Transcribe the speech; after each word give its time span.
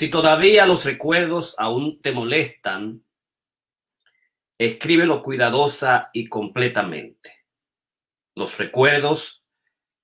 Si 0.00 0.08
todavía 0.08 0.64
los 0.64 0.86
recuerdos 0.86 1.54
aún 1.58 2.00
te 2.00 2.12
molestan, 2.12 3.04
escríbelo 4.56 5.22
cuidadosa 5.22 6.08
y 6.14 6.26
completamente. 6.26 7.44
Los 8.34 8.56
recuerdos, 8.56 9.44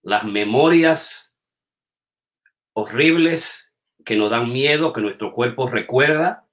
las 0.03 0.25
memorias 0.25 1.35
horribles 2.75 3.73
que 4.05 4.17
nos 4.17 4.29
dan 4.29 4.53
miedo, 4.53 4.93
que 4.93 5.01
nuestro 5.01 5.33
cuerpo 5.33 5.67
recuerda, 5.67 6.47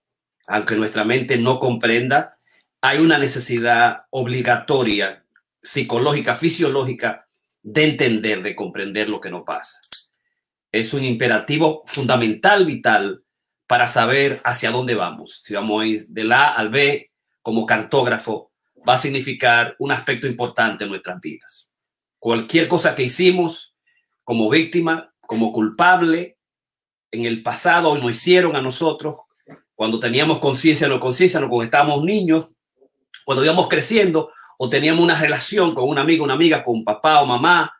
aunque 0.47 0.77
nuestra 0.77 1.03
mente 1.03 1.37
no 1.37 1.59
comprenda, 1.59 2.37
hay 2.79 2.99
una 2.99 3.17
necesidad 3.17 4.05
obligatoria, 4.11 5.25
psicológica, 5.61 6.37
fisiológica, 6.37 7.27
de 7.61 7.83
entender, 7.83 8.41
de 8.41 8.55
comprender 8.55 9.09
lo 9.09 9.19
que 9.19 9.31
nos 9.31 9.43
pasa. 9.43 9.81
Es 10.71 10.93
un 10.93 11.03
imperativo 11.03 11.83
fundamental, 11.85 12.65
vital, 12.65 13.22
para 13.73 13.87
saber 13.87 14.39
hacia 14.43 14.69
dónde 14.69 14.93
vamos. 14.93 15.41
Si 15.43 15.55
vamos 15.55 15.81
a 15.81 15.87
ir 15.87 16.05
del 16.09 16.31
al 16.31 16.69
B 16.69 17.09
como 17.41 17.65
cartógrafo, 17.65 18.51
va 18.87 18.93
a 18.93 18.97
significar 18.99 19.75
un 19.79 19.91
aspecto 19.91 20.27
importante 20.27 20.83
en 20.83 20.91
nuestras 20.91 21.19
vidas. 21.19 21.71
Cualquier 22.19 22.67
cosa 22.67 22.93
que 22.93 23.01
hicimos 23.01 23.75
como 24.23 24.47
víctima, 24.47 25.11
como 25.21 25.51
culpable, 25.51 26.37
en 27.09 27.25
el 27.25 27.41
pasado 27.41 27.97
nos 27.97 28.11
hicieron 28.11 28.55
a 28.55 28.61
nosotros, 28.61 29.17
cuando 29.73 29.99
teníamos 29.99 30.37
conciencia 30.37 30.85
o 30.85 30.91
no 30.91 30.99
conciencia, 30.99 31.39
cuando 31.39 31.63
estábamos 31.63 32.03
niños, 32.03 32.53
cuando 33.25 33.43
íbamos 33.43 33.67
creciendo 33.69 34.31
o 34.59 34.69
teníamos 34.69 35.03
una 35.03 35.19
relación 35.19 35.73
con 35.73 35.89
un 35.89 35.97
amigo, 35.97 36.23
una 36.23 36.35
amiga, 36.35 36.63
con 36.63 36.83
papá 36.83 37.23
o 37.23 37.25
mamá, 37.25 37.73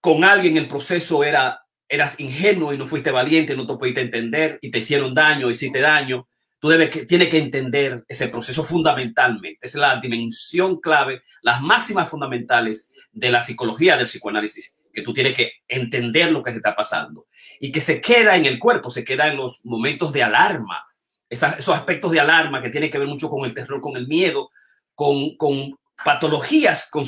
con 0.00 0.22
alguien, 0.22 0.56
el 0.56 0.68
proceso 0.68 1.24
era, 1.24 1.59
eras 1.90 2.20
ingenuo 2.20 2.72
y 2.72 2.78
no 2.78 2.86
fuiste 2.86 3.10
valiente, 3.10 3.56
no 3.56 3.66
te 3.66 3.74
pudiste 3.74 4.00
entender 4.00 4.58
y 4.62 4.70
te 4.70 4.78
hicieron 4.78 5.12
daño, 5.12 5.50
hiciste 5.50 5.80
daño. 5.80 6.28
Tú 6.60 6.68
debes 6.68 6.88
que, 6.90 7.04
tienes 7.04 7.28
que 7.28 7.38
entender 7.38 8.04
ese 8.06 8.28
proceso 8.28 8.62
fundamentalmente. 8.62 9.66
es 9.66 9.74
la 9.74 9.96
dimensión 10.00 10.80
clave, 10.80 11.22
las 11.42 11.60
máximas 11.60 12.08
fundamentales 12.08 12.90
de 13.10 13.30
la 13.30 13.40
psicología 13.40 13.96
del 13.96 14.06
psicoanálisis, 14.06 14.78
que 14.92 15.02
tú 15.02 15.12
tienes 15.12 15.34
que 15.34 15.52
entender 15.66 16.30
lo 16.30 16.42
que 16.44 16.52
se 16.52 16.58
está 16.58 16.76
pasando 16.76 17.26
y 17.58 17.72
que 17.72 17.80
se 17.80 18.00
queda 18.00 18.36
en 18.36 18.46
el 18.46 18.58
cuerpo, 18.58 18.88
se 18.88 19.04
queda 19.04 19.26
en 19.26 19.36
los 19.36 19.64
momentos 19.64 20.12
de 20.12 20.22
alarma, 20.22 20.84
esos 21.28 21.68
aspectos 21.70 22.12
de 22.12 22.20
alarma 22.20 22.62
que 22.62 22.70
tienen 22.70 22.90
que 22.90 22.98
ver 22.98 23.08
mucho 23.08 23.28
con 23.28 23.44
el 23.44 23.54
terror, 23.54 23.80
con 23.80 23.96
el 23.96 24.06
miedo, 24.06 24.50
con, 24.94 25.36
con 25.36 25.76
patologías, 26.04 26.88
con, 26.88 27.04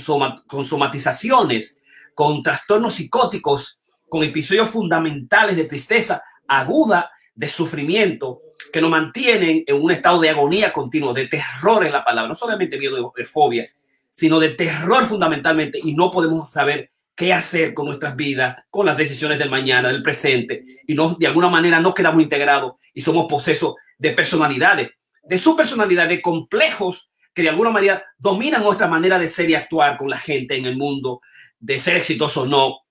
con 0.47 0.65
somatizaciones, 0.65 1.81
con 2.15 2.43
trastornos 2.43 2.95
psicóticos, 2.95 3.81
con 4.13 4.23
episodios 4.23 4.69
fundamentales 4.69 5.57
de 5.57 5.65
tristeza 5.65 6.23
aguda, 6.47 7.11
de 7.35 7.49
sufrimiento, 7.49 8.43
que 8.71 8.83
nos 8.83 8.91
mantienen 8.91 9.65
en 9.67 9.83
un 9.83 9.91
estado 9.91 10.21
de 10.21 10.29
agonía 10.29 10.71
continuo, 10.71 11.15
de 11.15 11.29
terror 11.29 11.87
en 11.87 11.93
la 11.93 12.05
palabra, 12.05 12.29
no 12.29 12.35
solamente 12.35 12.77
miedo 12.77 13.11
de 13.17 13.25
fobia, 13.25 13.67
sino 14.11 14.39
de 14.39 14.51
terror 14.51 15.07
fundamentalmente, 15.07 15.81
y 15.83 15.95
no 15.95 16.11
podemos 16.11 16.51
saber 16.51 16.91
qué 17.15 17.33
hacer 17.33 17.73
con 17.73 17.87
nuestras 17.87 18.15
vidas, 18.15 18.63
con 18.69 18.85
las 18.85 18.99
decisiones 18.99 19.39
del 19.39 19.49
mañana, 19.49 19.89
del 19.89 20.03
presente, 20.03 20.63
y 20.87 20.93
no, 20.93 21.15
de 21.19 21.27
alguna 21.27 21.49
manera 21.49 21.81
no 21.81 21.95
quedamos 21.95 22.23
integrados 22.23 22.75
y 22.93 23.01
somos 23.01 23.25
posesos 23.31 23.77
de 23.97 24.11
personalidades, 24.11 24.91
de 25.23 25.39
su 25.39 25.57
personalidad, 25.57 26.07
de 26.07 26.21
complejos 26.21 27.11
que 27.33 27.41
de 27.41 27.49
alguna 27.49 27.71
manera 27.71 28.05
dominan 28.19 28.63
nuestra 28.63 28.89
manera 28.89 29.19
de 29.19 29.31
ser 29.31 29.49
y 29.49 29.55
actuar 29.55 29.97
con 29.97 30.11
la 30.11 30.19
gente 30.19 30.55
en 30.55 30.67
el 30.67 30.77
mundo, 30.77 31.23
de 31.59 31.79
ser 31.79 31.97
exitoso 31.97 32.43
o 32.43 32.47
no, 32.47 32.83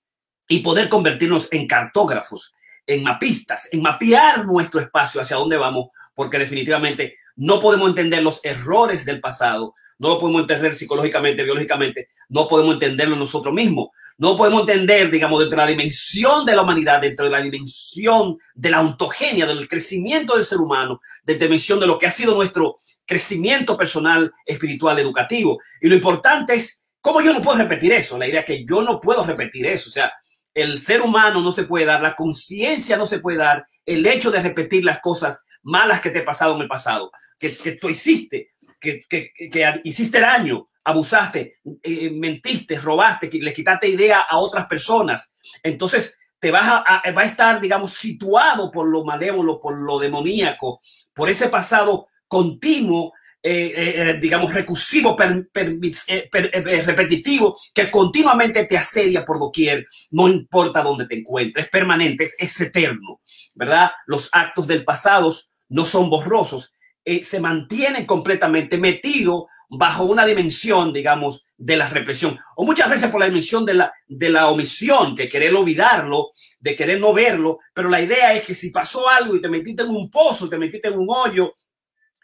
y 0.52 0.58
poder 0.58 0.90
convertirnos 0.90 1.48
en 1.50 1.66
cartógrafos, 1.66 2.54
en 2.86 3.02
mapistas, 3.02 3.70
en 3.72 3.80
mapear 3.80 4.44
nuestro 4.44 4.80
espacio 4.80 5.22
hacia 5.22 5.38
dónde 5.38 5.56
vamos, 5.56 5.88
porque 6.14 6.38
definitivamente 6.38 7.16
no 7.36 7.58
podemos 7.58 7.88
entender 7.88 8.22
los 8.22 8.38
errores 8.44 9.06
del 9.06 9.18
pasado, 9.18 9.72
no 9.98 10.10
lo 10.10 10.18
podemos 10.18 10.42
entender 10.42 10.74
psicológicamente, 10.74 11.42
biológicamente, 11.42 12.08
no 12.28 12.46
podemos 12.46 12.74
entenderlo 12.74 13.16
nosotros 13.16 13.54
mismos, 13.54 13.88
no 14.18 14.36
podemos 14.36 14.68
entender, 14.68 15.10
digamos, 15.10 15.40
dentro 15.40 15.58
de 15.58 15.64
la 15.64 15.70
dimensión 15.70 16.44
de 16.44 16.54
la 16.54 16.62
humanidad, 16.64 17.00
dentro 17.00 17.24
de 17.24 17.30
la 17.30 17.40
dimensión 17.40 18.36
de 18.54 18.68
la 18.68 18.82
ontogenia, 18.82 19.46
del 19.46 19.66
crecimiento 19.66 20.34
del 20.34 20.44
ser 20.44 20.58
humano, 20.58 21.00
de 21.24 21.32
la 21.32 21.38
dimensión 21.38 21.80
de 21.80 21.86
lo 21.86 21.98
que 21.98 22.08
ha 22.08 22.10
sido 22.10 22.34
nuestro 22.34 22.76
crecimiento 23.06 23.74
personal, 23.74 24.30
espiritual, 24.44 24.98
educativo. 24.98 25.58
Y 25.80 25.88
lo 25.88 25.94
importante 25.94 26.56
es, 26.56 26.82
¿cómo 27.00 27.22
yo 27.22 27.32
no 27.32 27.40
puedo 27.40 27.56
repetir 27.56 27.94
eso? 27.94 28.18
La 28.18 28.28
idea 28.28 28.40
es 28.40 28.46
que 28.46 28.66
yo 28.66 28.82
no 28.82 29.00
puedo 29.00 29.24
repetir 29.24 29.64
eso. 29.64 29.88
O 29.88 29.92
sea, 29.92 30.12
el 30.54 30.78
ser 30.78 31.02
humano 31.02 31.40
no 31.40 31.52
se 31.52 31.64
puede 31.64 31.86
dar, 31.86 32.02
la 32.02 32.14
conciencia 32.14 32.96
no 32.96 33.06
se 33.06 33.18
puede 33.18 33.38
dar, 33.38 33.66
el 33.86 34.06
hecho 34.06 34.30
de 34.30 34.42
repetir 34.42 34.84
las 34.84 35.00
cosas 35.00 35.44
malas 35.62 36.00
que 36.00 36.10
te 36.10 36.20
he 36.20 36.22
pasado 36.22 36.54
en 36.54 36.62
el 36.62 36.68
pasado, 36.68 37.10
que, 37.38 37.56
que 37.56 37.72
tú 37.72 37.88
hiciste, 37.88 38.52
que, 38.80 39.00
que, 39.08 39.32
que, 39.34 39.80
hiciste 39.84 40.20
daño, 40.20 40.68
abusaste, 40.84 41.60
eh, 41.82 42.10
mentiste, 42.10 42.78
robaste, 42.78 43.30
le 43.32 43.52
quitaste 43.52 43.88
idea 43.88 44.20
a 44.20 44.38
otras 44.38 44.66
personas. 44.66 45.36
Entonces 45.62 46.18
te 46.38 46.50
vas 46.50 46.82
a, 46.84 47.12
va 47.12 47.22
a 47.22 47.26
estar, 47.26 47.60
digamos, 47.60 47.92
situado 47.92 48.70
por 48.72 48.88
lo 48.88 49.04
malévolo, 49.04 49.60
por 49.60 49.78
lo 49.78 49.98
demoníaco, 49.98 50.80
por 51.14 51.30
ese 51.30 51.48
pasado 51.48 52.08
continuo 52.26 53.12
eh, 53.44 53.72
eh, 53.74 54.18
digamos, 54.20 54.54
recursivo, 54.54 55.16
eh, 55.20 56.82
repetitivo, 56.86 57.58
que 57.74 57.90
continuamente 57.90 58.66
te 58.66 58.78
asedia 58.78 59.24
por 59.24 59.40
doquier, 59.40 59.84
no 60.12 60.28
importa 60.28 60.80
dónde 60.80 61.08
te 61.08 61.18
encuentres, 61.18 61.64
es 61.64 61.70
permanente, 61.70 62.28
es, 62.38 62.60
eterno, 62.60 63.20
¿verdad? 63.56 63.90
Los 64.06 64.28
actos 64.30 64.68
del 64.68 64.84
pasado 64.84 65.34
no 65.70 65.84
son 65.84 66.08
borrosos, 66.08 66.76
se 67.04 67.40
mantienen 67.40 68.06
completamente 68.06 68.78
metidos 68.78 69.46
bajo 69.68 70.04
una 70.04 70.24
dimensión, 70.24 70.92
digamos, 70.92 71.44
de 71.56 71.76
la 71.76 71.88
represión, 71.88 72.38
o 72.54 72.64
muchas 72.64 72.88
veces 72.88 73.10
por 73.10 73.18
la 73.18 73.26
dimensión 73.26 73.66
de 73.66 73.74
la, 73.74 73.92
de 74.06 74.30
la 74.30 74.50
omisión, 74.50 75.16
que 75.16 75.28
querer 75.28 75.52
olvidarlo, 75.52 76.30
de 76.60 76.76
querer 76.76 77.00
no 77.00 77.12
verlo, 77.12 77.58
pero 77.74 77.88
la 77.88 78.00
idea 78.00 78.34
es 78.34 78.44
que 78.44 78.54
si 78.54 78.70
pasó 78.70 79.08
algo 79.08 79.34
y 79.34 79.42
te 79.42 79.48
metiste 79.48 79.82
en 79.82 79.90
un 79.90 80.08
pozo, 80.08 80.48
te 80.48 80.58
metiste 80.58 80.86
en 80.86 80.98
un 80.98 81.08
hoyo 81.08 81.54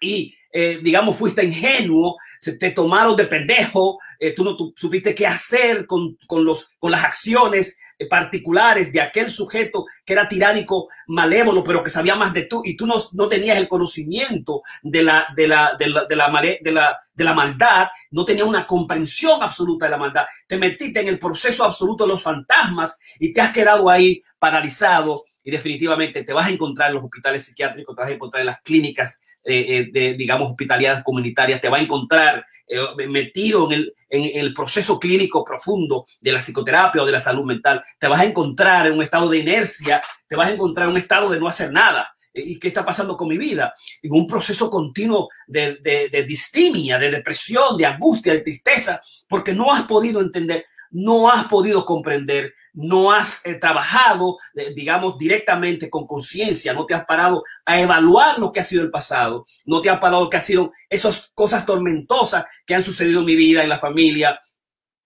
y 0.00 0.37
eh, 0.50 0.80
digamos, 0.82 1.16
fuiste 1.16 1.44
ingenuo, 1.44 2.16
te 2.40 2.70
tomaron 2.70 3.16
de 3.16 3.26
pendejo, 3.26 3.98
eh, 4.18 4.34
tú 4.34 4.44
no 4.44 4.56
supiste 4.76 5.14
qué 5.14 5.26
hacer 5.26 5.86
con, 5.86 6.16
con, 6.26 6.44
los, 6.44 6.70
con 6.78 6.90
las 6.90 7.04
acciones 7.04 7.78
eh, 7.98 8.06
particulares 8.06 8.92
de 8.92 9.00
aquel 9.00 9.28
sujeto 9.28 9.84
que 10.04 10.12
era 10.14 10.28
tiránico, 10.28 10.88
malévolo, 11.08 11.64
pero 11.64 11.82
que 11.82 11.90
sabía 11.90 12.14
más 12.14 12.32
de 12.32 12.42
tú, 12.42 12.62
y 12.64 12.76
tú 12.76 12.86
no, 12.86 12.94
no 13.12 13.28
tenías 13.28 13.58
el 13.58 13.68
conocimiento 13.68 14.62
de 14.82 15.02
la, 15.02 15.26
de 15.36 15.48
la, 15.48 15.74
de 15.78 15.88
la, 15.88 16.04
de 16.04 16.16
la, 16.16 16.58
de 16.62 16.72
la, 16.72 16.98
de 17.12 17.24
la 17.24 17.34
maldad, 17.34 17.88
no 18.12 18.24
tenías 18.24 18.46
una 18.46 18.66
comprensión 18.66 19.42
absoluta 19.42 19.86
de 19.86 19.90
la 19.90 19.98
maldad, 19.98 20.26
te 20.46 20.56
metiste 20.56 21.00
en 21.00 21.08
el 21.08 21.18
proceso 21.18 21.64
absoluto 21.64 22.04
de 22.04 22.12
los 22.12 22.22
fantasmas 22.22 22.98
y 23.18 23.32
te 23.32 23.40
has 23.40 23.52
quedado 23.52 23.90
ahí 23.90 24.22
paralizado 24.38 25.24
y 25.42 25.50
definitivamente 25.50 26.24
te 26.24 26.32
vas 26.32 26.46
a 26.46 26.50
encontrar 26.50 26.88
en 26.88 26.94
los 26.94 27.04
hospitales 27.04 27.44
psiquiátricos, 27.44 27.96
te 27.96 28.02
vas 28.02 28.10
a 28.10 28.14
encontrar 28.14 28.40
en 28.42 28.46
las 28.46 28.60
clínicas 28.60 29.20
eh, 29.50 29.78
eh, 29.78 29.88
de, 29.90 30.12
digamos, 30.12 30.50
hospitalidades 30.50 31.02
comunitarias, 31.02 31.58
te 31.58 31.70
va 31.70 31.78
a 31.78 31.80
encontrar 31.80 32.44
eh, 32.66 33.06
metido 33.08 33.72
en 33.72 33.78
el, 33.78 33.94
en 34.10 34.38
el 34.38 34.52
proceso 34.52 35.00
clínico 35.00 35.42
profundo 35.42 36.04
de 36.20 36.32
la 36.32 36.40
psicoterapia 36.40 37.02
o 37.02 37.06
de 37.06 37.12
la 37.12 37.20
salud 37.20 37.46
mental, 37.46 37.82
te 37.98 38.08
vas 38.08 38.20
a 38.20 38.26
encontrar 38.26 38.86
en 38.86 38.92
un 38.92 39.02
estado 39.02 39.30
de 39.30 39.38
inercia, 39.38 40.02
te 40.28 40.36
vas 40.36 40.48
a 40.48 40.52
encontrar 40.52 40.88
en 40.88 40.92
un 40.92 40.98
estado 40.98 41.30
de 41.30 41.40
no 41.40 41.48
hacer 41.48 41.72
nada. 41.72 42.14
¿Y 42.34 42.58
qué 42.58 42.68
está 42.68 42.84
pasando 42.84 43.16
con 43.16 43.26
mi 43.26 43.38
vida? 43.38 43.72
En 44.02 44.12
un 44.12 44.26
proceso 44.26 44.68
continuo 44.68 45.30
de, 45.46 45.76
de, 45.76 46.10
de 46.10 46.24
distimia, 46.24 46.98
de 46.98 47.10
depresión, 47.10 47.78
de 47.78 47.86
angustia, 47.86 48.34
de 48.34 48.42
tristeza, 48.42 49.00
porque 49.26 49.54
no 49.54 49.72
has 49.72 49.84
podido 49.84 50.20
entender 50.20 50.66
no 50.90 51.30
has 51.30 51.46
podido 51.46 51.84
comprender, 51.84 52.54
no 52.72 53.12
has 53.12 53.40
eh, 53.44 53.54
trabajado, 53.54 54.38
digamos, 54.74 55.18
directamente 55.18 55.90
con 55.90 56.06
conciencia, 56.06 56.74
no 56.74 56.86
te 56.86 56.94
has 56.94 57.04
parado 57.04 57.42
a 57.64 57.80
evaluar 57.80 58.38
lo 58.38 58.52
que 58.52 58.60
ha 58.60 58.64
sido 58.64 58.82
el 58.82 58.90
pasado, 58.90 59.44
no 59.64 59.80
te 59.80 59.90
has 59.90 59.98
parado 59.98 60.24
lo 60.24 60.30
que 60.30 60.36
ha 60.36 60.42
sido 60.42 60.72
esas 60.88 61.30
cosas 61.34 61.66
tormentosas 61.66 62.44
que 62.66 62.74
han 62.74 62.82
sucedido 62.82 63.20
en 63.20 63.26
mi 63.26 63.36
vida, 63.36 63.62
en 63.62 63.68
la 63.68 63.78
familia, 63.78 64.38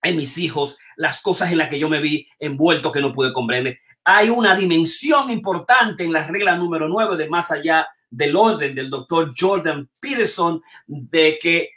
en 0.03 0.17
mis 0.17 0.37
hijos, 0.39 0.77
las 0.97 1.21
cosas 1.21 1.53
en 1.53 1.59
las 1.59 1.69
que 1.69 1.79
yo 1.79 1.89
me 1.89 2.01
vi 2.01 2.29
envuelto 2.39 2.93
que 2.93 3.01
no 3.01 3.13
pude 3.13 3.33
comprender. 3.33 3.79
Hay 4.05 4.29
una 4.29 4.57
dimensión 4.57 5.31
importante 5.31 6.05
en 6.05 6.13
la 6.13 6.27
regla 6.27 6.57
número 6.57 6.89
nueve 6.89 7.17
de 7.17 7.29
más 7.29 7.51
allá 7.51 7.87
del 8.11 8.37
orden 8.37 8.75
del 8.75 8.91
doctor 8.91 9.33
Jordan 9.39 9.89
Peterson 10.01 10.61
de 10.87 11.39
que 11.41 11.71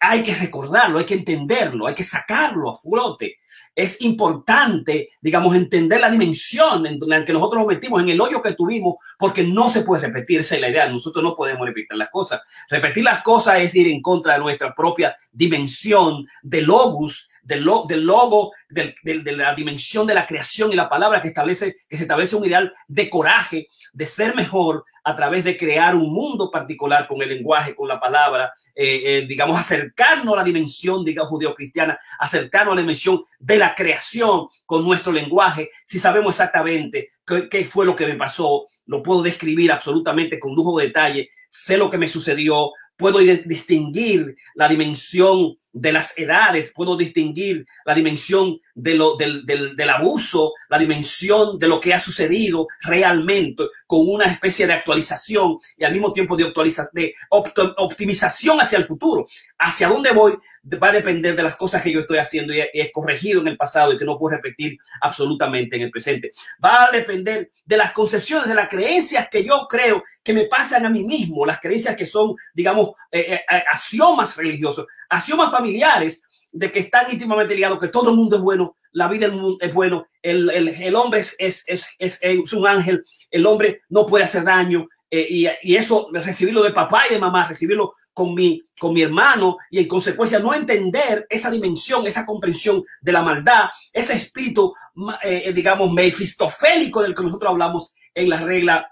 hay 0.00 0.22
que 0.22 0.34
recordarlo, 0.34 0.98
hay 0.98 1.04
que 1.04 1.14
entenderlo, 1.14 1.86
hay 1.86 1.94
que 1.94 2.04
sacarlo 2.04 2.70
a 2.70 2.76
flote. 2.76 3.38
Es 3.74 4.00
importante, 4.02 5.10
digamos, 5.20 5.54
entender 5.56 6.00
la 6.00 6.10
dimensión 6.10 6.86
en 6.86 6.98
la 7.06 7.24
que 7.24 7.32
nosotros 7.32 7.62
nos 7.62 7.74
metimos, 7.74 8.02
en 8.02 8.10
el 8.10 8.20
hoyo 8.20 8.42
que 8.42 8.52
tuvimos, 8.52 8.96
porque 9.18 9.44
no 9.44 9.70
se 9.70 9.82
puede 9.82 10.02
repetir, 10.02 10.40
esa 10.40 10.56
es 10.56 10.60
la 10.60 10.68
idea. 10.68 10.88
Nosotros 10.88 11.24
no 11.24 11.34
podemos 11.34 11.66
repetir 11.66 11.96
las 11.96 12.10
cosas. 12.10 12.42
Repetir 12.68 13.04
las 13.04 13.22
cosas 13.22 13.60
es 13.60 13.74
ir 13.74 13.86
en 13.86 14.02
contra 14.02 14.34
de 14.34 14.40
nuestra 14.40 14.74
propia 14.74 15.16
dimensión 15.32 16.26
de 16.42 16.62
logos, 16.62 17.30
del, 17.42 17.64
logo, 17.64 18.52
de 18.68 19.32
la 19.36 19.54
dimensión 19.54 20.06
de 20.06 20.14
la 20.14 20.26
creación 20.26 20.72
y 20.72 20.76
la 20.76 20.88
palabra 20.88 21.20
que 21.20 21.28
establece, 21.28 21.76
que 21.88 21.96
se 21.96 22.04
establece 22.04 22.36
un 22.36 22.44
ideal 22.44 22.72
de 22.88 23.10
coraje, 23.10 23.68
de 23.92 24.06
ser 24.06 24.34
mejor 24.34 24.84
a 25.04 25.16
través 25.16 25.42
de 25.42 25.56
crear 25.56 25.96
un 25.96 26.12
mundo 26.12 26.50
particular 26.50 27.08
con 27.08 27.20
el 27.22 27.28
lenguaje, 27.28 27.74
con 27.74 27.88
la 27.88 27.98
palabra, 27.98 28.52
eh, 28.74 29.00
eh, 29.04 29.26
digamos, 29.26 29.58
acercarnos 29.58 30.34
a 30.34 30.38
la 30.38 30.44
dimensión, 30.44 31.04
digamos, 31.04 31.30
judío-cristiana, 31.30 31.98
acercarnos 32.18 32.72
a 32.72 32.76
la 32.76 32.82
dimensión 32.82 33.24
de 33.38 33.58
la 33.58 33.74
creación 33.74 34.46
con 34.64 34.84
nuestro 34.84 35.12
lenguaje. 35.12 35.70
Si 35.84 35.98
sabemos 35.98 36.34
exactamente 36.34 37.10
qué 37.50 37.64
fue 37.64 37.84
lo 37.84 37.96
que 37.96 38.06
me 38.06 38.14
pasó, 38.14 38.66
lo 38.86 39.02
puedo 39.02 39.22
describir 39.22 39.72
absolutamente 39.72 40.38
con 40.38 40.54
lujo 40.54 40.78
de 40.78 40.86
detalle, 40.86 41.30
sé 41.50 41.76
lo 41.76 41.90
que 41.90 41.98
me 41.98 42.08
sucedió, 42.08 42.72
puedo 42.96 43.18
distinguir 43.18 44.36
la 44.54 44.68
dimensión 44.68 45.56
de 45.72 45.92
las 45.92 46.16
edades, 46.18 46.72
puedo 46.74 46.96
distinguir 46.96 47.66
la 47.84 47.94
dimensión 47.94 48.58
de 48.74 48.94
lo, 48.94 49.16
del, 49.16 49.44
del, 49.46 49.74
del, 49.74 49.90
abuso, 49.90 50.52
la 50.68 50.78
dimensión 50.78 51.58
de 51.58 51.68
lo 51.68 51.80
que 51.80 51.94
ha 51.94 52.00
sucedido 52.00 52.66
realmente 52.82 53.64
con 53.86 54.08
una 54.08 54.26
especie 54.26 54.66
de 54.66 54.74
actualización 54.74 55.58
y 55.76 55.84
al 55.84 55.92
mismo 55.92 56.12
tiempo 56.12 56.36
de, 56.36 56.44
actualiza, 56.44 56.88
de 56.92 57.14
optimización 57.30 58.60
hacia 58.60 58.78
el 58.78 58.84
futuro. 58.84 59.26
Hacia 59.58 59.88
dónde 59.88 60.12
voy 60.12 60.32
va 60.64 60.88
a 60.88 60.92
depender 60.92 61.34
de 61.34 61.42
las 61.42 61.56
cosas 61.56 61.82
que 61.82 61.92
yo 61.92 62.00
estoy 62.00 62.18
haciendo 62.18 62.54
y 62.54 62.60
he, 62.60 62.92
corregido 62.92 63.40
en 63.40 63.48
el 63.48 63.56
pasado 63.56 63.92
y 63.92 63.96
que 63.96 64.04
no 64.04 64.18
puedo 64.18 64.36
repetir 64.36 64.78
absolutamente 65.00 65.76
en 65.76 65.82
el 65.82 65.90
presente. 65.90 66.30
Va 66.64 66.84
a 66.84 66.90
depender 66.90 67.50
de 67.64 67.76
las 67.76 67.92
concepciones, 67.92 68.48
de 68.48 68.54
las 68.54 68.68
creencias 68.68 69.28
que 69.28 69.42
yo 69.42 69.66
creo 69.68 70.04
que 70.22 70.32
me 70.32 70.46
pasan 70.46 70.86
a 70.86 70.90
mí 70.90 71.02
mismo, 71.02 71.44
las 71.44 71.60
creencias 71.60 71.96
que 71.96 72.06
son, 72.06 72.34
digamos, 72.54 72.90
eh, 73.10 73.26
eh, 73.28 73.40
eh 73.50 73.64
axiomas 73.72 74.36
religiosos, 74.36 74.86
axiomas 75.12 75.50
familiares 75.50 76.22
de 76.50 76.70
que 76.70 76.80
están 76.80 77.10
íntimamente 77.10 77.54
ligados, 77.54 77.78
que 77.78 77.88
todo 77.88 78.10
el 78.10 78.16
mundo 78.16 78.36
es 78.36 78.42
bueno, 78.42 78.76
la 78.92 79.08
vida 79.08 79.30
es 79.60 79.72
bueno, 79.72 80.06
el, 80.20 80.50
el, 80.50 80.68
el 80.68 80.94
hombre 80.96 81.20
es, 81.20 81.34
es, 81.38 81.64
es, 81.66 81.88
es, 81.98 82.52
un 82.52 82.66
ángel, 82.66 83.04
el 83.30 83.46
hombre 83.46 83.82
no 83.88 84.06
puede 84.06 84.24
hacer 84.24 84.44
daño, 84.44 84.86
eh, 85.10 85.26
y, 85.28 85.46
y, 85.62 85.76
eso, 85.76 86.08
recibirlo 86.12 86.62
de 86.62 86.72
papá 86.72 87.02
y 87.08 87.14
de 87.14 87.20
mamá, 87.20 87.46
recibirlo 87.46 87.94
con 88.12 88.34
mi, 88.34 88.62
con 88.78 88.92
mi 88.92 89.02
hermano 89.02 89.56
y 89.70 89.78
en 89.78 89.88
consecuencia 89.88 90.38
no 90.38 90.54
entender 90.54 91.26
esa 91.28 91.50
dimensión, 91.50 92.06
esa 92.06 92.26
comprensión 92.26 92.82
de 93.00 93.12
la 93.12 93.22
maldad, 93.22 93.68
ese 93.92 94.14
espíritu, 94.14 94.74
eh, 95.22 95.42
eh, 95.46 95.52
digamos, 95.52 95.90
mefistofélico 95.92 97.02
del 97.02 97.14
que 97.14 97.22
nosotros 97.22 97.50
hablamos 97.50 97.94
en 98.14 98.28
la 98.28 98.38
regla 98.38 98.90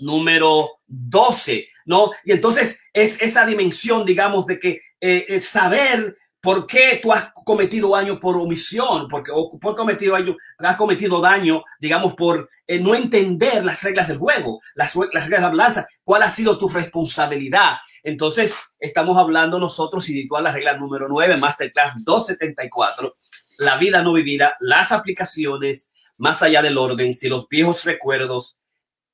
número 0.00 0.70
12, 0.86 1.68
¿no? 1.84 2.12
Y 2.24 2.32
entonces 2.32 2.80
es 2.92 3.20
esa 3.22 3.46
dimensión, 3.46 4.04
digamos, 4.04 4.46
de 4.46 4.58
que 4.58 4.80
eh, 5.00 5.40
saber 5.40 6.16
por 6.40 6.66
qué 6.66 6.98
tú 7.02 7.12
has 7.12 7.30
cometido 7.44 7.90
daño 7.90 8.18
por 8.18 8.36
omisión, 8.36 9.08
porque 9.08 9.30
o 9.34 9.58
por 9.58 9.76
cometido 9.76 10.14
daño, 10.14 10.36
has 10.58 10.76
cometido 10.76 11.20
daño, 11.20 11.62
digamos, 11.78 12.14
por 12.14 12.48
no 12.80 12.94
entender 12.94 13.64
las 13.64 13.82
reglas 13.82 14.08
del 14.08 14.18
juego, 14.18 14.60
las, 14.74 14.94
las 14.94 15.24
reglas 15.24 15.28
de 15.28 15.40
la 15.40 15.48
balanza, 15.48 15.86
cuál 16.04 16.22
ha 16.22 16.30
sido 16.30 16.56
tu 16.56 16.68
responsabilidad 16.68 17.76
entonces, 18.02 18.54
estamos 18.78 19.18
hablando 19.18 19.58
nosotros 19.58 20.08
y 20.08 20.26
la 20.42 20.52
regla 20.52 20.76
número 20.76 21.06
9, 21.08 21.36
Masterclass 21.36 22.04
274, 22.04 23.14
la 23.58 23.76
vida 23.76 24.02
no 24.02 24.12
vivida, 24.14 24.56
las 24.60 24.90
aplicaciones 24.92 25.90
más 26.16 26.42
allá 26.42 26.62
del 26.62 26.78
orden, 26.78 27.12
si 27.14 27.28
los 27.28 27.48
viejos 27.48 27.84
recuerdos 27.84 28.58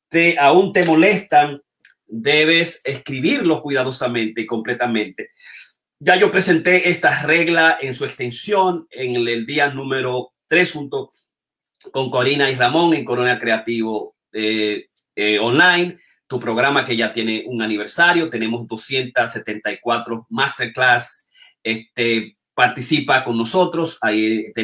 te 0.09 0.39
aún 0.39 0.73
te 0.73 0.85
molestan, 0.85 1.63
debes 2.07 2.81
escribirlos 2.85 3.61
cuidadosamente 3.63 4.43
y 4.43 4.47
completamente. 4.47 5.31
Ya 5.99 6.17
yo 6.17 6.31
presenté 6.31 6.91
esta 6.91 7.23
regla 7.23 7.79
en 7.81 7.95
su 7.95 8.05
extensión 8.05 8.87
en 8.91 9.17
el, 9.17 9.47
día 9.47 9.71
número 9.71 10.33
3 10.49 10.73
junto 10.73 11.13
con 11.93 12.11
Corina 12.11 12.51
y 12.51 12.55
Ramón 12.55 12.95
en 12.95 13.05
Corona 13.05 13.39
Creativo 13.39 14.17
eh, 14.33 14.89
eh, 15.15 15.39
Online 15.39 15.99
tu 16.27 16.41
programa 16.41 16.85
que 16.85 16.97
ya 16.97 17.13
tiene 17.13 17.45
un 17.47 17.63
aniversario. 17.63 18.29
Tenemos 18.29 18.67
274 18.67 20.27
masterclass. 20.31 21.29
Este, 21.63 22.36
participa 22.57 23.23
con 23.23 23.37
nosotros. 23.37 23.99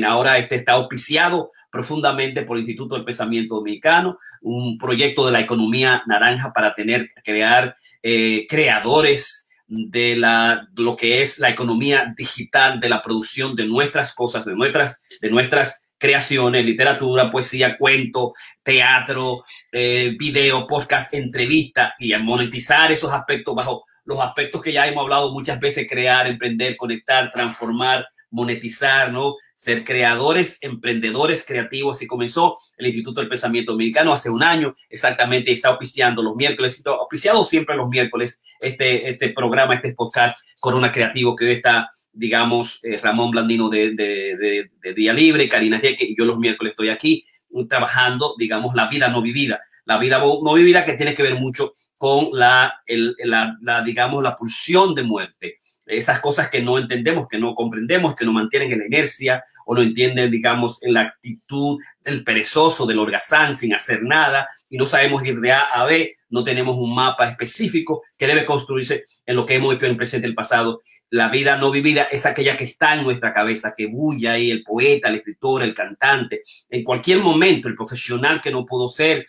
Ahora 0.07 0.39
este 0.39 0.57
está 0.57 0.73
auspiciado 0.73 1.51
profundamente 1.71 2.43
por 2.43 2.57
el 2.57 2.63
Instituto 2.63 2.95
del 2.95 3.05
Pensamiento 3.05 3.57
Dominicano, 3.57 4.19
un 4.41 4.79
proyecto 4.79 5.27
de 5.27 5.33
la 5.33 5.41
economía 5.41 6.03
naranja 6.07 6.55
para 6.55 6.75
tener, 6.75 7.11
crear 7.23 7.77
eh, 8.03 8.47
creadores 8.49 9.47
de 9.67 10.17
la, 10.17 10.67
lo 10.75 10.97
que 10.97 11.21
es 11.21 11.39
la 11.39 11.51
economía 11.51 12.15
digital, 12.17 12.81
de 12.81 12.89
la 12.89 13.03
producción 13.03 13.55
de 13.55 13.67
nuestras 13.67 14.15
cosas, 14.15 14.47
de 14.47 14.55
nuestras, 14.55 15.03
de 15.21 15.31
nuestras 15.31 15.83
creaciones, 15.99 16.65
literatura, 16.65 17.31
poesía, 17.31 17.77
cuento, 17.77 18.33
teatro, 18.63 19.45
eh, 19.71 20.17
video, 20.19 20.67
podcast, 20.67 21.13
entrevista 21.13 21.95
y 21.99 22.15
monetizar 22.17 22.91
esos 22.91 23.13
aspectos 23.13 23.55
bajo 23.55 23.85
los 24.05 24.21
aspectos 24.21 24.63
que 24.63 24.73
ya 24.73 24.87
hemos 24.87 25.03
hablado 25.03 25.33
muchas 25.33 25.61
veces, 25.61 25.87
crear, 25.89 26.27
emprender, 26.27 26.77
conectar, 26.77 27.31
transformar, 27.33 28.07
monetizar, 28.31 29.13
¿no? 29.13 29.37
Ser 29.55 29.85
creadores, 29.85 30.59
emprendedores 30.61 31.45
creativos. 31.47 32.03
Y 32.03 32.07
comenzó 32.07 32.57
el 32.77 32.87
Instituto 32.87 33.21
del 33.21 33.29
Pensamiento 33.29 33.73
Dominicano 33.73 34.13
hace 34.13 34.31
un 34.31 34.43
año, 34.43 34.75
exactamente, 34.89 35.53
está 35.53 35.71
oficiando 35.71 36.23
los 36.23 36.35
miércoles, 36.35 36.83
está 36.85 37.45
siempre 37.45 37.77
los 37.77 37.89
miércoles 37.89 38.43
este, 38.61 39.09
este 39.09 39.31
programa, 39.31 39.75
este 39.75 39.95
podcast 39.95 40.37
Corona 40.59 40.91
Creativo 40.91 41.37
que 41.37 41.45
hoy 41.45 41.53
está 41.53 41.91
digamos, 42.13 42.81
eh, 42.83 42.99
Ramón 42.99 43.31
Blandino 43.31 43.71
de, 43.71 43.95
de, 43.95 44.95
Día 44.95 45.15
Libre, 45.15 45.49
Karina 45.49 45.81
Jeque, 45.81 46.05
y 46.05 46.17
yo 46.17 46.25
los 46.25 46.39
miércoles 46.39 46.73
estoy 46.73 46.91
aquí 46.91 47.27
trabajando, 47.69 48.35
digamos, 48.39 48.75
la 48.75 48.89
vida 48.89 49.09
no 49.09 49.23
vivida. 49.23 49.61
La 49.85 49.99
vida 49.99 50.19
no 50.19 50.55
vivida 50.55 50.85
que 50.85 50.95
tiene 50.95 51.15
que 51.15 51.23
ver 51.23 51.35
mucho 51.37 51.73
con 52.03 52.31
la, 52.33 52.83
la, 52.89 53.85
digamos, 53.85 54.25
la 54.25 54.35
pulsión 54.35 54.93
de 54.93 55.05
muerte. 55.05 55.61
Esas 55.87 56.19
cosas 56.19 56.51
que 56.51 56.61
no 56.61 56.77
entendemos, 56.77 57.29
que 57.29 57.39
no 57.39 57.55
comprendemos, 57.55 58.17
que 58.17 58.25
nos 58.25 58.35
mantienen 58.35 58.73
en 58.73 58.81
la 58.81 58.87
inercia 58.87 59.45
o 59.67 59.77
no 59.77 59.83
entienden, 59.83 60.29
digamos, 60.29 60.83
en 60.83 60.95
la 60.95 61.03
actitud 61.03 61.79
del 62.03 62.25
perezoso, 62.25 62.87
del 62.87 62.99
holgazán, 62.99 63.55
sin 63.55 63.73
hacer 63.73 64.03
nada, 64.03 64.49
y 64.69 64.79
no 64.79 64.85
sabemos 64.85 65.25
ir 65.25 65.39
de 65.39 65.53
A 65.53 65.61
a 65.61 65.85
B, 65.85 66.17
no 66.31 66.43
tenemos 66.43 66.77
un 66.77 66.93
mapa 66.93 67.29
específico 67.29 68.03
que 68.19 68.27
debe 68.27 68.45
construirse 68.45 69.05
en 69.25 69.37
lo 69.37 69.47
que 69.47 69.55
hemos 69.55 69.73
hecho 69.73 69.87
en 69.87 69.93
el 69.93 69.97
presente 69.97 70.27
y 70.27 70.31
el 70.31 70.35
pasado. 70.35 70.81
La 71.09 71.29
vida 71.29 71.57
no 71.57 71.71
vivida 71.71 72.05
es 72.05 72.27
aquella 72.27 72.57
que 72.57 72.65
está 72.65 72.95
en 72.95 73.05
nuestra 73.05 73.33
cabeza, 73.33 73.75
que 73.77 73.87
bulle 73.87 74.29
ahí 74.29 74.51
el 74.51 74.65
poeta, 74.65 75.09
el 75.09 75.17
escritor, 75.17 75.63
el 75.63 75.73
cantante, 75.73 76.43
en 76.69 76.83
cualquier 76.83 77.19
momento, 77.19 77.69
el 77.69 77.77
profesional 77.77 78.43
que 78.43 78.51
no 78.51 78.67
pudo 78.67 78.89
ser, 78.89 79.25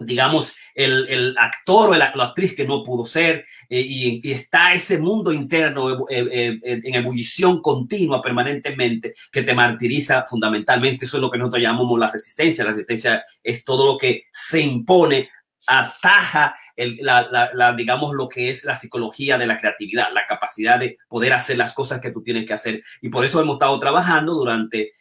digamos, 0.00 0.54
el, 0.74 1.06
el 1.08 1.36
actor 1.38 1.90
o 1.90 1.94
la, 1.94 2.06
actriz 2.06 2.56
que 2.56 2.66
no 2.66 2.82
pudo 2.82 3.04
ser, 3.04 3.44
eh, 3.68 3.80
y, 3.80 4.30
está 4.30 4.72
ese 4.74 4.98
mundo 4.98 5.32
interno 5.32 6.06
eh, 6.08 6.26
eh, 6.32 6.58
en 6.62 6.94
ebullición 6.94 7.60
continua 7.60 8.22
permanentemente 8.22 9.12
que 9.30 9.42
te 9.42 9.54
martiriza 9.54 10.24
fundamentalmente. 10.26 11.04
Eso 11.04 11.18
es 11.18 11.20
lo 11.20 11.30
que 11.30 11.38
nosotros 11.38 11.62
llamamos 11.62 11.98
la 11.98 12.10
resistencia. 12.10 12.64
La 12.64 12.70
resistencia 12.70 13.22
es 13.42 13.64
todo 13.64 13.92
lo 13.92 13.98
que 13.98 14.24
se 14.32 14.60
impone 14.60 15.28
ataja 15.66 16.56
el, 16.74 16.98
la, 17.02 17.50
la, 17.52 17.72
digamos, 17.74 18.14
lo 18.14 18.28
que 18.28 18.48
es 18.48 18.64
la 18.64 18.74
psicología 18.74 19.36
de 19.36 19.46
la 19.46 19.58
creatividad, 19.58 20.08
la 20.14 20.26
capacidad 20.26 20.78
de 20.78 20.96
poder 21.06 21.34
hacer 21.34 21.58
las 21.58 21.74
cosas 21.74 22.00
que 22.00 22.10
tú 22.10 22.22
tienes 22.22 22.46
que 22.46 22.54
hacer. 22.54 22.82
Y 23.02 23.10
por 23.10 23.24
eso 23.24 23.40
hemos 23.42 23.56
estado 23.56 23.78
trabajando 23.78 24.32
durante 24.32 24.92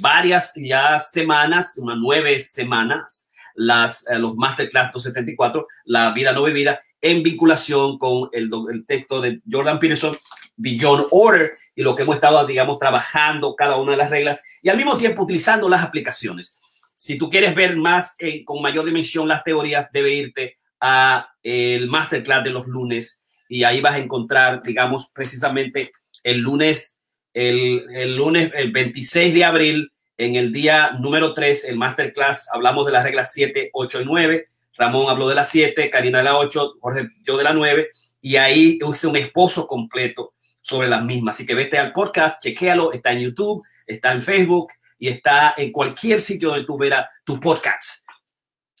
varias 0.00 0.52
ya 0.56 0.98
semanas, 0.98 1.76
unas 1.76 1.98
nueve 1.98 2.38
semanas, 2.38 3.25
las, 3.56 4.06
eh, 4.08 4.18
los 4.18 4.36
Masterclass 4.36 4.92
274, 4.92 5.66
La 5.84 6.12
vida 6.12 6.32
no 6.32 6.44
vivida, 6.44 6.80
en 7.00 7.22
vinculación 7.22 7.98
con 7.98 8.28
el, 8.32 8.50
el 8.72 8.86
texto 8.86 9.20
de 9.20 9.40
Jordan 9.50 9.78
Peterson, 9.78 10.16
Beyond 10.56 11.06
Order, 11.10 11.52
y 11.74 11.82
lo 11.82 11.94
que 11.94 12.02
hemos 12.02 12.16
estado, 12.16 12.46
digamos, 12.46 12.78
trabajando 12.78 13.54
cada 13.54 13.76
una 13.76 13.92
de 13.92 13.98
las 13.98 14.10
reglas 14.10 14.42
y 14.62 14.68
al 14.68 14.76
mismo 14.76 14.96
tiempo 14.96 15.22
utilizando 15.22 15.68
las 15.68 15.82
aplicaciones. 15.82 16.60
Si 16.94 17.18
tú 17.18 17.28
quieres 17.28 17.54
ver 17.54 17.76
más 17.76 18.14
eh, 18.18 18.44
con 18.44 18.62
mayor 18.62 18.86
dimensión 18.86 19.28
las 19.28 19.44
teorías, 19.44 19.92
debe 19.92 20.14
irte 20.14 20.56
a 20.80 21.28
el 21.42 21.88
masterclass 21.88 22.44
de 22.44 22.50
los 22.50 22.66
lunes 22.66 23.22
y 23.48 23.64
ahí 23.64 23.80
vas 23.80 23.94
a 23.94 23.98
encontrar, 23.98 24.62
digamos, 24.62 25.10
precisamente 25.12 25.92
el 26.22 26.38
lunes, 26.38 27.00
el, 27.34 27.84
el 27.94 28.16
lunes, 28.16 28.50
el 28.54 28.72
26 28.72 29.34
de 29.34 29.44
abril, 29.44 29.92
en 30.18 30.36
el 30.36 30.52
día 30.52 30.92
número 30.98 31.34
3, 31.34 31.66
el 31.66 31.76
masterclass, 31.76 32.48
hablamos 32.52 32.86
de 32.86 32.92
las 32.92 33.04
reglas 33.04 33.32
7, 33.32 33.70
8 33.72 34.00
y 34.00 34.04
9. 34.04 34.48
Ramón 34.78 35.08
habló 35.08 35.28
de 35.28 35.34
las 35.34 35.48
7, 35.48 35.90
Karina 35.90 36.18
de 36.18 36.24
la 36.24 36.36
8, 36.36 36.74
Jorge 36.80 37.08
yo 37.22 37.36
de 37.36 37.44
la 37.44 37.52
9. 37.52 37.88
Y 38.20 38.36
ahí 38.36 38.78
hice 38.80 39.06
un 39.06 39.16
esposo 39.16 39.66
completo 39.66 40.34
sobre 40.60 40.88
las 40.88 41.04
mismas. 41.04 41.36
Así 41.36 41.46
que 41.46 41.54
vete 41.54 41.78
al 41.78 41.92
podcast, 41.92 42.42
chequéalo, 42.42 42.92
está 42.92 43.12
en 43.12 43.20
YouTube, 43.20 43.62
está 43.86 44.12
en 44.12 44.22
Facebook 44.22 44.72
y 44.98 45.08
está 45.08 45.54
en 45.56 45.70
cualquier 45.70 46.20
sitio 46.20 46.48
donde 46.48 46.64
tú 46.64 46.78
verás 46.78 47.06
tu 47.24 47.38
podcast. 47.38 48.06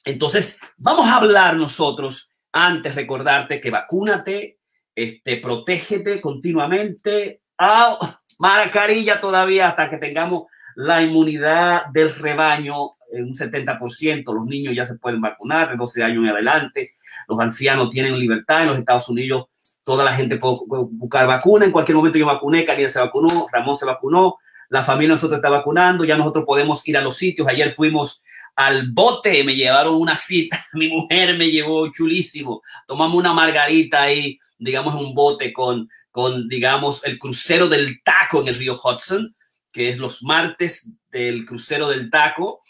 Entonces, 0.04 0.58
vamos 0.76 1.06
a 1.06 1.16
hablar 1.16 1.56
nosotros, 1.56 2.30
antes 2.52 2.94
recordarte 2.94 3.60
que 3.60 3.70
vacúnate, 3.70 4.58
este, 4.94 5.36
protégete 5.36 6.20
continuamente. 6.20 7.42
Ah, 7.58 8.20
Mascarilla 8.38 9.20
todavía 9.20 9.68
hasta 9.68 9.90
que 9.90 9.98
tengamos 9.98 10.44
la 10.76 11.02
inmunidad 11.02 11.86
del 11.86 12.14
rebaño 12.14 12.92
en 13.10 13.24
un 13.24 13.34
70%. 13.34 14.34
Los 14.34 14.44
niños 14.44 14.74
ya 14.76 14.84
se 14.84 14.96
pueden 14.96 15.20
vacunar 15.20 15.70
de 15.70 15.76
12 15.76 16.04
años 16.04 16.22
en 16.22 16.30
adelante. 16.30 16.90
Los 17.28 17.40
ancianos 17.40 17.88
tienen 17.90 18.18
libertad 18.18 18.62
en 18.62 18.68
los 18.68 18.78
Estados 18.78 19.08
Unidos. 19.08 19.46
Toda 19.84 20.04
la 20.04 20.12
gente 20.12 20.36
puede 20.36 20.84
buscar 20.90 21.26
vacuna. 21.26 21.64
En 21.64 21.72
cualquier 21.72 21.96
momento 21.96 22.18
yo 22.18 22.26
vacuné, 22.26 22.64
Karina 22.64 22.90
se 22.90 23.00
vacunó, 23.00 23.46
Ramón 23.50 23.76
se 23.76 23.86
vacunó, 23.86 24.36
la 24.68 24.82
familia 24.82 25.14
nosotros 25.14 25.38
está 25.38 25.48
vacunando, 25.48 26.04
ya 26.04 26.16
nosotros 26.16 26.44
podemos 26.44 26.86
ir 26.86 26.98
a 26.98 27.02
los 27.02 27.16
sitios. 27.16 27.48
Ayer 27.48 27.72
fuimos 27.72 28.22
al 28.54 28.90
bote, 28.90 29.44
me 29.44 29.54
llevaron 29.54 29.94
una 29.94 30.16
cita, 30.16 30.62
mi 30.74 30.88
mujer 30.88 31.38
me 31.38 31.50
llevó 31.50 31.90
chulísimo. 31.90 32.60
Tomamos 32.86 33.16
una 33.16 33.32
margarita 33.32 34.02
ahí, 34.02 34.38
digamos, 34.58 34.94
un 34.94 35.14
bote 35.14 35.54
con, 35.54 35.88
con, 36.10 36.48
digamos, 36.48 37.02
el 37.04 37.18
crucero 37.18 37.66
del 37.68 38.02
taco 38.02 38.42
en 38.42 38.48
el 38.48 38.56
río 38.56 38.74
Hudson 38.74 39.35
que 39.76 39.90
es 39.90 39.98
los 39.98 40.22
martes 40.22 40.88
del 41.12 41.44
crucero 41.44 41.90
del 41.90 42.10
taco, 42.10 42.62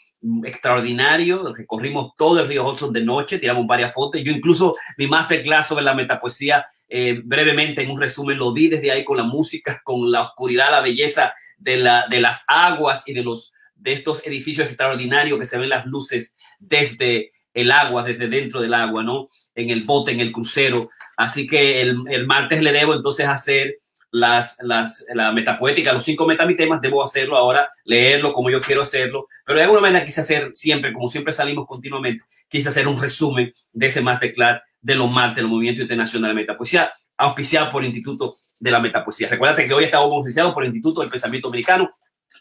extraordinario, 0.44 1.54
recorrimos 1.54 2.16
todo 2.16 2.40
el 2.40 2.48
río 2.48 2.68
Hudson 2.68 2.92
de 2.92 3.04
noche, 3.04 3.38
tiramos 3.38 3.64
varias 3.64 3.94
fotos, 3.94 4.20
yo 4.24 4.32
incluso 4.32 4.74
mi 4.98 5.06
masterclass 5.06 5.68
sobre 5.68 5.84
la 5.84 5.94
metapoesía, 5.94 6.66
eh, 6.88 7.20
brevemente 7.24 7.80
en 7.80 7.92
un 7.92 8.00
resumen 8.00 8.38
lo 8.38 8.52
di 8.52 8.66
desde 8.66 8.90
ahí 8.90 9.04
con 9.04 9.18
la 9.18 9.22
música, 9.22 9.80
con 9.84 10.10
la 10.10 10.22
oscuridad, 10.22 10.72
la 10.72 10.80
belleza 10.80 11.32
de, 11.58 11.76
la, 11.76 12.08
de 12.08 12.18
las 12.18 12.42
aguas 12.48 13.04
y 13.06 13.14
de, 13.14 13.22
los, 13.22 13.52
de 13.76 13.92
estos 13.92 14.26
edificios 14.26 14.66
extraordinarios 14.66 15.38
que 15.38 15.44
se 15.44 15.58
ven 15.58 15.68
las 15.68 15.86
luces 15.86 16.34
desde 16.58 17.30
el 17.54 17.70
agua, 17.70 18.02
desde 18.02 18.26
dentro 18.26 18.60
del 18.60 18.74
agua, 18.74 19.04
¿no? 19.04 19.28
En 19.54 19.70
el 19.70 19.82
bote, 19.82 20.10
en 20.10 20.18
el 20.18 20.32
crucero. 20.32 20.90
Así 21.16 21.46
que 21.46 21.80
el, 21.82 21.98
el 22.08 22.26
martes 22.26 22.62
le 22.62 22.72
debo 22.72 22.94
entonces 22.94 23.28
hacer 23.28 23.76
las, 24.16 24.56
las, 24.62 25.04
la 25.14 25.30
metapoética, 25.32 25.92
los 25.92 26.04
cinco 26.04 26.26
metamitemas, 26.26 26.80
debo 26.80 27.04
hacerlo 27.04 27.36
ahora, 27.36 27.68
leerlo 27.84 28.32
como 28.32 28.48
yo 28.50 28.62
quiero 28.62 28.80
hacerlo, 28.82 29.28
pero 29.44 29.58
de 29.58 29.64
alguna 29.64 29.82
manera 29.82 30.06
quise 30.06 30.22
hacer 30.22 30.50
siempre, 30.54 30.92
como 30.92 31.08
siempre 31.08 31.34
salimos 31.34 31.66
continuamente, 31.66 32.24
quise 32.48 32.70
hacer 32.70 32.88
un 32.88 33.00
resumen 33.00 33.52
de 33.72 33.86
ese 33.86 34.00
masterclass 34.00 34.62
de 34.80 34.94
los 34.94 35.10
martes 35.10 35.36
del 35.36 35.48
Movimiento 35.48 35.82
Internacional 35.82 36.30
de 36.30 36.34
Metapoesía, 36.34 36.90
auspiciado 37.18 37.70
por 37.70 37.82
el 37.82 37.88
Instituto 37.88 38.36
de 38.58 38.70
la 38.70 38.80
Metapoesía. 38.80 39.28
Recuerda 39.28 39.62
que 39.62 39.74
hoy 39.74 39.84
estamos 39.84 40.10
auspiciados 40.14 40.54
por 40.54 40.62
el 40.62 40.70
Instituto 40.70 41.02
del 41.02 41.10
Pensamiento 41.10 41.48
Americano 41.48 41.90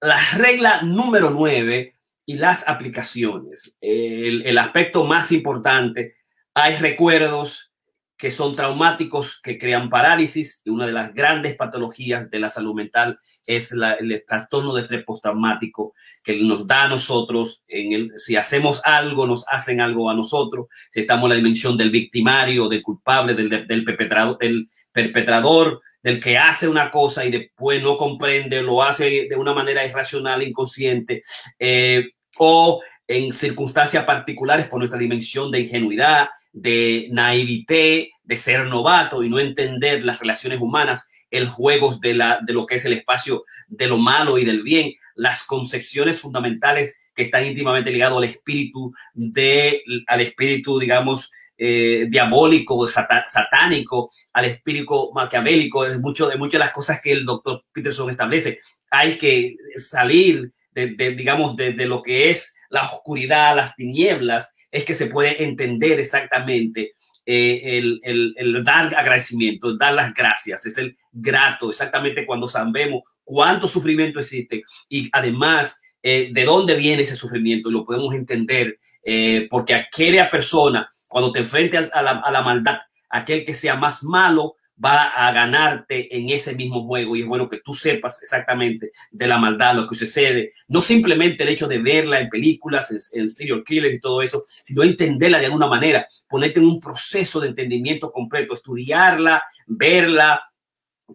la 0.00 0.18
regla 0.36 0.82
número 0.82 1.30
nueve 1.30 1.97
y 2.28 2.36
las 2.36 2.68
aplicaciones. 2.68 3.78
El, 3.80 4.58
aspecto 4.58 5.06
más 5.06 5.32
importante, 5.32 6.16
hay 6.52 6.76
recuerdos 6.76 7.72
que 8.18 8.30
son 8.30 8.54
traumáticos, 8.54 9.40
que 9.40 9.56
crean 9.56 9.88
parálisis, 9.88 10.60
y 10.66 10.68
una 10.68 10.86
de 10.86 10.92
las 10.92 11.14
grandes 11.14 11.56
patologías 11.56 12.28
de 12.30 12.38
la 12.38 12.50
salud 12.50 12.74
mental 12.74 13.18
es 13.46 13.72
el 13.72 14.24
trastorno 14.26 14.74
de 14.74 14.82
estrés 14.82 15.04
postraumático 15.06 15.94
que 16.22 16.36
nos 16.36 16.66
da 16.66 16.84
a 16.84 16.88
nosotros, 16.88 17.62
en 17.66 17.94
el, 17.94 18.12
si 18.16 18.36
hacemos 18.36 18.82
algo, 18.84 19.26
nos 19.26 19.46
hacen 19.48 19.80
algo 19.80 20.10
a 20.10 20.14
nosotros, 20.14 20.66
si 20.90 21.00
estamos 21.00 21.24
en 21.24 21.30
la 21.30 21.36
dimensión 21.36 21.78
del 21.78 21.90
victimario, 21.90 22.68
del 22.68 22.82
culpable, 22.82 23.32
del, 23.32 23.48
del, 23.66 23.84
perpetrador, 23.84 24.36
del 24.36 24.68
perpetrador, 24.92 25.80
del 26.02 26.20
que 26.20 26.36
hace 26.36 26.68
una 26.68 26.90
cosa 26.90 27.24
y 27.24 27.30
después 27.30 27.82
no 27.82 27.96
comprende, 27.96 28.60
lo 28.60 28.82
hace 28.82 29.28
de 29.30 29.36
una 29.36 29.54
manera 29.54 29.86
irracional, 29.86 30.42
inconsciente, 30.42 31.22
eh, 31.58 32.10
o 32.38 32.80
en 33.06 33.32
circunstancias 33.32 34.04
particulares 34.04 34.66
por 34.66 34.78
nuestra 34.78 34.98
dimensión 34.98 35.50
de 35.50 35.60
ingenuidad, 35.60 36.28
de 36.52 37.08
naivete, 37.10 38.10
de 38.22 38.36
ser 38.36 38.66
novato 38.66 39.22
y 39.22 39.30
no 39.30 39.38
entender 39.38 40.04
las 40.04 40.18
relaciones 40.18 40.60
humanas, 40.60 41.08
el 41.30 41.48
juego 41.48 41.94
de, 41.96 42.14
la, 42.14 42.40
de 42.46 42.52
lo 42.52 42.66
que 42.66 42.76
es 42.76 42.84
el 42.84 42.94
espacio 42.94 43.44
de 43.66 43.86
lo 43.86 43.98
malo 43.98 44.38
y 44.38 44.44
del 44.44 44.62
bien, 44.62 44.92
las 45.14 45.42
concepciones 45.44 46.20
fundamentales 46.20 46.96
que 47.14 47.24
están 47.24 47.44
íntimamente 47.44 47.90
ligados 47.90 48.18
al 48.18 48.24
espíritu 48.24 48.92
de, 49.14 49.82
al 50.06 50.20
espíritu, 50.20 50.78
digamos, 50.78 51.30
eh, 51.56 52.06
diabólico, 52.08 52.86
satánico, 52.86 54.10
al 54.32 54.44
espíritu 54.44 55.10
maquiavélico, 55.12 55.84
es 55.84 55.98
mucho 55.98 56.28
de 56.28 56.36
muchas 56.36 56.52
de 56.52 56.58
las 56.60 56.72
cosas 56.72 57.00
que 57.02 57.10
el 57.10 57.24
doctor 57.24 57.64
Peterson 57.72 58.10
establece. 58.10 58.60
Hay 58.90 59.18
que 59.18 59.56
salir 59.78 60.52
de, 60.86 61.14
digamos, 61.14 61.56
de, 61.56 61.72
de, 61.72 61.86
lo 61.86 62.02
que 62.02 62.30
es 62.30 62.54
la 62.70 62.82
oscuridad, 62.82 63.56
las 63.56 63.74
tinieblas, 63.74 64.54
es 64.70 64.84
que 64.84 64.94
se 64.94 65.06
puede 65.06 65.42
entender 65.42 65.98
exactamente 65.98 66.92
eh, 67.30 67.78
el, 68.02 68.64
dar 68.64 68.94
agradecimiento, 68.94 69.76
dar 69.76 69.92
las 69.92 70.14
gracias, 70.14 70.64
es 70.64 70.78
el 70.78 70.96
grato, 71.12 71.68
exactamente 71.68 72.24
cuando 72.24 72.48
sabemos 72.48 73.02
cuánto 73.22 73.68
sufrimiento 73.68 74.18
existe 74.18 74.62
y 74.88 75.10
además 75.12 75.78
eh, 76.02 76.30
de 76.32 76.44
dónde 76.44 76.74
viene 76.74 77.02
ese 77.02 77.16
sufrimiento, 77.16 77.70
lo 77.70 77.84
podemos 77.84 78.14
entender, 78.14 78.78
eh, 79.02 79.46
porque 79.50 79.74
aquella 79.74 80.30
persona, 80.30 80.90
cuando 81.06 81.30
te 81.30 81.40
enfrentes 81.40 81.92
a 81.92 82.00
la, 82.00 82.12
a 82.12 82.30
la 82.30 82.40
maldad, 82.40 82.78
aquel 83.10 83.44
que 83.44 83.52
sea 83.52 83.76
más 83.76 84.04
malo, 84.04 84.56
va 84.82 85.08
a 85.08 85.32
ganarte 85.32 86.16
en 86.16 86.30
ese 86.30 86.54
mismo 86.54 86.86
juego. 86.86 87.16
Y 87.16 87.22
es 87.22 87.26
bueno 87.26 87.48
que 87.48 87.60
tú 87.60 87.74
sepas 87.74 88.20
exactamente 88.22 88.92
de 89.10 89.26
la 89.26 89.38
maldad, 89.38 89.74
lo 89.74 89.88
que 89.88 89.94
sucede, 89.94 90.50
no 90.68 90.80
simplemente 90.80 91.42
el 91.42 91.50
hecho 91.50 91.68
de 91.68 91.78
verla 91.78 92.20
en 92.20 92.28
películas, 92.28 92.90
en, 92.90 93.20
en 93.20 93.30
serial 93.30 93.64
killers 93.64 93.94
y 93.94 94.00
todo 94.00 94.22
eso, 94.22 94.44
sino 94.46 94.82
entenderla 94.82 95.38
de 95.38 95.46
alguna 95.46 95.66
manera, 95.66 96.06
ponerte 96.28 96.60
en 96.60 96.66
un 96.66 96.80
proceso 96.80 97.40
de 97.40 97.48
entendimiento 97.48 98.10
completo, 98.12 98.54
estudiarla, 98.54 99.42
verla, 99.66 100.47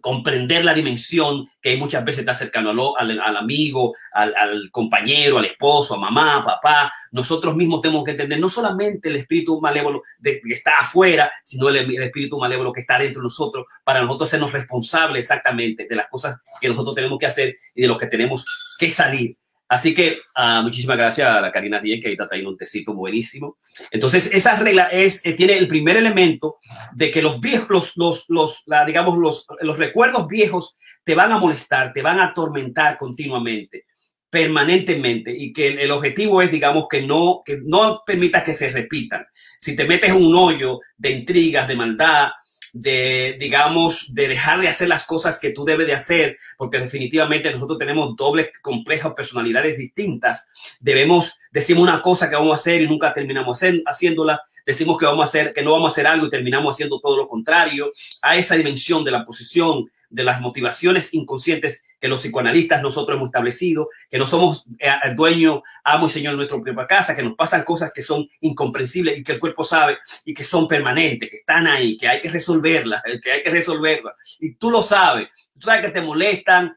comprender 0.00 0.64
la 0.64 0.74
dimensión 0.74 1.48
que 1.60 1.76
muchas 1.76 2.04
veces 2.04 2.20
está 2.20 2.34
cercano 2.34 2.70
al, 2.96 3.10
al, 3.10 3.20
al 3.20 3.36
amigo, 3.36 3.94
al, 4.12 4.70
compañero, 4.70 5.38
al 5.38 5.44
esposo, 5.44 5.94
a 5.94 6.00
mamá, 6.00 6.42
papá. 6.44 6.92
Nosotros 7.12 7.56
mismos 7.56 7.80
tenemos 7.80 8.04
que 8.04 8.12
entender 8.12 8.40
no 8.40 8.48
solamente 8.48 9.08
el 9.08 9.16
espíritu 9.16 9.60
malévolo 9.60 10.02
de, 10.18 10.40
que 10.40 10.52
está 10.52 10.78
afuera, 10.80 11.30
sino 11.44 11.68
el, 11.68 11.76
el, 11.76 12.02
espíritu 12.02 12.38
malévolo 12.38 12.72
que 12.72 12.80
está 12.80 12.98
dentro 12.98 13.20
de 13.20 13.24
nosotros, 13.24 13.66
para 13.84 14.02
nosotros 14.02 14.30
sernos 14.30 14.52
responsables 14.52 15.20
exactamente 15.20 15.86
de 15.88 15.96
las 15.96 16.08
cosas 16.08 16.38
que 16.60 16.68
nosotros 16.68 16.94
tenemos 16.94 17.18
que 17.18 17.26
hacer 17.26 17.56
y 17.74 17.82
de 17.82 17.88
lo 17.88 17.98
que 17.98 18.06
tenemos 18.06 18.44
que 18.78 18.90
salir. 18.90 19.36
Así 19.68 19.94
que 19.94 20.18
uh, 20.36 20.62
muchísimas 20.62 20.98
gracias 20.98 21.26
a 21.26 21.40
la 21.40 21.50
Karina 21.50 21.80
Díez, 21.80 22.00
que 22.00 22.08
ahorita 22.08 22.28
trae 22.28 22.46
un 22.46 22.56
tecito 22.56 22.92
buenísimo. 22.92 23.56
Entonces, 23.90 24.30
esa 24.32 24.56
regla 24.56 24.88
es, 24.92 25.24
eh, 25.24 25.32
tiene 25.32 25.56
el 25.56 25.66
primer 25.66 25.96
elemento 25.96 26.58
de 26.94 27.10
que 27.10 27.22
los 27.22 27.40
viejos, 27.40 27.68
los, 27.96 28.28
los, 28.28 28.62
los 28.66 28.86
digamos, 28.86 29.18
los, 29.18 29.46
los 29.60 29.78
recuerdos 29.78 30.28
viejos 30.28 30.76
te 31.02 31.14
van 31.14 31.32
a 31.32 31.38
molestar, 31.38 31.92
te 31.92 32.02
van 32.02 32.18
a 32.20 32.26
atormentar 32.26 32.98
continuamente, 32.98 33.84
permanentemente, 34.28 35.34
y 35.36 35.52
que 35.52 35.68
el, 35.68 35.78
el 35.78 35.90
objetivo 35.90 36.42
es, 36.42 36.50
digamos, 36.50 36.86
que 36.88 37.02
no, 37.02 37.40
que 37.44 37.58
no 37.64 38.02
permitas 38.04 38.44
que 38.44 38.52
se 38.52 38.70
repitan. 38.70 39.24
Si 39.58 39.74
te 39.74 39.86
metes 39.86 40.10
en 40.10 40.22
un 40.22 40.34
hoyo 40.34 40.80
de 40.96 41.10
intrigas, 41.10 41.66
de 41.66 41.76
maldad, 41.76 42.28
de, 42.74 43.36
digamos, 43.38 44.12
de 44.14 44.28
dejar 44.28 44.60
de 44.60 44.68
hacer 44.68 44.88
las 44.88 45.06
cosas 45.06 45.38
que 45.38 45.50
tú 45.50 45.64
debes 45.64 45.86
de 45.86 45.94
hacer, 45.94 46.36
porque 46.58 46.80
definitivamente 46.80 47.50
nosotros 47.50 47.78
tenemos 47.78 48.16
dobles 48.16 48.50
complejas 48.60 49.14
personalidades 49.14 49.78
distintas. 49.78 50.48
Debemos, 50.80 51.38
decimos 51.52 51.84
una 51.84 52.02
cosa 52.02 52.28
que 52.28 52.36
vamos 52.36 52.52
a 52.52 52.60
hacer 52.60 52.82
y 52.82 52.88
nunca 52.88 53.14
terminamos 53.14 53.60
haciéndola. 53.86 54.42
Decimos 54.66 54.98
que 54.98 55.06
vamos 55.06 55.24
a 55.24 55.28
hacer, 55.28 55.52
que 55.52 55.62
no 55.62 55.72
vamos 55.72 55.90
a 55.90 55.92
hacer 55.92 56.06
algo 56.08 56.26
y 56.26 56.30
terminamos 56.30 56.74
haciendo 56.74 57.00
todo 57.00 57.16
lo 57.16 57.28
contrario. 57.28 57.92
A 58.22 58.36
esa 58.36 58.56
dimensión 58.56 59.04
de 59.04 59.12
la 59.12 59.24
posición, 59.24 59.88
de 60.14 60.22
las 60.22 60.40
motivaciones 60.40 61.12
inconscientes 61.12 61.84
que 62.00 62.08
los 62.08 62.20
psicoanalistas 62.20 62.82
nosotros 62.82 63.16
hemos 63.16 63.28
establecido, 63.28 63.88
que 64.08 64.18
no 64.18 64.26
somos 64.26 64.66
eh, 64.78 64.90
dueño, 65.16 65.62
amo 65.82 66.06
y 66.06 66.10
señor 66.10 66.32
de 66.32 66.36
nuestra 66.36 66.60
propia 66.60 66.86
casa, 66.86 67.16
que 67.16 67.22
nos 67.22 67.34
pasan 67.34 67.64
cosas 67.64 67.92
que 67.92 68.02
son 68.02 68.28
incomprensibles 68.40 69.18
y 69.18 69.24
que 69.24 69.32
el 69.32 69.40
cuerpo 69.40 69.64
sabe 69.64 69.98
y 70.24 70.32
que 70.32 70.44
son 70.44 70.68
permanentes, 70.68 71.30
que 71.30 71.36
están 71.38 71.66
ahí, 71.66 71.96
que 71.96 72.06
hay 72.06 72.20
que 72.20 72.30
resolverlas, 72.30 73.02
que 73.22 73.32
hay 73.32 73.42
que 73.42 73.50
resolverlas. 73.50 74.14
Y 74.38 74.54
tú 74.54 74.70
lo 74.70 74.82
sabes, 74.82 75.28
tú 75.54 75.66
sabes 75.66 75.86
que 75.86 75.90
te 75.92 76.00
molestan, 76.00 76.76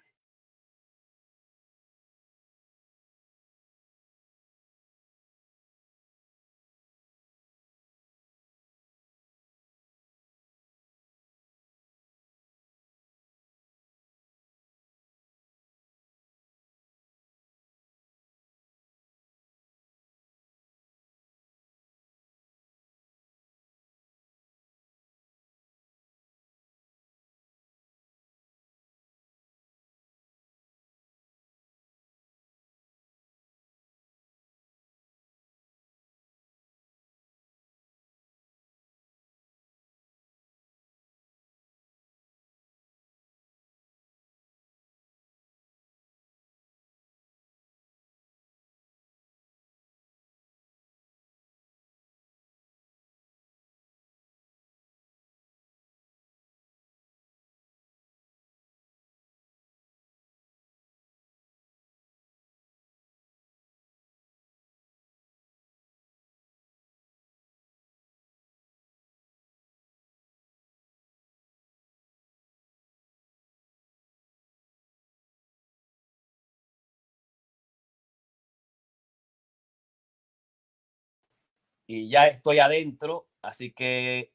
y 81.88 82.10
ya 82.10 82.28
estoy 82.28 82.60
adentro, 82.60 83.28
así 83.42 83.72
que 83.72 84.32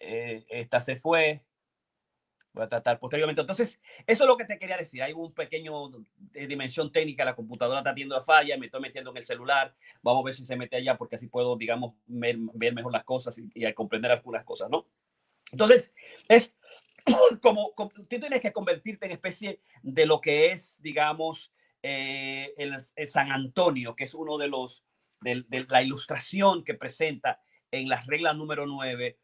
eh, 0.00 0.44
esta 0.48 0.80
se 0.80 0.96
fue. 0.96 1.42
Voy 2.52 2.64
a 2.64 2.68
tratar 2.68 2.98
posteriormente. 2.98 3.42
Entonces, 3.42 3.78
eso 4.06 4.24
es 4.24 4.28
lo 4.28 4.38
que 4.38 4.46
te 4.46 4.58
quería 4.58 4.78
decir. 4.78 5.02
Hay 5.02 5.12
un 5.12 5.32
pequeño 5.34 5.90
de 6.16 6.46
dimensión 6.46 6.90
técnica, 6.90 7.24
la 7.24 7.36
computadora 7.36 7.80
está 7.80 7.92
teniendo 7.92 8.16
a 8.16 8.22
falla, 8.22 8.56
me 8.56 8.66
estoy 8.66 8.80
metiendo 8.80 9.10
en 9.10 9.18
el 9.18 9.24
celular. 9.24 9.74
Vamos 10.02 10.22
a 10.22 10.24
ver 10.24 10.34
si 10.34 10.44
se 10.46 10.56
mete 10.56 10.76
allá, 10.76 10.96
porque 10.96 11.16
así 11.16 11.28
puedo, 11.28 11.54
digamos, 11.56 11.94
ver, 12.06 12.38
mejor 12.72 12.92
las 12.92 13.04
cosas 13.04 13.38
y, 13.38 13.50
y 13.54 13.70
comprender 13.74 14.10
algunas 14.10 14.44
cosas, 14.44 14.70
¿no? 14.70 14.86
Entonces, 15.52 15.92
es 16.28 16.54
como, 17.42 17.72
tú 17.76 18.06
tienes 18.06 18.40
que 18.40 18.52
convertirte 18.52 19.06
en 19.06 19.12
especie 19.12 19.60
de 19.82 20.06
lo 20.06 20.20
que 20.20 20.52
es, 20.52 20.80
digamos, 20.80 21.52
eh, 21.82 22.52
el, 22.56 22.78
San 23.06 23.30
Antonio, 23.30 23.94
que 23.94 24.04
es 24.04 24.14
uno 24.14 24.38
de 24.38 24.48
los, 24.48 24.84
de, 25.20 25.66
la 25.68 25.82
ilustración 25.82 26.64
que 26.64 26.74
presenta 26.74 27.40
en 27.70 27.88
la 27.88 28.00
regla 28.02 28.32
número 28.32 28.66
9, 28.66 29.18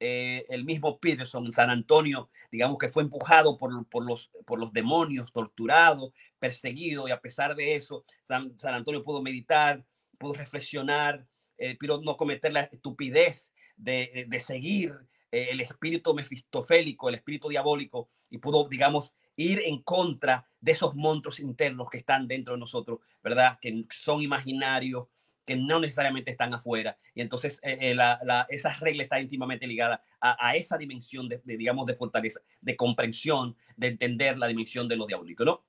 eh, 0.00 0.46
el 0.48 0.64
mismo 0.64 0.98
Peterson, 0.98 1.52
San 1.52 1.70
Antonio, 1.70 2.30
digamos 2.50 2.78
que 2.78 2.88
fue 2.88 3.02
empujado 3.02 3.58
por, 3.58 3.86
por, 3.88 4.04
los, 4.04 4.30
por 4.46 4.58
los 4.58 4.72
demonios, 4.72 5.32
torturado, 5.32 6.12
perseguido, 6.38 7.08
y 7.08 7.10
a 7.10 7.20
pesar 7.20 7.56
de 7.56 7.74
eso, 7.74 8.04
San, 8.26 8.54
Antonio 8.62 9.02
pudo 9.02 9.22
meditar, 9.22 9.84
pudo 10.18 10.34
reflexionar, 10.34 11.26
eh, 11.56 11.76
pero 11.78 12.00
no 12.00 12.16
cometer 12.16 12.52
la 12.52 12.60
estupidez 12.62 13.48
de, 13.76 14.26
de 14.28 14.40
seguir 14.40 14.94
eh, 15.30 15.48
el 15.50 15.60
espíritu 15.60 16.14
mefistofélico, 16.14 17.08
el 17.08 17.16
espíritu 17.16 17.48
diabólico, 17.48 18.08
y 18.30 18.38
pudo, 18.38 18.66
digamos, 18.68 19.12
ir 19.36 19.60
en 19.64 19.82
contra 19.82 20.48
de 20.60 20.72
esos 20.72 20.94
monstruos 20.94 21.38
internos 21.40 21.88
que 21.90 21.98
están 21.98 22.26
dentro 22.26 22.54
de 22.54 22.60
nosotros, 22.60 23.00
¿verdad? 23.22 23.58
Que 23.60 23.84
son 23.90 24.22
imaginarios, 24.22 25.06
que 25.48 25.56
no 25.56 25.80
necesariamente 25.80 26.30
están 26.30 26.52
afuera. 26.52 26.98
Y 27.14 27.22
entonces 27.22 27.58
eh, 27.62 27.78
eh, 27.80 27.94
la, 27.94 28.46
esa 28.50 28.74
regla 28.74 29.02
está 29.02 29.18
íntimamente 29.18 29.66
ligada 29.66 30.02
a, 30.20 30.54
esa 30.56 30.76
dimensión 30.76 31.26
de, 31.26 31.40
de, 31.42 31.56
digamos, 31.56 31.86
de 31.86 31.94
fortaleza, 31.94 32.40
de 32.60 32.76
comprensión, 32.76 33.56
de 33.74 33.86
entender 33.88 34.36
la 34.36 34.46
dimensión 34.46 34.88
de 34.88 34.96
lo 34.96 35.06
diabólico, 35.06 35.46
¿no? 35.46 35.62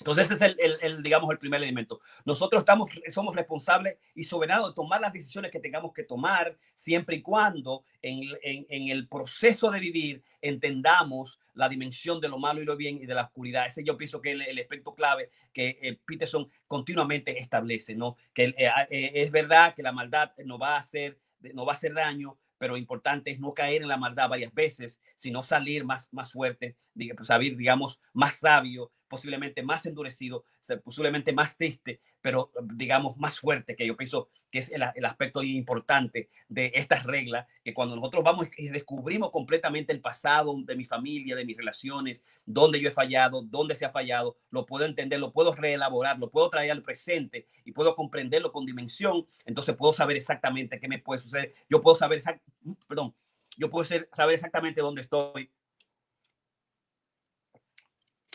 Entonces 0.00 0.28
ese 0.30 0.54
es 0.58 0.82
el, 0.82 1.02
digamos, 1.02 1.30
el 1.30 1.38
primer 1.38 1.62
elemento. 1.62 2.00
Nosotros 2.24 2.62
estamos, 2.62 2.90
somos 3.08 3.36
responsables 3.36 3.96
y 4.14 4.24
soberanos 4.24 4.70
de 4.70 4.74
tomar 4.74 5.00
las 5.00 5.12
decisiones 5.12 5.52
que 5.52 5.60
tengamos 5.60 5.92
que 5.92 6.02
tomar, 6.02 6.56
siempre 6.74 7.16
y 7.16 7.22
cuando 7.22 7.84
en, 8.02 8.90
el 8.90 9.08
proceso 9.08 9.70
de 9.70 9.78
vivir 9.78 10.22
entendamos 10.42 11.38
la 11.54 11.68
dimensión 11.68 12.20
de 12.20 12.28
lo 12.28 12.38
malo 12.38 12.60
y 12.60 12.64
lo 12.64 12.76
bien 12.76 12.98
y 13.00 13.06
de 13.06 13.14
la 13.14 13.22
oscuridad. 13.22 13.66
Ese 13.66 13.84
yo 13.84 13.96
pienso 13.96 14.20
que 14.20 14.32
es 14.32 14.48
el, 14.48 14.58
aspecto 14.58 14.94
clave 14.94 15.30
que 15.52 15.78
eh, 15.80 15.98
Peterson 16.04 16.50
continuamente 16.66 17.38
establece, 17.38 17.94
¿no? 17.94 18.16
Que 18.34 18.46
eh, 18.46 18.70
eh, 18.90 19.12
es 19.14 19.30
verdad 19.30 19.74
que 19.74 19.82
la 19.84 19.92
maldad 19.92 20.32
no 20.44 20.58
va 20.58 20.74
a 20.74 20.80
hacer, 20.80 21.20
no 21.54 21.64
va 21.64 21.72
a 21.72 21.76
hacer 21.76 21.94
daño, 21.94 22.36
pero 22.58 22.76
importante 22.76 23.30
es 23.30 23.40
no 23.40 23.54
caer 23.54 23.82
en 23.82 23.88
la 23.88 23.96
maldad 23.96 24.28
varias 24.28 24.52
veces, 24.54 25.00
sino 25.16 25.42
salir 25.42 25.84
más, 25.84 26.12
más 26.12 26.32
fuerte, 26.32 26.76
salir, 27.22 27.56
digamos, 27.56 28.00
más 28.12 28.36
sabio, 28.36 28.90
posiblemente 29.14 29.62
más 29.62 29.86
endurecido, 29.86 30.44
posiblemente 30.82 31.32
más 31.32 31.56
triste, 31.56 32.00
pero 32.20 32.50
digamos 32.74 33.16
más 33.16 33.38
fuerte, 33.38 33.76
que 33.76 33.86
yo 33.86 33.96
pienso 33.96 34.28
que 34.50 34.58
es 34.58 34.72
el, 34.72 34.82
aspecto 34.82 35.40
importante 35.40 36.30
de 36.48 36.72
estas 36.74 37.04
reglas, 37.04 37.46
que 37.62 37.72
cuando 37.72 37.94
nosotros 37.94 38.24
vamos 38.24 38.48
y 38.56 38.70
descubrimos 38.70 39.30
completamente 39.30 39.92
el 39.92 40.00
pasado 40.00 40.56
de 40.64 40.74
mi 40.74 40.84
familia, 40.84 41.36
de 41.36 41.44
mis 41.44 41.56
relaciones, 41.56 42.24
dónde 42.44 42.80
yo 42.80 42.88
he 42.88 42.92
fallado, 42.92 43.42
dónde 43.42 43.76
se 43.76 43.84
ha 43.84 43.90
fallado, 43.90 44.36
lo 44.50 44.66
puedo 44.66 44.84
entender, 44.84 45.20
lo 45.20 45.32
puedo 45.32 45.54
reelaborar, 45.54 46.18
lo 46.18 46.28
puedo 46.28 46.50
traer 46.50 46.72
al 46.72 46.82
presente 46.82 47.46
y 47.64 47.70
puedo 47.70 47.94
comprenderlo 47.94 48.50
con 48.50 48.66
dimensión, 48.66 49.28
entonces 49.44 49.76
puedo 49.76 49.92
saber 49.92 50.16
exactamente 50.16 50.80
qué 50.80 50.88
me 50.88 50.98
puede 50.98 51.20
suceder. 51.20 51.52
Yo 51.70 51.80
puedo 51.80 51.94
saber, 51.94 52.20
perdón, 52.88 53.14
yo 53.56 53.70
puedo 53.70 53.84
saber 53.84 54.34
exactamente 54.34 54.80
dónde 54.80 55.02
estoy, 55.02 55.52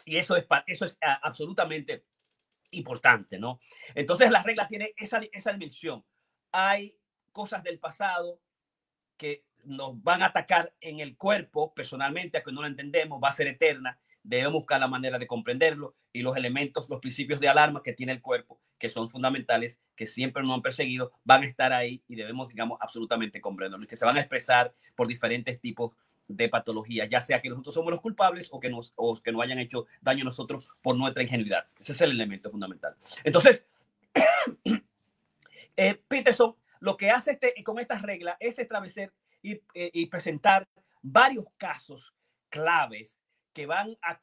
y 0.10 0.18
eso 0.18 0.36
es, 0.36 0.46
eso 0.66 0.86
es 0.86 0.98
ah, 1.02 1.20
absolutamente 1.22 2.04
importante, 2.72 3.38
¿no? 3.38 3.60
Entonces 3.94 4.32
la 4.32 4.42
regla 4.42 4.68
tiene 4.68 4.94
esa, 4.98 5.22
esa 5.32 5.52
dimensión. 5.52 6.04
Hay 6.52 6.98
cosas 7.32 7.64
del 7.64 7.80
pasado 7.80 8.42
que 9.18 9.46
nos 9.64 10.02
van 10.02 10.24
a 10.24 10.28
atacar 10.28 10.74
en 10.82 11.00
el 11.00 11.16
cuerpo 11.16 11.74
personalmente, 11.76 12.38
a 12.38 12.44
que 12.44 12.52
no 12.52 12.62
lo 12.62 12.68
entendemos, 12.68 13.22
va 13.24 13.30
a 13.30 13.34
ser 13.34 13.48
eterna. 13.48 14.00
Debemos 14.24 14.54
buscar 14.54 14.80
la 14.80 14.88
manera 14.88 15.20
de 15.20 15.28
comprenderlo 15.28 15.96
y 16.12 16.24
los 16.24 16.36
elementos, 16.36 16.90
los 16.90 17.00
principios 17.00 17.40
de 17.40 17.50
alarma 17.50 17.84
que 17.84 17.94
tiene 17.94 18.12
el 18.12 18.22
cuerpo, 18.22 18.60
que 18.80 18.90
son 18.90 19.10
fundamentales, 19.10 19.80
que 19.96 20.08
siempre 20.08 20.42
nos 20.42 20.56
han 20.56 20.62
perseguido, 20.62 21.12
van 21.24 21.44
a 21.44 21.46
estar 21.46 21.72
ahí 21.72 22.04
y 22.08 22.16
debemos, 22.16 22.50
digamos, 22.50 22.80
absolutamente 22.82 23.42
comprenderlo 23.42 23.86
y 23.86 23.88
que 23.88 23.96
se 23.96 24.06
van 24.06 24.18
a 24.18 24.22
expresar 24.22 24.74
por 24.96 25.08
diferentes 25.08 25.60
tipos 25.60 25.92
de 26.30 26.48
patología, 26.48 27.06
ya 27.06 27.20
sea 27.20 27.42
que 27.42 27.50
nosotros 27.50 27.74
somos 27.74 27.92
los 27.92 28.00
culpables 28.00 28.48
o 28.52 28.60
que 28.60 28.70
nos, 28.70 28.94
o 28.96 29.16
que 29.16 29.32
nos 29.34 29.42
hayan 29.42 29.60
hecho 29.60 29.88
daño 30.00 30.22
a 30.22 30.26
nosotros 30.26 30.70
por 30.82 30.96
nuestra 30.96 31.24
ingenuidad. 31.24 31.66
Ese 31.78 31.92
es 31.92 32.02
el 32.02 32.12
elemento 32.12 32.50
fundamental. 32.50 32.96
Entonces, 33.26 33.66
eh, 35.76 36.02
Peterson 36.08 36.56
lo 36.80 36.96
que 36.96 37.12
hace 37.12 37.32
este, 37.32 37.54
con 37.64 37.80
estas 37.80 38.02
reglas 38.02 38.38
es 38.40 38.58
establecer 38.58 39.12
y, 39.42 39.54
eh, 39.74 39.92
y, 39.94 40.06
presentar 40.06 40.68
varios 41.02 41.46
casos 41.58 42.14
claves 42.50 43.20
que 43.54 43.66
van 43.66 43.98
a, 44.02 44.20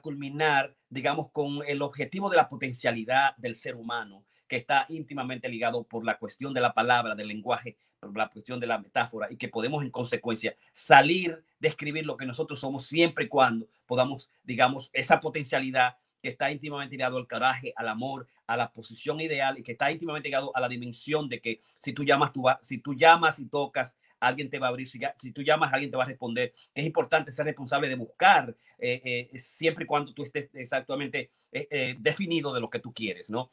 culminar, 0.00 0.76
digamos, 0.88 1.30
con 1.30 1.60
el 1.66 1.82
objetivo 1.82 2.30
de 2.30 2.36
la 2.36 2.48
potencialidad 2.48 3.36
del 3.36 3.54
ser 3.54 3.74
humano 3.74 4.24
que 4.48 4.56
está 4.56 4.86
íntimamente 4.88 5.48
ligado 5.48 5.84
por 5.84 6.04
la 6.04 6.18
cuestión 6.18 6.54
de 6.54 6.60
la 6.60 6.72
palabra, 6.72 7.14
del 7.14 7.28
lenguaje, 7.28 7.76
la 8.14 8.28
cuestión 8.28 8.60
de 8.60 8.66
la 8.66 8.78
metáfora 8.78 9.28
y 9.30 9.36
que 9.36 9.48
podemos 9.48 9.82
en 9.82 9.90
consecuencia 9.90 10.56
salir 10.72 11.42
de 11.58 11.68
escribir 11.68 12.06
lo 12.06 12.16
que 12.16 12.26
nosotros 12.26 12.60
somos 12.60 12.86
siempre 12.86 13.24
y 13.24 13.28
cuando 13.28 13.66
podamos, 13.86 14.30
digamos, 14.44 14.90
esa 14.92 15.20
potencialidad 15.20 15.96
que 16.22 16.30
está 16.30 16.50
íntimamente 16.50 16.96
ligado 16.96 17.18
al 17.18 17.28
coraje, 17.28 17.72
al 17.76 17.88
amor, 17.88 18.26
a 18.46 18.56
la 18.56 18.72
posición 18.72 19.20
ideal 19.20 19.58
y 19.58 19.62
que 19.62 19.72
está 19.72 19.90
íntimamente 19.90 20.28
ligado 20.28 20.54
a 20.56 20.60
la 20.60 20.68
dimensión 20.68 21.28
de 21.28 21.40
que 21.40 21.60
si 21.76 21.92
tú 21.92 22.04
llamas, 22.04 22.32
tú 22.32 22.44
si 22.62 22.78
tú 22.78 22.94
llamas 22.94 23.38
y 23.38 23.46
tocas, 23.46 23.96
alguien 24.20 24.48
te 24.50 24.58
va 24.58 24.66
a 24.66 24.70
abrir, 24.70 24.88
si, 24.88 25.32
tú 25.32 25.42
llamas, 25.42 25.72
alguien 25.72 25.90
te 25.90 25.96
va 25.96 26.04
a 26.04 26.06
responder. 26.06 26.52
Es 26.74 26.84
importante 26.84 27.32
ser 27.32 27.46
responsable 27.46 27.88
de 27.88 27.96
buscar 27.96 28.54
eh, 28.78 29.28
eh, 29.32 29.38
siempre 29.38 29.84
y 29.84 29.86
cuando 29.86 30.12
tú 30.14 30.22
estés 30.22 30.50
exactamente 30.54 31.30
eh, 31.52 31.96
definido 31.98 32.52
de 32.52 32.60
lo 32.60 32.70
que 32.70 32.80
tú 32.80 32.92
quieres, 32.92 33.30
¿no? 33.30 33.50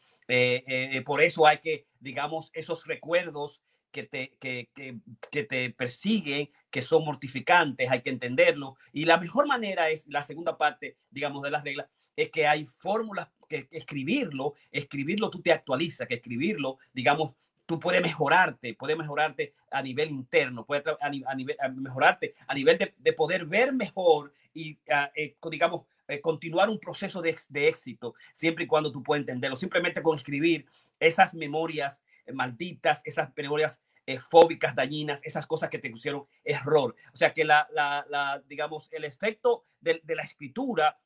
por 1.06 1.22
eso 1.22 1.46
hay 1.46 1.58
que, 1.58 1.86
digamos, 2.00 2.50
esos 2.54 2.86
recuerdos 2.88 3.62
que 3.94 4.04
te, 4.04 4.36
que, 4.40 4.70
que, 4.76 4.98
que, 5.32 5.44
te 5.44 5.70
persiguen, 5.70 6.50
que 6.70 6.82
son 6.82 7.06
mortificantes, 7.06 7.90
hay 7.90 8.02
que 8.02 8.10
entenderlo. 8.10 8.76
Y 8.92 9.06
la 9.06 9.18
mejor 9.18 9.48
manera 9.48 9.90
es, 9.90 10.08
la 10.08 10.24
segunda 10.24 10.58
parte, 10.58 10.98
digamos, 11.12 11.44
de 11.44 11.52
las 11.52 11.64
reglas, 11.64 11.88
es 12.16 12.30
que 12.32 12.48
hay 12.48 12.66
fórmulas 12.66 13.30
que, 13.48 13.68
escribirlo, 13.72 14.56
escribirlo 14.72 15.30
tú 15.30 15.42
te 15.42 15.52
actualizas, 15.52 16.08
que 16.08 16.16
escribirlo, 16.16 16.80
digamos, 16.92 17.34
tú 17.66 17.80
puedes 17.80 18.02
mejorarte, 18.02 18.74
puedes 18.74 18.98
mejorarte 18.98 19.54
a 19.72 19.82
nivel 19.82 20.12
interno, 20.12 20.66
puedes 20.66 20.84
a, 21.00 21.10
nivel, 21.10 21.56
mejorarte 21.76 22.34
a 22.48 22.54
nivel 22.54 22.78
de, 22.98 23.14
poder 23.14 23.46
ver 23.46 23.74
mejor 23.74 24.34
y, 24.54 24.78
eh, 25.16 25.36
digamos, 25.50 25.86
eh, 26.08 26.20
continuar 26.20 26.70
un 26.70 26.80
proceso 26.80 27.22
de, 27.22 27.36
de, 27.48 27.68
éxito, 27.68 28.16
siempre 28.34 28.66
y 28.66 28.68
cuando 28.68 28.92
tú 28.92 29.02
puedas 29.02 29.22
entenderlo. 29.22 29.56
Simplemente 29.56 30.02
con 30.02 30.18
escribir 30.18 30.66
esas 31.00 31.34
memorias 31.34 32.02
malditas, 32.34 33.02
esas 33.04 33.32
memorias 33.36 33.82
eh, 34.06 34.20
fóbicas, 34.20 34.76
dañinas, 34.76 35.22
esas 35.24 35.48
cosas 35.48 35.70
que 35.70 35.80
te 35.80 35.90
pusieron 35.90 36.26
error. 36.44 36.96
O 37.14 37.18
sea 37.18 37.34
que 37.34 37.46
la, 37.46 37.68
la, 37.72 38.44
digamos, 38.48 38.90
el 38.92 39.06
efecto 39.06 39.66
de, 39.80 40.02
de 40.04 40.16
la 40.16 40.24
escritura 40.24 41.00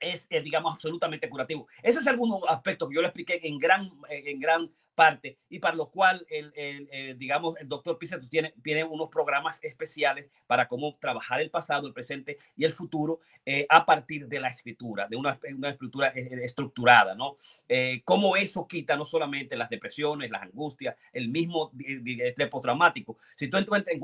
es, 0.00 0.26
eh, 0.30 0.40
digamos, 0.40 0.74
absolutamente 0.74 1.28
curativo. 1.28 1.66
Ese 1.82 1.98
es 1.98 2.06
algún 2.06 2.40
aspecto 2.48 2.88
que 2.88 2.94
yo 2.94 3.02
le 3.02 3.08
expliqué 3.08 3.40
en 3.42 3.58
gran, 3.58 3.90
en 4.08 4.38
gran 4.38 4.72
parte 4.98 5.38
y 5.48 5.60
para 5.60 5.76
lo 5.76 5.90
cual, 5.90 6.26
el, 6.28 6.52
el, 6.56 7.16
digamos, 7.16 7.56
el 7.60 7.68
doctor 7.68 7.96
Pizarro 7.98 8.26
tiene, 8.28 8.52
tiene 8.64 8.82
unos 8.82 9.10
programas 9.10 9.62
especiales 9.62 10.28
para 10.48 10.66
cómo 10.66 10.96
trabajar 10.96 11.40
el 11.40 11.50
pasado, 11.50 11.86
el 11.86 11.92
presente 11.92 12.36
y 12.56 12.64
el 12.64 12.72
futuro 12.72 13.20
eh, 13.46 13.64
a 13.68 13.86
partir 13.86 14.26
de 14.26 14.40
la 14.40 14.48
escritura, 14.48 15.06
de 15.08 15.14
una, 15.14 15.38
una 15.56 15.70
escritura 15.70 16.08
estructurada, 16.08 17.14
¿no? 17.14 17.36
Eh, 17.68 18.02
cómo 18.04 18.34
eso 18.34 18.66
quita 18.66 18.96
no 18.96 19.04
solamente 19.04 19.54
las 19.54 19.70
depresiones, 19.70 20.32
las 20.32 20.42
angustias, 20.42 20.96
el 21.12 21.28
mismo 21.28 21.70
estrés 21.78 22.48
postraumático. 22.48 23.18
Si 23.36 23.46
tú 23.46 23.56
encuentras 23.56 23.96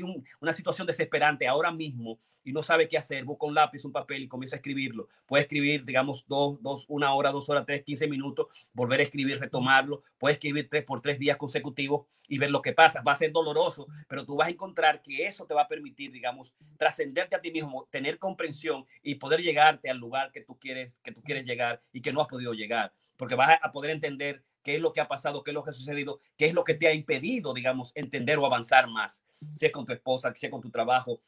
una, 0.00 0.14
una 0.40 0.52
situación 0.52 0.86
desesperante 0.86 1.48
ahora 1.48 1.72
mismo, 1.72 2.20
y 2.48 2.52
no 2.52 2.62
sabe 2.62 2.88
qué 2.88 2.96
hacer, 2.96 3.24
busca 3.26 3.44
un 3.44 3.54
lápiz, 3.54 3.84
un 3.84 3.92
papel 3.92 4.22
y 4.22 4.26
comienza 4.26 4.56
a 4.56 4.60
escribirlo. 4.60 5.10
Puede 5.26 5.42
escribir, 5.42 5.84
digamos, 5.84 6.24
dos, 6.26 6.56
dos, 6.62 6.86
una 6.88 7.12
hora, 7.12 7.30
dos 7.30 7.46
horas, 7.50 7.66
tres, 7.66 7.82
quince 7.82 8.08
minutos, 8.08 8.46
volver 8.72 9.00
a 9.00 9.02
escribir, 9.02 9.38
retomarlo. 9.38 10.02
Puede 10.16 10.32
escribir 10.32 10.66
tres 10.70 10.82
por 10.82 11.02
tres 11.02 11.18
días 11.18 11.36
consecutivos 11.36 12.06
y 12.26 12.38
ver 12.38 12.50
lo 12.50 12.62
que 12.62 12.72
pasa. 12.72 13.02
Va 13.02 13.12
a 13.12 13.16
ser 13.16 13.32
doloroso, 13.32 13.86
pero 14.08 14.24
tú 14.24 14.36
vas 14.36 14.48
a 14.48 14.50
encontrar 14.50 15.02
que 15.02 15.26
eso 15.26 15.44
te 15.44 15.52
va 15.52 15.64
a 15.64 15.68
permitir, 15.68 16.10
digamos, 16.10 16.54
trascenderte 16.78 17.36
a 17.36 17.42
ti 17.42 17.50
mismo, 17.50 17.86
tener 17.90 18.18
comprensión 18.18 18.86
y 19.02 19.16
poder 19.16 19.42
llegarte 19.42 19.90
al 19.90 19.98
lugar 19.98 20.32
que 20.32 20.40
tú 20.40 20.58
quieres, 20.58 20.98
que 21.02 21.12
tú 21.12 21.22
quieres 21.22 21.46
llegar 21.46 21.82
y 21.92 22.00
que 22.00 22.14
no 22.14 22.22
has 22.22 22.28
podido 22.28 22.54
llegar. 22.54 22.94
Porque 23.18 23.34
vas 23.34 23.58
a 23.60 23.70
poder 23.72 23.90
entender 23.90 24.42
qué 24.62 24.76
es 24.76 24.80
lo 24.80 24.92
que 24.92 25.00
ha 25.00 25.08
pasado, 25.08 25.42
qué 25.42 25.50
es 25.50 25.54
lo 25.54 25.64
que 25.64 25.70
ha 25.70 25.74
sucedido, 25.74 26.20
qué 26.36 26.46
es 26.46 26.54
lo 26.54 26.64
que 26.64 26.74
te 26.74 26.86
ha 26.86 26.92
impedido, 26.92 27.54
digamos, 27.54 27.92
entender 27.94 28.38
o 28.38 28.46
avanzar 28.46 28.86
más, 28.86 29.24
sea 29.54 29.72
con 29.72 29.84
tu 29.84 29.92
esposa, 29.92 30.32
sea 30.34 30.50
con 30.50 30.60
tu 30.60 30.70
trabajo, 30.70 31.20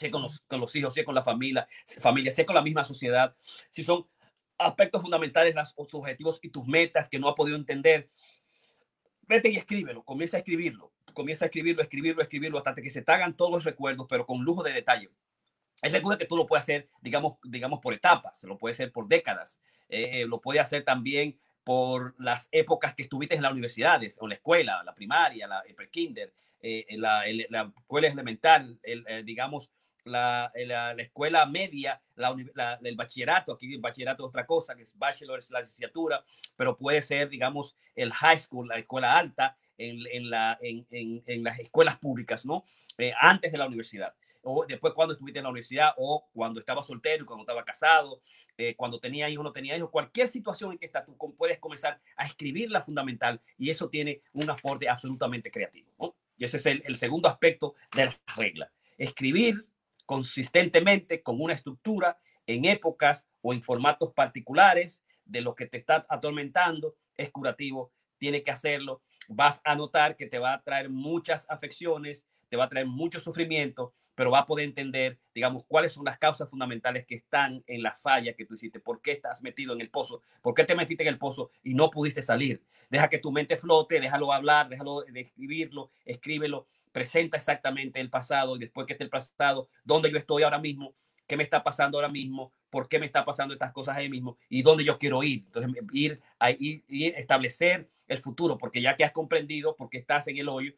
sea 0.00 0.10
con 0.10 0.22
los, 0.22 0.40
con 0.40 0.58
los 0.60 0.74
hijos, 0.74 0.94
sea 0.94 1.04
con 1.04 1.14
la 1.14 1.22
familia, 1.22 1.68
familia, 2.00 2.32
sea 2.32 2.46
con 2.46 2.54
la 2.54 2.62
misma 2.62 2.84
sociedad, 2.84 3.36
si 3.68 3.84
son 3.84 4.06
aspectos 4.56 5.02
fundamentales, 5.02 5.54
las, 5.54 5.74
tus 5.74 5.94
objetivos 5.94 6.38
y 6.42 6.48
tus 6.48 6.66
metas 6.66 7.10
que 7.10 7.18
no 7.18 7.28
ha 7.28 7.34
podido 7.34 7.56
entender, 7.58 8.08
vete 9.28 9.50
y 9.50 9.56
escríbelo, 9.56 10.02
comienza 10.02 10.38
a 10.38 10.40
escribirlo, 10.40 10.90
comienza 11.12 11.44
a 11.44 11.48
escribirlo, 11.48 11.82
escribirlo, 11.82 12.22
escribirlo, 12.22 12.58
hasta 12.58 12.74
que 12.74 12.90
se 12.90 13.02
te 13.02 13.12
hagan 13.12 13.36
todos 13.36 13.52
los 13.52 13.64
recuerdos, 13.64 14.06
pero 14.08 14.24
con 14.24 14.42
lujo 14.42 14.62
de 14.62 14.72
detalle. 14.72 15.10
Es 15.82 15.92
recuerdo 15.92 16.18
que 16.18 16.26
tú 16.26 16.36
lo 16.36 16.46
puedes 16.46 16.62
hacer, 16.62 16.88
digamos, 17.02 17.34
digamos 17.44 17.80
por 17.80 17.92
etapas, 17.92 18.42
lo 18.44 18.56
puede 18.56 18.72
hacer 18.72 18.92
por 18.92 19.06
décadas, 19.06 19.60
eh, 19.90 20.24
lo 20.26 20.40
puede 20.40 20.60
hacer 20.60 20.82
también 20.82 21.38
por 21.62 22.14
las 22.18 22.48
épocas 22.52 22.94
que 22.94 23.02
estuviste 23.02 23.34
en 23.34 23.42
las 23.42 23.52
universidades 23.52 24.16
o 24.18 24.26
la 24.26 24.34
escuela, 24.34 24.82
la 24.82 24.94
primaria, 24.94 25.46
la 25.46 25.60
el 25.60 25.74
prekinder, 25.74 26.32
eh, 26.62 26.84
la, 26.98 27.24
la, 27.48 27.72
escuela 27.76 28.08
elemental, 28.08 28.78
el, 28.82 29.04
eh, 29.08 29.22
digamos, 29.24 29.70
la, 30.04 30.52
la, 30.54 30.92
escuela 30.92 31.46
media, 31.46 32.00
el 32.82 32.96
bachillerato, 32.96 33.52
aquí 33.52 33.74
el 33.74 33.80
bachillerato 33.80 34.24
es 34.24 34.28
otra 34.28 34.46
cosa, 34.46 34.74
que 34.74 34.82
es 34.82 34.96
bachelor, 34.96 35.38
es 35.38 35.50
la 35.50 35.60
licenciatura, 35.60 36.24
pero 36.56 36.76
puede 36.76 37.02
ser, 37.02 37.28
digamos, 37.28 37.76
el 37.94 38.12
high 38.12 38.38
school, 38.38 38.68
la 38.68 38.78
escuela 38.78 39.16
alta, 39.16 39.56
en, 39.78 40.00
en, 40.12 40.28
la, 40.28 40.58
en, 40.60 40.86
en 40.90 41.42
las 41.42 41.58
escuelas 41.58 41.98
públicas, 41.98 42.44
¿no? 42.44 42.64
Eh, 42.98 43.12
antes 43.18 43.50
de 43.50 43.56
la 43.56 43.66
universidad 43.66 44.14
o 44.42 44.64
después 44.66 44.92
cuando 44.94 45.14
estuviste 45.14 45.38
en 45.38 45.44
la 45.44 45.50
universidad, 45.50 45.92
o 45.96 46.28
cuando 46.32 46.60
estaba 46.60 46.82
soltero, 46.82 47.26
cuando 47.26 47.42
estaba 47.42 47.64
casado, 47.64 48.22
eh, 48.56 48.74
cuando 48.76 48.98
tenía 48.98 49.28
hijos, 49.28 49.44
no 49.44 49.52
tenía 49.52 49.76
hijos, 49.76 49.90
cualquier 49.90 50.28
situación 50.28 50.72
en 50.72 50.78
que 50.78 50.86
estás, 50.86 51.04
tú 51.04 51.16
puedes 51.36 51.58
comenzar 51.58 52.00
a 52.16 52.26
escribir 52.26 52.70
la 52.70 52.80
fundamental 52.80 53.40
y 53.58 53.70
eso 53.70 53.88
tiene 53.88 54.22
un 54.32 54.48
aporte 54.50 54.88
absolutamente 54.88 55.50
creativo. 55.50 56.16
Y 56.36 56.44
ese 56.44 56.56
es 56.56 56.66
el, 56.66 56.82
el 56.86 56.96
segundo 56.96 57.28
aspecto 57.28 57.74
de 57.94 58.06
la 58.06 58.20
regla. 58.36 58.72
Escribir 58.96 59.66
consistentemente 60.10 61.22
con 61.22 61.40
una 61.40 61.54
estructura 61.54 62.18
en 62.44 62.64
épocas 62.64 63.28
o 63.42 63.52
en 63.52 63.62
formatos 63.62 64.12
particulares 64.12 65.04
de 65.24 65.40
lo 65.40 65.54
que 65.54 65.66
te 65.66 65.78
está 65.78 66.04
atormentando 66.08 66.96
es 67.16 67.30
curativo, 67.30 67.92
tiene 68.18 68.42
que 68.42 68.50
hacerlo. 68.50 69.02
Vas 69.28 69.60
a 69.64 69.76
notar 69.76 70.16
que 70.16 70.26
te 70.26 70.40
va 70.40 70.54
a 70.54 70.62
traer 70.64 70.90
muchas 70.90 71.46
afecciones, 71.48 72.26
te 72.48 72.56
va 72.56 72.64
a 72.64 72.68
traer 72.68 72.86
mucho 72.88 73.20
sufrimiento, 73.20 73.94
pero 74.16 74.32
va 74.32 74.40
a 74.40 74.46
poder 74.46 74.64
entender, 74.64 75.20
digamos, 75.32 75.62
cuáles 75.62 75.92
son 75.92 76.04
las 76.04 76.18
causas 76.18 76.50
fundamentales 76.50 77.06
que 77.06 77.14
están 77.14 77.62
en 77.68 77.80
la 77.80 77.94
falla 77.94 78.34
que 78.34 78.46
tú 78.46 78.54
hiciste, 78.54 78.80
por 78.80 79.00
qué 79.00 79.12
estás 79.12 79.42
metido 79.44 79.74
en 79.74 79.80
el 79.80 79.90
pozo, 79.90 80.24
por 80.42 80.54
qué 80.54 80.64
te 80.64 80.74
metiste 80.74 81.04
en 81.04 81.08
el 81.08 81.18
pozo 81.18 81.52
y 81.62 81.74
no 81.74 81.88
pudiste 81.88 82.20
salir. 82.20 82.64
Deja 82.88 83.08
que 83.08 83.20
tu 83.20 83.30
mente 83.30 83.56
flote, 83.56 84.00
déjalo 84.00 84.32
hablar, 84.32 84.68
déjalo 84.68 85.02
de 85.02 85.20
escribirlo, 85.20 85.92
escríbelo, 86.04 86.66
presenta 86.92 87.36
exactamente 87.36 88.00
el 88.00 88.10
pasado 88.10 88.56
y 88.56 88.60
después 88.60 88.86
que 88.86 88.94
esté 88.94 89.04
el 89.04 89.10
pasado, 89.10 89.68
dónde 89.84 90.10
yo 90.10 90.18
estoy 90.18 90.42
ahora 90.42 90.58
mismo, 90.58 90.94
qué 91.26 91.36
me 91.36 91.44
está 91.44 91.62
pasando 91.62 91.98
ahora 91.98 92.08
mismo, 92.08 92.52
por 92.70 92.88
qué 92.88 92.98
me 92.98 93.06
está 93.06 93.24
pasando 93.24 93.54
estas 93.54 93.72
cosas 93.72 93.96
ahí 93.96 94.08
mismo 94.08 94.36
y 94.48 94.62
dónde 94.62 94.84
yo 94.84 94.98
quiero 94.98 95.22
ir. 95.22 95.44
Entonces, 95.46 95.72
ir 95.92 96.20
a 96.38 96.50
ir, 96.50 96.82
ir, 96.88 97.14
establecer 97.16 97.88
el 98.08 98.18
futuro, 98.18 98.58
porque 98.58 98.82
ya 98.82 98.96
que 98.96 99.04
has 99.04 99.12
comprendido, 99.12 99.76
porque 99.76 99.98
estás 99.98 100.26
en 100.26 100.38
el 100.38 100.48
hoyo, 100.48 100.72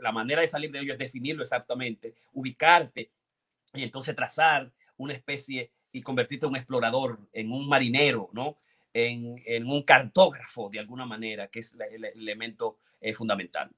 la 0.00 0.10
manera 0.10 0.40
de 0.40 0.48
salir 0.48 0.72
del 0.72 0.82
hoyo 0.82 0.94
es 0.94 0.98
definirlo 0.98 1.42
exactamente, 1.42 2.14
ubicarte 2.32 3.12
y 3.74 3.84
entonces 3.84 4.16
trazar 4.16 4.72
una 4.96 5.12
especie 5.12 5.70
y 5.92 6.02
convertirte 6.02 6.46
en 6.46 6.50
un 6.50 6.56
explorador, 6.56 7.20
en 7.32 7.52
un 7.52 7.68
marinero, 7.68 8.28
¿no? 8.32 8.58
En, 8.92 9.40
en 9.46 9.70
un 9.70 9.84
cartógrafo 9.84 10.68
de 10.68 10.80
alguna 10.80 11.06
manera, 11.06 11.46
que 11.46 11.60
es 11.60 11.72
el, 11.74 12.04
el 12.04 12.04
elemento 12.04 12.78
eh, 13.00 13.14
fundamental. 13.14 13.70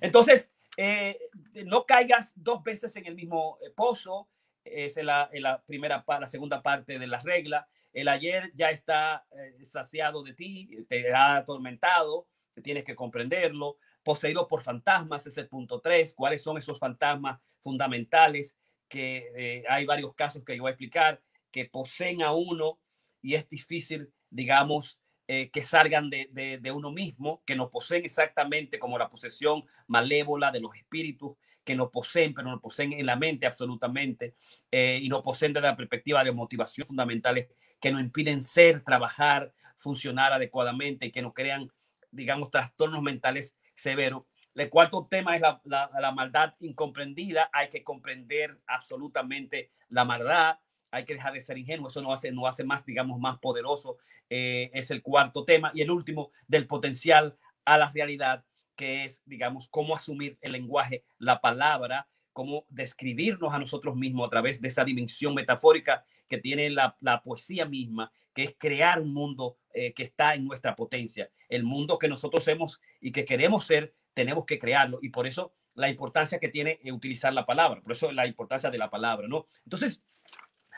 Entonces, 0.00 0.51
eh, 0.76 1.18
no 1.66 1.84
caigas 1.84 2.32
dos 2.34 2.62
veces 2.62 2.94
en 2.96 3.06
el 3.06 3.14
mismo 3.14 3.58
eh, 3.60 3.70
pozo, 3.70 4.28
es 4.64 4.96
la, 4.96 5.28
la 5.32 5.62
primera, 5.62 6.04
la 6.06 6.28
segunda 6.28 6.62
parte 6.62 6.98
de 6.98 7.06
la 7.06 7.18
regla. 7.18 7.68
El 7.92 8.08
ayer 8.08 8.52
ya 8.54 8.70
está 8.70 9.26
eh, 9.32 9.64
saciado 9.64 10.22
de 10.22 10.34
ti, 10.34 10.86
te 10.88 11.12
ha 11.12 11.36
atormentado, 11.36 12.28
tienes 12.62 12.84
que 12.84 12.94
comprenderlo. 12.94 13.76
Poseído 14.02 14.48
por 14.48 14.62
fantasmas 14.62 15.26
es 15.26 15.36
el 15.36 15.48
punto 15.48 15.80
tres. 15.80 16.14
¿Cuáles 16.14 16.42
son 16.42 16.58
esos 16.58 16.78
fantasmas 16.78 17.40
fundamentales? 17.60 18.56
Que 18.88 19.64
hay 19.68 19.84
varios 19.86 20.14
casos 20.14 20.44
que 20.44 20.56
yo 20.56 20.62
voy 20.62 20.70
a 20.70 20.72
explicar 20.72 21.22
que 21.50 21.66
poseen 21.66 22.22
a 22.22 22.32
uno 22.32 22.80
y 23.20 23.34
es 23.34 23.48
difícil, 23.48 24.12
digamos, 24.30 24.98
eh, 25.34 25.48
que 25.50 25.62
salgan 25.62 26.10
de, 26.10 26.72
uno 26.74 26.90
mismo, 26.90 27.42
que 27.46 27.56
nos 27.56 27.70
poseen 27.70 28.04
exactamente 28.04 28.78
como 28.78 28.98
la 28.98 29.08
posesión 29.08 29.64
malévola 29.86 30.50
de 30.50 30.60
los 30.60 30.76
espíritus 30.76 31.38
que 31.64 31.74
nos 31.74 31.88
poseen, 31.88 32.34
pero 32.34 32.50
nos 32.50 32.60
poseen 32.60 32.92
en 32.92 33.06
la 33.06 33.16
mente 33.16 33.46
absolutamente 33.46 34.34
eh, 34.70 34.98
y 35.00 35.08
nos 35.08 35.22
poseen 35.22 35.54
desde 35.54 35.68
la 35.68 35.76
perspectiva 35.76 36.22
de 36.22 36.32
motivación 36.32 36.86
fundamentales 36.86 37.48
que 37.80 37.90
nos 37.90 38.02
impiden 38.02 38.42
ser, 38.42 38.82
trabajar, 38.82 39.54
funcionar 39.78 40.34
adecuadamente 40.34 41.06
y 41.06 41.10
que 41.10 41.22
nos 41.22 41.32
crean, 41.32 41.72
digamos, 42.10 42.50
trastornos 42.50 43.00
mentales 43.00 43.56
severos. 43.74 44.24
El 44.54 44.68
cuarto 44.68 45.08
tema 45.10 45.34
es 45.34 45.40
la, 45.64 46.12
maldad 46.14 46.56
incomprendida. 46.60 47.48
Hay 47.54 47.70
que 47.70 47.82
comprender 47.82 48.60
absolutamente 48.66 49.70
la 49.88 50.04
maldad. 50.04 50.58
Hay 50.92 51.04
que 51.04 51.14
dejar 51.14 51.32
de 51.32 51.42
ser 51.42 51.58
ingenuo. 51.58 51.88
Eso 51.88 52.00
nos 52.00 52.14
hace, 52.14 52.30
nos 52.30 52.46
hace 52.46 52.62
más, 52.62 52.86
digamos, 52.86 53.18
más 53.18 53.38
poderoso. 53.38 53.98
Eh, 54.30 54.70
es 54.72 54.90
el 54.92 55.02
cuarto 55.02 55.44
tema. 55.44 55.72
Y 55.74 55.80
el 55.80 55.90
último, 55.90 56.30
del 56.46 56.68
potencial 56.68 57.36
a 57.64 57.78
la 57.78 57.90
realidad 57.90 58.44
que 58.76 59.04
es, 59.04 59.22
digamos, 59.26 59.68
cómo 59.68 59.96
asumir 59.96 60.38
el 60.40 60.52
lenguaje, 60.52 61.04
la 61.18 61.40
palabra, 61.40 62.08
cómo 62.32 62.64
describirnos 62.68 63.52
a 63.52 63.58
nosotros 63.58 63.96
mismos 63.96 64.26
a 64.26 64.30
través 64.30 64.60
de 64.60 64.68
esa 64.68 64.84
dimensión 64.84 65.34
metafórica 65.34 66.04
que 66.28 66.38
tiene 66.38 66.70
la, 66.70 66.96
la 67.00 67.22
poesía 67.22 67.66
misma, 67.66 68.10
que 68.34 68.44
es 68.44 68.54
crear 68.58 69.00
un 69.00 69.12
mundo 69.12 69.58
eh, 69.74 69.92
que 69.92 70.04
está 70.04 70.34
en 70.34 70.46
nuestra 70.46 70.74
potencia. 70.74 71.30
El 71.48 71.64
mundo 71.64 71.98
que 71.98 72.08
nosotros 72.08 72.46
hemos 72.48 72.80
y 73.00 73.12
que 73.12 73.24
queremos 73.24 73.64
ser, 73.64 73.94
tenemos 74.14 74.46
que 74.46 74.58
crearlo. 74.58 74.98
Y 75.02 75.10
por 75.10 75.26
eso 75.26 75.52
la 75.74 75.88
importancia 75.88 76.38
que 76.38 76.48
tiene 76.48 76.78
eh, 76.82 76.92
utilizar 76.92 77.32
la 77.32 77.46
palabra, 77.46 77.80
por 77.80 77.92
eso 77.92 78.12
la 78.12 78.26
importancia 78.26 78.70
de 78.70 78.78
la 78.78 78.90
palabra, 78.90 79.28
¿no? 79.28 79.46
Entonces, 79.64 80.02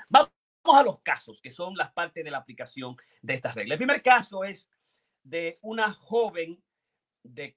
vamos 0.09 0.31
a 0.65 0.83
los 0.83 1.01
casos, 1.01 1.41
que 1.41 1.51
son 1.51 1.75
las 1.75 1.93
partes 1.93 2.25
de 2.25 2.31
la 2.31 2.39
aplicación 2.39 2.97
de 3.23 3.35
estas 3.35 3.55
reglas. 3.55 3.77
El 3.77 3.87
primer 3.87 4.03
caso 4.03 4.45
es 4.45 4.71
de 5.23 5.57
una 5.63 5.91
joven 5.93 6.63
de 7.23 7.57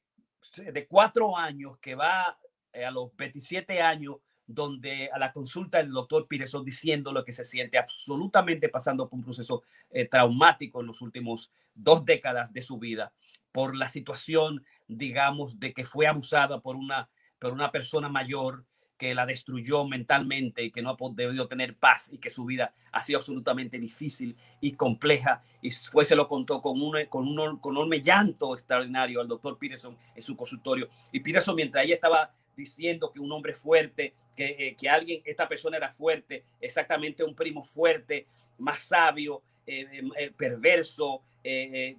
cuatro 0.87 1.37
años 1.37 1.77
que 1.79 1.95
va 1.95 2.37
eh, 2.77 2.85
a 2.85 2.91
los 2.91 3.15
27 3.15 3.81
años, 3.81 4.17
donde 4.45 5.09
a 5.11 5.17
la 5.17 5.33
consulta 5.33 5.79
del 5.79 5.91
doctor 5.91 6.27
Pireson 6.27 6.63
diciendo 6.63 7.11
lo 7.11 7.25
que 7.25 7.31
se 7.31 7.43
siente 7.43 7.77
absolutamente 7.77 8.69
pasando 8.69 9.09
por 9.09 9.17
un 9.17 9.25
proceso 9.25 9.63
eh, 9.89 10.07
traumático 10.07 10.79
en 10.79 10.87
los 10.87 11.01
últimos 11.01 11.51
dos 11.73 12.05
décadas 12.05 12.53
de 12.53 12.61
su 12.61 12.77
vida, 12.77 13.13
por 13.51 13.75
la 13.75 13.89
situación, 13.89 14.63
digamos, 14.87 15.59
de 15.59 15.73
que 15.73 15.85
fue 15.85 16.05
abusada 16.07 16.61
por 16.61 16.75
una, 16.75 17.09
por 17.39 17.51
una 17.51 17.71
persona 17.71 18.09
mayor 18.09 18.63
que 18.97 19.13
la 19.13 19.25
destruyó 19.25 19.85
mentalmente 19.85 20.63
y 20.63 20.71
que 20.71 20.81
no 20.81 20.89
ha 20.89 20.97
podido 20.97 21.47
tener 21.47 21.75
paz 21.75 22.09
y 22.11 22.17
que 22.17 22.29
su 22.29 22.45
vida 22.45 22.73
ha 22.91 23.03
sido 23.03 23.19
absolutamente 23.19 23.79
difícil 23.79 24.35
y 24.59 24.73
compleja. 24.73 25.43
Y 25.61 25.71
fue, 25.71 26.03
se 26.03 26.15
lo 26.15 26.27
contó 26.27 26.61
con 26.61 26.81
un, 26.81 27.05
con 27.05 27.27
un, 27.27 27.59
con 27.59 27.77
un 27.77 27.91
llanto 27.91 28.55
extraordinario 28.55 29.21
al 29.21 29.27
doctor 29.27 29.57
Peterson 29.57 29.95
en 30.15 30.21
su 30.21 30.35
consultorio. 30.35 30.89
Y 31.11 31.19
Peterson, 31.19 31.55
mientras 31.55 31.85
ella 31.85 31.95
estaba 31.95 32.33
diciendo 32.55 33.11
que 33.11 33.19
un 33.19 33.31
hombre 33.31 33.53
fuerte, 33.53 34.15
que, 34.35 34.55
eh, 34.57 34.75
que 34.75 34.89
alguien, 34.89 35.21
esta 35.23 35.47
persona 35.47 35.77
era 35.77 35.93
fuerte, 35.93 36.43
exactamente 36.59 37.23
un 37.23 37.35
primo 37.35 37.63
fuerte, 37.63 38.25
más 38.57 38.81
sabio, 38.81 39.43
eh, 39.65 40.01
eh, 40.17 40.31
perverso, 40.35 41.21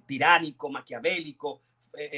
tiránico, 0.05 0.69
maquiavélico, 0.69 1.59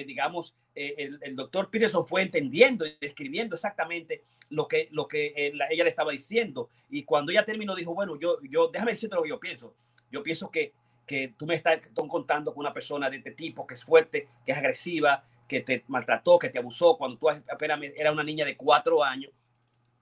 digamos, 0.06 0.54
el, 0.76 1.18
el, 1.22 1.34
doctor 1.34 1.70
Peterson 1.70 2.06
fue 2.06 2.24
entendiendo 2.24 2.86
y 2.86 2.98
describiendo 3.00 3.56
exactamente 3.56 4.26
lo 4.52 4.68
que, 4.68 4.90
lo 4.92 5.08
que 5.08 5.34
ella 5.36 5.84
le 5.84 5.90
estaba 5.90 6.12
diciendo. 6.12 6.70
Y 6.90 7.04
cuando 7.04 7.32
ella 7.32 7.46
terminó, 7.46 7.74
dijo, 7.74 7.94
bueno, 7.94 8.20
yo, 8.20 8.38
yo, 8.44 8.68
déjame 8.68 8.92
decirte 8.92 9.16
lo 9.16 9.24
que 9.24 9.30
yo 9.30 9.40
pienso. 9.40 9.76
Yo 10.12 10.22
pienso 10.22 10.52
que, 10.52 10.74
que 11.08 11.34
tú 11.38 11.46
me 11.48 11.56
estás 11.56 11.80
contando 11.94 12.54
con 12.54 12.62
una 12.62 12.74
persona 12.74 13.10
de 13.10 13.18
este 13.18 13.32
tipo, 13.32 13.66
que 13.66 13.74
es 13.74 13.84
fuerte, 13.84 14.28
que 14.46 14.52
es 14.52 14.58
agresiva, 14.58 15.24
que 15.48 15.62
te 15.62 15.84
maltrató, 15.88 16.38
que 16.38 16.50
te 16.50 16.60
abusó 16.60 16.98
cuando 16.98 17.18
tú 17.18 17.30
apenas 17.30 17.80
era 17.96 18.12
una 18.12 18.24
niña 18.24 18.46
de 18.46 18.56
cuatro 18.56 19.04
años. 19.04 19.32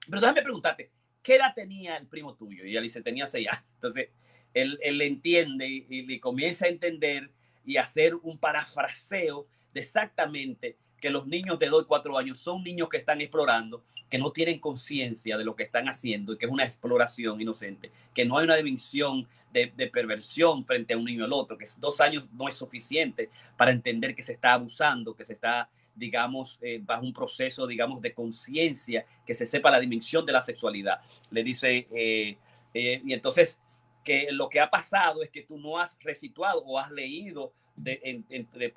Pero 0.06 0.20
déjame 0.20 0.42
preguntarte, 0.42 0.90
¿qué 1.22 1.36
edad 1.36 1.54
tenía 1.54 1.96
el 1.96 2.06
primo 2.06 2.34
tuyo? 2.34 2.64
Y 2.64 2.70
ella 2.70 2.80
dice, 2.80 3.02
tenía 3.02 3.26
seis 3.26 3.48
años. 3.48 3.64
Entonces, 3.74 4.08
él, 4.52 4.78
él 4.82 5.00
entiende 5.00 5.68
y, 5.68 5.86
y, 5.88 6.18
comienza 6.18 6.66
a 6.66 6.68
entender 6.68 7.30
y 7.64 7.76
hacer 7.76 8.16
un 8.16 8.38
parafraseo 8.38 9.46
de 9.72 9.80
exactamente 9.80 10.76
que 11.00 11.10
los 11.10 11.26
niños 11.26 11.58
de 11.58 11.68
2 11.68 11.84
y 11.84 11.86
4 11.86 12.18
años 12.18 12.38
son 12.38 12.62
niños 12.62 12.88
que 12.88 12.98
están 12.98 13.20
explorando, 13.20 13.82
que 14.08 14.18
no 14.18 14.32
tienen 14.32 14.58
conciencia 14.58 15.38
de 15.38 15.44
lo 15.44 15.56
que 15.56 15.62
están 15.62 15.88
haciendo 15.88 16.32
y 16.32 16.38
que 16.38 16.46
es 16.46 16.52
una 16.52 16.64
exploración 16.64 17.40
inocente, 17.40 17.90
que 18.14 18.24
no 18.24 18.38
hay 18.38 18.44
una 18.44 18.56
dimensión 18.56 19.26
de, 19.52 19.68
perversión 19.92 20.64
frente 20.64 20.94
a 20.94 20.96
un 20.96 21.04
niño 21.04 21.24
al 21.24 21.32
otro, 21.32 21.58
que 21.58 21.66
dos 21.78 22.00
años 22.00 22.28
no 22.32 22.48
es 22.48 22.54
suficiente 22.54 23.30
para 23.56 23.72
entender 23.72 24.14
que 24.14 24.22
se 24.22 24.32
está 24.32 24.52
abusando, 24.52 25.14
que 25.14 25.24
se 25.24 25.32
está 25.32 25.68
digamos, 25.92 26.58
eh, 26.62 26.80
bajo 26.82 27.04
un 27.04 27.12
proceso, 27.12 27.66
digamos, 27.66 28.00
de 28.00 28.14
conciencia, 28.14 29.04
que 29.26 29.34
se 29.34 29.44
sepa 29.44 29.70
la 29.70 29.80
dimensión 29.80 30.24
de 30.24 30.32
la 30.32 30.40
sexualidad. 30.40 31.00
Le 31.30 31.42
dice, 31.42 31.86
eh, 31.92 32.38
eh, 32.72 33.02
y 33.04 33.12
entonces, 33.12 33.58
que 34.02 34.28
lo 34.30 34.48
que 34.48 34.60
ha 34.60 34.70
pasado 34.70 35.22
es 35.22 35.30
que 35.30 35.42
tú 35.42 35.58
no 35.58 35.78
has 35.78 35.98
resituado 36.00 36.62
o 36.64 36.78
has 36.78 36.90
leído 36.90 37.52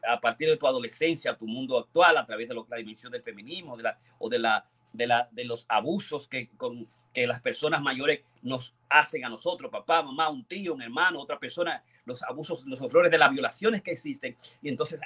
a 0.07 0.19
partir 0.19 0.49
de 0.49 0.57
tu 0.57 0.67
adolescencia, 0.67 1.35
tu 1.35 1.47
mundo 1.47 1.77
actual, 1.77 2.17
a 2.17 2.25
través 2.25 2.47
de 2.47 2.55
la 2.55 2.77
dimensión 2.77 3.11
del 3.11 3.21
feminismo 3.21 3.77
de 3.77 3.91
o 4.19 4.29
de, 4.29 4.39
la, 4.39 4.65
de, 4.91 5.07
de 5.31 5.43
los 5.45 5.65
abusos 5.67 6.27
que, 6.27 6.49
con, 6.57 6.87
que 7.13 7.27
las 7.27 7.39
personas 7.39 7.81
mayores 7.81 8.21
nos 8.41 8.73
hacen 8.89 9.23
a 9.23 9.29
nosotros, 9.29 9.71
papá, 9.71 10.01
mamá, 10.01 10.29
un 10.29 10.43
tío, 10.45 10.73
un 10.73 10.81
hermano, 10.81 11.21
otra 11.21 11.39
persona, 11.39 11.83
los 12.05 12.23
abusos, 12.23 12.65
los 12.65 12.81
horrores 12.81 13.11
de 13.11 13.17
las 13.17 13.31
violaciones 13.31 13.81
que 13.81 13.91
existen. 13.91 14.35
Y 14.61 14.69
entonces 14.69 14.99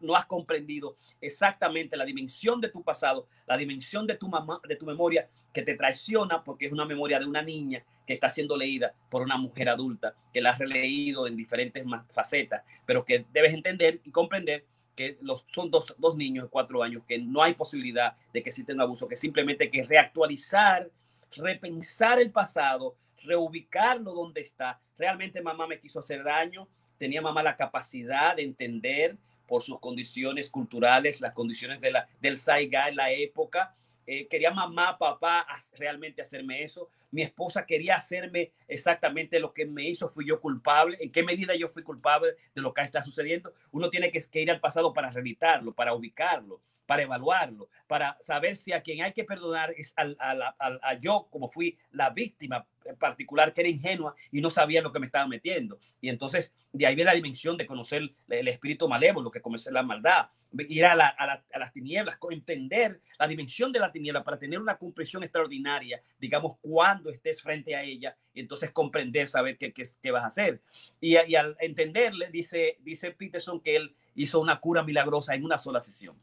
no 0.00 0.16
has 0.16 0.26
comprendido 0.26 0.96
exactamente 1.20 1.96
la 1.96 2.04
dimensión 2.04 2.60
de 2.60 2.68
tu 2.68 2.82
pasado, 2.82 3.26
la 3.46 3.56
dimensión 3.56 4.06
de 4.06 4.16
tu, 4.16 4.28
mamá, 4.28 4.60
de 4.66 4.76
tu 4.76 4.86
memoria 4.86 5.28
que 5.52 5.62
te 5.62 5.74
traiciona 5.74 6.42
porque 6.44 6.66
es 6.66 6.72
una 6.72 6.84
memoria 6.84 7.18
de 7.18 7.26
una 7.26 7.42
niña 7.42 7.84
que 8.06 8.14
está 8.14 8.30
siendo 8.30 8.56
leída 8.56 8.94
por 9.08 9.22
una 9.22 9.36
mujer 9.36 9.68
adulta, 9.68 10.14
que 10.32 10.40
la 10.40 10.50
has 10.50 10.58
releído 10.58 11.26
en 11.26 11.36
diferentes 11.36 11.84
facetas, 12.12 12.62
pero 12.86 13.04
que 13.04 13.24
debes 13.32 13.54
entender 13.54 14.00
y 14.04 14.10
comprender 14.10 14.64
que 14.96 15.18
los, 15.22 15.44
son 15.52 15.70
dos, 15.70 15.94
dos 15.98 16.16
niños 16.16 16.44
de 16.44 16.50
cuatro 16.50 16.82
años, 16.82 17.02
que 17.06 17.18
no 17.18 17.42
hay 17.42 17.54
posibilidad 17.54 18.16
de 18.32 18.42
que 18.42 18.50
exista 18.50 18.72
un 18.72 18.80
abuso, 18.80 19.08
que 19.08 19.16
simplemente 19.16 19.64
hay 19.64 19.70
que 19.70 19.84
reactualizar 19.84 20.90
repensar 21.36 22.20
el 22.20 22.30
pasado, 22.30 22.96
reubicarlo 23.22 24.12
donde 24.12 24.40
está. 24.40 24.80
Realmente 24.98 25.40
mamá 25.40 25.66
me 25.66 25.78
quiso 25.78 26.00
hacer 26.00 26.24
daño, 26.24 26.68
tenía 26.98 27.22
mamá 27.22 27.42
la 27.42 27.56
capacidad 27.56 28.36
de 28.36 28.42
entender 28.42 29.16
por 29.46 29.62
sus 29.62 29.80
condiciones 29.80 30.48
culturales, 30.48 31.20
las 31.20 31.32
condiciones 31.32 31.80
de 31.80 31.90
la, 31.90 32.08
del 32.20 32.36
Saiga 32.36 32.88
en 32.88 32.96
la 32.96 33.10
época. 33.10 33.74
Eh, 34.06 34.26
quería 34.28 34.50
mamá, 34.50 34.98
papá 34.98 35.46
realmente 35.78 36.22
hacerme 36.22 36.62
eso. 36.62 36.88
Mi 37.10 37.22
esposa 37.22 37.66
quería 37.66 37.96
hacerme 37.96 38.52
exactamente 38.68 39.38
lo 39.38 39.52
que 39.52 39.66
me 39.66 39.88
hizo. 39.88 40.08
Fui 40.08 40.26
yo 40.26 40.40
culpable. 40.40 40.98
¿En 41.00 41.12
qué 41.12 41.22
medida 41.22 41.54
yo 41.54 41.68
fui 41.68 41.82
culpable 41.82 42.34
de 42.54 42.62
lo 42.62 42.74
que 42.74 42.82
está 42.82 43.02
sucediendo? 43.02 43.52
Uno 43.72 43.90
tiene 43.90 44.10
que, 44.10 44.20
que 44.30 44.40
ir 44.40 44.50
al 44.50 44.60
pasado 44.60 44.92
para 44.92 45.10
reeditarlo, 45.10 45.72
para 45.72 45.94
ubicarlo 45.94 46.60
para 46.90 47.02
evaluarlo, 47.02 47.68
para 47.86 48.16
saber 48.20 48.56
si 48.56 48.72
a 48.72 48.82
quien 48.82 49.00
hay 49.00 49.12
que 49.12 49.22
perdonar 49.22 49.72
es 49.76 49.94
al, 49.94 50.16
a 50.18 50.94
yo, 50.98 51.28
como 51.30 51.48
fui 51.48 51.78
la 51.92 52.10
víctima 52.10 52.66
particular 52.98 53.54
que 53.54 53.60
era 53.60 53.70
ingenua 53.70 54.16
y 54.32 54.40
no 54.40 54.50
sabía 54.50 54.82
lo 54.82 54.90
que 54.90 54.98
me 54.98 55.06
estaba 55.06 55.28
metiendo. 55.28 55.78
Y 56.00 56.08
entonces 56.08 56.52
de 56.72 56.88
ahí 56.88 56.96
viene 56.96 57.12
la 57.12 57.14
dimensión 57.14 57.56
de 57.56 57.64
conocer 57.64 58.10
el, 58.28 58.48
espíritu 58.48 58.88
malévolo 58.88 59.30
que 59.30 59.40
conoce 59.40 59.70
la 59.70 59.84
maldad, 59.84 60.30
ir 60.66 60.84
a, 60.84 60.96
las 60.96 61.72
tinieblas, 61.72 62.18
entender 62.28 63.00
la 63.20 63.28
dimensión 63.28 63.70
de 63.70 63.78
la 63.78 63.92
tiniebla 63.92 64.24
para 64.24 64.40
tener 64.40 64.58
una 64.58 64.76
comprensión 64.76 65.22
extraordinaria, 65.22 66.02
digamos, 66.18 66.56
cuando 66.60 67.08
estés 67.10 67.40
frente 67.40 67.76
a 67.76 67.84
ella, 67.84 68.16
y 68.34 68.40
entonces 68.40 68.72
comprender, 68.72 69.28
saber 69.28 69.58
qué, 69.58 69.72
qué, 69.72 70.10
vas 70.10 70.24
a 70.24 70.26
hacer. 70.26 70.60
Y, 71.00 71.16
y 71.24 71.36
al 71.36 71.56
entenderle, 71.60 72.30
dice, 72.32 72.78
dice 72.80 73.12
Peterson 73.12 73.60
que 73.60 73.76
él 73.76 73.94
hizo 74.16 74.40
una 74.40 74.58
cura 74.58 74.82
milagrosa 74.82 75.36
en 75.36 75.44
una 75.44 75.56
sola 75.56 75.80
sesión 75.80 76.16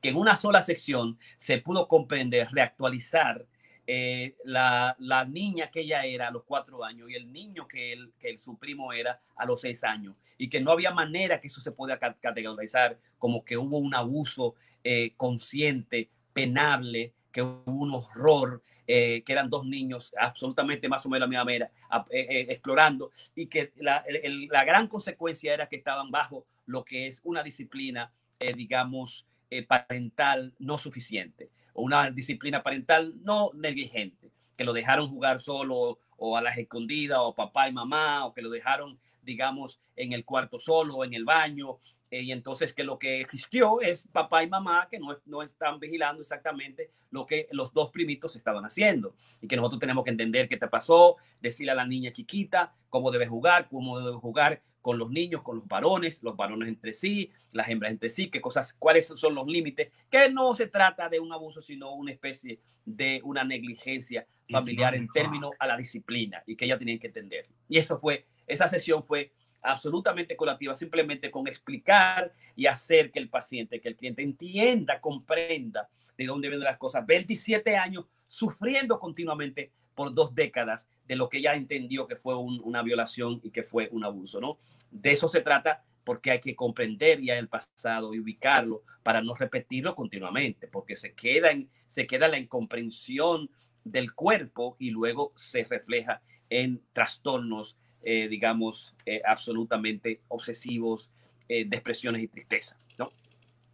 que 0.00 0.10
en 0.10 0.16
una 0.16 0.36
sola 0.36 0.62
sección 0.62 1.18
se 1.36 1.58
pudo 1.58 1.88
comprender, 1.88 2.48
reactualizar 2.50 3.46
eh, 3.92 4.36
la, 4.44 4.96
niña 5.28 5.68
que 5.68 5.80
ella 5.80 6.04
era 6.04 6.28
a 6.28 6.30
los 6.30 6.44
cuatro 6.44 6.84
años 6.84 7.10
y 7.10 7.14
el 7.14 7.32
niño 7.32 7.66
que, 7.66 7.92
él, 7.92 8.12
que 8.20 8.38
su 8.38 8.56
primo 8.56 8.92
era 8.92 9.20
a 9.34 9.44
los 9.44 9.62
seis 9.62 9.82
años. 9.82 10.14
Y 10.38 10.48
que 10.48 10.60
no 10.60 10.70
había 10.70 10.92
manera 10.92 11.40
que 11.40 11.48
eso 11.48 11.60
se 11.60 11.72
pueda 11.72 11.98
categorizar 11.98 12.98
como 13.18 13.44
que 13.44 13.56
hubo 13.56 13.78
un 13.78 13.92
abuso 13.94 14.54
eh, 14.84 15.12
consciente, 15.16 16.08
penable, 16.32 17.14
que 17.32 17.42
hubo 17.42 17.62
un 17.66 17.92
horror, 17.92 18.62
eh, 18.86 19.24
que 19.24 19.32
eran 19.32 19.50
dos 19.50 19.66
niños 19.66 20.14
absolutamente 20.16 20.88
más 20.88 21.04
o 21.04 21.08
menos 21.08 21.22
la 21.22 21.30
misma 21.30 21.44
manera, 21.44 21.70
explorando, 22.12 23.10
y 23.34 23.46
que 23.46 23.72
la, 23.76 24.04
la, 24.50 24.64
gran 24.64 24.86
consecuencia 24.86 25.52
era 25.52 25.68
que 25.68 25.76
estaban 25.76 26.12
bajo 26.12 26.46
lo 26.66 26.84
que 26.84 27.08
es 27.08 27.20
una 27.24 27.42
disciplina, 27.42 28.08
digamos, 28.56 29.26
eh, 29.50 29.66
parental 29.66 30.54
no 30.58 30.78
suficiente 30.78 31.50
o 31.72 31.82
una 31.82 32.10
disciplina 32.10 32.62
parental 32.62 33.14
no 33.22 33.50
negligente, 33.54 34.30
que 34.56 34.64
lo 34.64 34.72
dejaron 34.72 35.08
jugar 35.08 35.40
solo 35.40 35.98
o 36.16 36.36
a 36.36 36.42
las 36.42 36.58
escondidas 36.58 37.18
o 37.20 37.34
papá 37.34 37.68
y 37.68 37.72
mamá 37.72 38.26
o 38.26 38.34
que 38.34 38.42
lo 38.42 38.50
dejaron, 38.50 38.98
digamos, 39.22 39.80
en 39.96 40.12
el 40.12 40.24
cuarto 40.24 40.60
solo 40.60 40.96
o 40.96 41.04
en 41.04 41.14
el 41.14 41.24
baño. 41.24 41.78
Eh, 42.10 42.22
y 42.22 42.32
entonces 42.32 42.74
que 42.74 42.84
lo 42.84 42.98
que 42.98 43.20
existió 43.20 43.80
es 43.80 44.06
papá 44.08 44.42
y 44.42 44.48
mamá 44.48 44.88
que 44.90 44.98
no, 44.98 45.16
no 45.26 45.42
están 45.42 45.78
vigilando 45.78 46.20
exactamente 46.20 46.90
lo 47.10 47.24
que 47.24 47.46
los 47.52 47.72
dos 47.72 47.90
primitos 47.90 48.36
estaban 48.36 48.64
haciendo. 48.64 49.14
Y 49.40 49.48
que 49.48 49.56
nosotros 49.56 49.80
tenemos 49.80 50.04
que 50.04 50.10
entender 50.10 50.48
qué 50.48 50.56
te 50.56 50.68
pasó, 50.68 51.16
decirle 51.40 51.72
a 51.72 51.76
la 51.76 51.86
niña 51.86 52.10
chiquita 52.10 52.74
cómo 52.90 53.10
debe 53.10 53.26
jugar, 53.26 53.68
cómo 53.68 53.98
debe 53.98 54.16
jugar 54.18 54.62
con 54.80 54.98
los 54.98 55.10
niños, 55.10 55.42
con 55.42 55.56
los 55.56 55.68
varones, 55.68 56.22
los 56.22 56.36
varones 56.36 56.68
entre 56.68 56.92
sí, 56.92 57.30
las 57.52 57.68
hembras 57.68 57.92
entre 57.92 58.08
sí, 58.08 58.30
qué 58.30 58.40
cosas, 58.40 58.74
cuáles 58.74 59.06
son 59.06 59.34
los 59.34 59.46
límites, 59.46 59.90
que 60.08 60.30
no 60.30 60.54
se 60.54 60.66
trata 60.66 61.08
de 61.08 61.20
un 61.20 61.32
abuso, 61.32 61.60
sino 61.60 61.92
una 61.94 62.12
especie 62.12 62.60
de 62.84 63.20
una 63.24 63.44
negligencia 63.44 64.26
familiar 64.48 64.94
en 64.94 65.08
términos 65.08 65.52
a 65.58 65.66
la 65.66 65.76
disciplina 65.76 66.42
y 66.46 66.56
que 66.56 66.64
ella 66.64 66.78
tenía 66.78 66.98
que 66.98 67.08
entender. 67.08 67.46
Y 67.68 67.78
eso 67.78 67.98
fue, 67.98 68.26
esa 68.46 68.68
sesión 68.68 69.04
fue 69.04 69.32
absolutamente 69.62 70.36
colativa, 70.36 70.74
simplemente 70.74 71.30
con 71.30 71.46
explicar 71.46 72.32
y 72.56 72.66
hacer 72.66 73.10
que 73.10 73.18
el 73.18 73.28
paciente, 73.28 73.80
que 73.80 73.88
el 73.88 73.96
cliente 73.96 74.22
entienda, 74.22 75.00
comprenda 75.00 75.88
de 76.16 76.26
dónde 76.26 76.48
vienen 76.48 76.64
las 76.64 76.78
cosas. 76.78 77.06
27 77.06 77.76
años 77.76 78.06
sufriendo 78.26 78.98
continuamente 78.98 79.72
por 79.94 80.14
dos 80.14 80.34
décadas 80.34 80.88
de 81.06 81.16
lo 81.16 81.28
que 81.28 81.38
ella 81.38 81.54
entendió 81.54 82.06
que 82.06 82.16
fue 82.16 82.36
una 82.36 82.82
violación 82.82 83.40
y 83.42 83.50
que 83.50 83.62
fue 83.62 83.88
un 83.92 84.04
abuso, 84.04 84.40
¿no? 84.40 84.58
De 84.90 85.12
eso 85.12 85.28
se 85.28 85.40
trata 85.40 85.84
porque 86.04 86.30
hay 86.30 86.40
que 86.40 86.56
comprender 86.56 87.20
ya 87.20 87.38
el 87.38 87.48
pasado 87.48 88.14
y 88.14 88.20
ubicarlo 88.20 88.82
para 89.02 89.22
no 89.22 89.34
repetirlo 89.34 89.94
continuamente, 89.94 90.66
porque 90.66 90.96
se 90.96 91.14
queda 91.14 91.50
en, 91.50 91.68
se 91.88 92.06
queda 92.06 92.28
la 92.28 92.38
incomprensión 92.38 93.50
del 93.84 94.12
cuerpo 94.14 94.76
y 94.78 94.90
luego 94.90 95.32
se 95.34 95.64
refleja 95.64 96.22
en 96.48 96.82
trastornos, 96.92 97.76
eh, 98.02 98.28
digamos, 98.28 98.94
eh, 99.06 99.22
absolutamente 99.24 100.20
obsesivos, 100.28 101.10
eh, 101.48 101.64
depresiones 101.66 102.22
y 102.22 102.28
tristeza. 102.28 102.78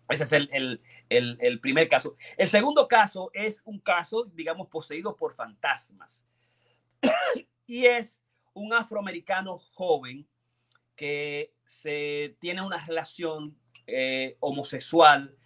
Ese 0.08 0.24
es 0.24 0.32
el, 0.32 0.80
el, 1.08 1.38
el, 1.40 1.60
primer 1.60 1.88
caso. 1.88 2.16
El 2.36 2.48
segundo 2.48 2.86
caso 2.86 3.30
es 3.32 3.60
un 3.64 3.80
caso, 3.80 4.24
digamos, 4.34 4.68
poseído 4.68 5.16
por 5.16 5.34
fantasmas. 5.34 6.24
y 7.66 7.86
es 7.86 8.22
un 8.54 8.72
afroamericano 8.72 9.58
joven 9.58 10.26
que 10.94 11.52
se 11.64 12.36
tiene 12.40 12.62
una 12.62 12.84
relación 12.84 13.56
eh, 13.86 14.36
homosexual 14.40 15.36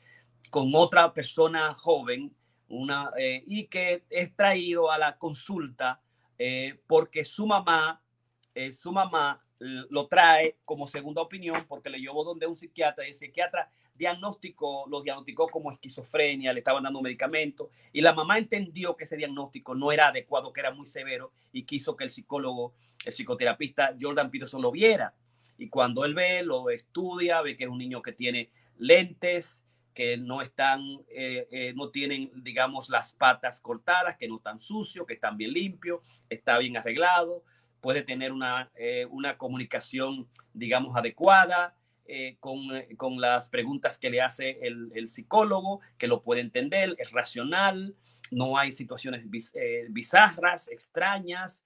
con 0.51 0.73
otra 0.75 1.13
persona 1.13 1.75
joven 1.75 2.35
una, 2.69 3.11
eh, 3.19 3.43
y 3.47 3.67
que 3.67 4.05
es 4.09 4.35
traído 4.37 4.91
a 4.91 4.99
la 4.99 5.19
consulta 5.19 6.01
eh, 6.39 6.81
porque 6.87 7.25
su 7.25 7.47
mamá, 7.47 8.01
su 8.73 8.93
mamá 8.93 9.45
lo 9.59 10.07
trae 10.07 10.57
como 10.65 10.87
segunda 10.87 11.21
opinión 11.21 11.65
porque 11.69 11.91
le 11.91 11.99
llevó 11.99 12.25
donde 12.25 12.47
un 12.47 12.57
psiquiatra 12.57 13.05
y 13.05 13.09
el 13.09 13.15
psiquiatra 13.15 13.71
diagnóstico 14.01 14.87
lo 14.89 15.03
diagnosticó 15.03 15.47
como 15.49 15.71
esquizofrenia, 15.71 16.53
le 16.53 16.61
estaban 16.61 16.83
dando 16.83 17.03
medicamentos 17.03 17.69
y 17.93 18.01
la 18.01 18.15
mamá 18.15 18.39
entendió 18.39 18.97
que 18.97 19.05
ese 19.05 19.17
diagnóstico 19.17 19.75
no 19.75 19.93
era 19.93 20.09
adecuado, 20.09 20.53
que 20.53 20.61
era 20.61 20.73
muy 20.73 20.87
severo 20.87 21.33
y 21.53 21.65
quiso 21.65 21.95
que 21.95 22.05
el 22.05 22.11
psicólogo, 22.11 22.75
el 23.05 23.13
psicoterapista 23.13 23.95
Jordan 24.01 24.31
Peterson 24.31 24.63
lo 24.63 24.73
viera. 24.73 25.15
Y 25.59 25.69
cuando 25.69 26.07
él 26.07 26.15
ve, 26.15 26.43
lo 26.43 26.71
estudia, 26.71 27.43
ve 27.43 27.57
que 27.57 27.65
es 27.65 27.71
un 27.71 27.77
niño 27.77 28.01
que 28.01 28.13
tiene 28.13 28.51
lentes, 28.79 29.63
que 29.93 30.17
no 30.17 30.41
están, 30.41 30.81
eh, 31.11 31.47
eh, 31.51 31.75
no 31.77 31.91
tienen, 31.91 32.31
digamos, 32.43 32.89
las 32.89 33.13
patas 33.13 33.61
cortadas, 33.61 34.17
que 34.17 34.29
no 34.29 34.37
están 34.37 34.59
sucios, 34.59 35.07
que 35.07 35.15
están 35.15 35.37
bien 35.37 35.53
limpios, 35.53 36.01
está 36.31 36.57
bien 36.57 36.79
arreglado, 36.79 37.45
puede 37.83 38.03
tener 38.03 38.33
una, 38.33 38.71
eh, 38.77 39.07
una 39.11 39.37
comunicación, 39.37 40.27
digamos, 40.55 40.97
adecuada, 40.97 41.75
eh, 42.11 42.29
eh, 42.29 42.97
con, 42.97 43.21
las 43.21 43.49
preguntas 43.49 43.99
que 43.99 44.11
le 44.11 44.21
hace 44.21 44.59
el, 44.63 45.09
psicólogo, 45.09 45.81
que 45.97 46.09
lo 46.09 46.23
puede 46.23 46.41
entender, 46.41 46.97
es 46.99 47.13
racional, 47.13 47.95
no 48.31 48.59
hay 48.59 48.73
situaciones 48.73 49.25
eh, 49.55 49.87
bizarras, 49.91 50.69
extrañas, 50.69 51.65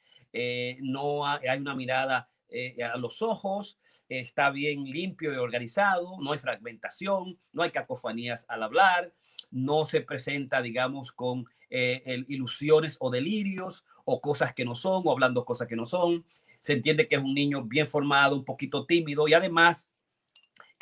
no 0.80 1.26
hay, 1.26 1.59
una 1.59 1.74
mirada 1.74 2.28
eh, 2.48 2.83
a 2.85 2.96
los 2.98 3.22
ojos, 3.22 3.78
está 4.09 4.50
bien 4.50 4.85
limpio 4.85 5.33
y 5.33 5.37
organizado, 5.37 6.18
no 6.20 6.33
hay 6.33 6.38
fragmentación, 6.38 7.38
no 7.52 7.62
hay 7.62 7.70
cacofonías 7.70 8.44
al 8.48 8.62
hablar, 8.62 9.12
no 9.50 9.85
se 9.87 10.02
presenta, 10.02 10.61
digamos, 10.61 11.11
con 11.12 11.46
eh, 11.70 12.24
ilusiones 12.28 12.96
o 13.00 13.11
delirios 13.11 13.85
o 14.04 14.20
cosas 14.20 14.54
que 14.54 14.64
no 14.64 14.74
son 14.74 15.02
o 15.07 15.11
hablando 15.11 15.44
cosas 15.44 15.66
que 15.66 15.76
no 15.76 15.87
son. 15.87 16.24
Se 16.61 16.74
entiende 16.74 17.09
que 17.09 17.16
es 17.16 17.22
un 17.22 17.35
niño 17.35 17.62
bien 17.64 17.88
formado, 17.88 18.37
un 18.37 18.44
poquito 18.44 18.87
tímido 18.87 19.26
y 19.26 19.35
además 19.35 19.88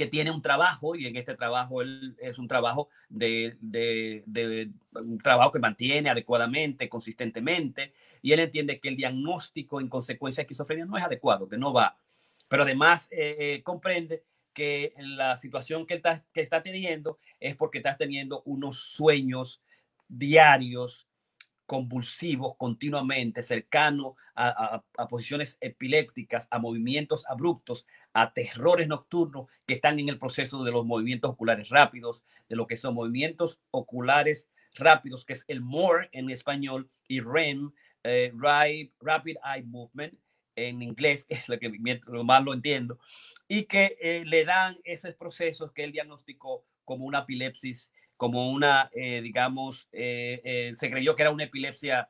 que 0.02 0.08
tiene 0.08 0.32
un 0.32 0.42
trabajo 0.42 0.96
y 0.96 1.06
en 1.06 1.14
este 1.14 1.36
trabajo 1.36 1.80
él 1.80 2.16
es 2.20 2.36
un 2.36 2.48
trabajo 2.48 2.88
de, 3.08 3.56
un 4.94 5.18
trabajo 5.18 5.52
que 5.52 5.60
mantiene 5.60 6.10
adecuadamente, 6.10 6.88
consistentemente, 6.88 7.92
y 8.20 8.32
él 8.32 8.40
entiende 8.40 8.80
que 8.80 8.88
el 8.88 8.96
diagnóstico 8.96 9.80
en 9.80 9.88
consecuencia 9.88 10.40
de 10.40 10.46
esquizofrenia 10.46 10.86
no 10.86 10.98
es 10.98 11.04
adecuado, 11.04 11.48
que 11.48 11.56
no 11.56 11.72
va. 11.72 11.96
Pero 12.48 12.64
además 12.64 13.06
eh, 13.12 13.36
eh, 13.38 13.62
comprende 13.62 14.24
que 14.52 14.92
la 14.96 15.36
situación 15.36 15.86
que 15.86 15.94
está, 15.94 16.24
que 16.32 16.40
está 16.40 16.64
teniendo 16.64 17.20
es 17.38 17.54
porque 17.54 17.78
está 17.78 17.96
teniendo 17.96 18.42
unos 18.44 18.80
sueños 18.80 19.62
diarios 20.08 21.06
convulsivos 21.72 22.56
continuamente, 22.56 23.42
cercano 23.42 24.16
a, 24.34 24.82
posiciones 25.08 25.56
epilépticas, 25.60 26.48
a 26.50 26.58
movimientos 26.58 27.24
abruptos, 27.26 27.86
a 28.14 28.32
terrores 28.32 28.88
nocturnos 28.88 29.46
que 29.66 29.74
están 29.74 29.98
en 29.98 30.08
el 30.08 30.18
proceso 30.18 30.64
de 30.64 30.72
los 30.72 30.84
movimientos 30.84 31.30
oculares 31.30 31.68
rápidos, 31.68 32.22
de 32.48 32.56
lo 32.56 32.66
que 32.66 32.76
son 32.76 32.94
movimientos 32.94 33.60
oculares 33.70 34.50
rápidos, 34.74 35.24
que 35.24 35.34
es 35.34 35.44
el 35.48 35.60
MORE 35.60 36.08
en 36.12 36.30
español, 36.30 36.90
y 37.08 37.20
REM, 37.20 37.72
eh, 38.04 38.32
Rapid 38.34 39.36
Eye 39.44 39.64
Movement 39.64 40.14
en 40.56 40.82
inglés, 40.82 41.26
es 41.28 41.48
lo 41.48 41.58
que 41.58 41.72
lo 42.06 42.24
más 42.24 42.42
lo 42.44 42.52
entiendo, 42.52 42.98
y 43.48 43.64
que 43.64 43.96
eh, 44.00 44.24
le 44.26 44.44
dan 44.44 44.78
esos 44.84 45.14
procesos 45.14 45.72
que 45.72 45.84
él 45.84 45.92
diagnosticó 45.92 46.64
como 46.84 47.04
una 47.04 47.20
epilepsis 47.20 47.90
como 48.16 48.52
una, 48.52 48.88
eh, 48.94 49.20
digamos, 49.20 49.88
se 49.90 50.90
creyó 50.92 51.16
que 51.16 51.22
era 51.22 51.32
una 51.32 51.42
epilepsia, 51.42 52.08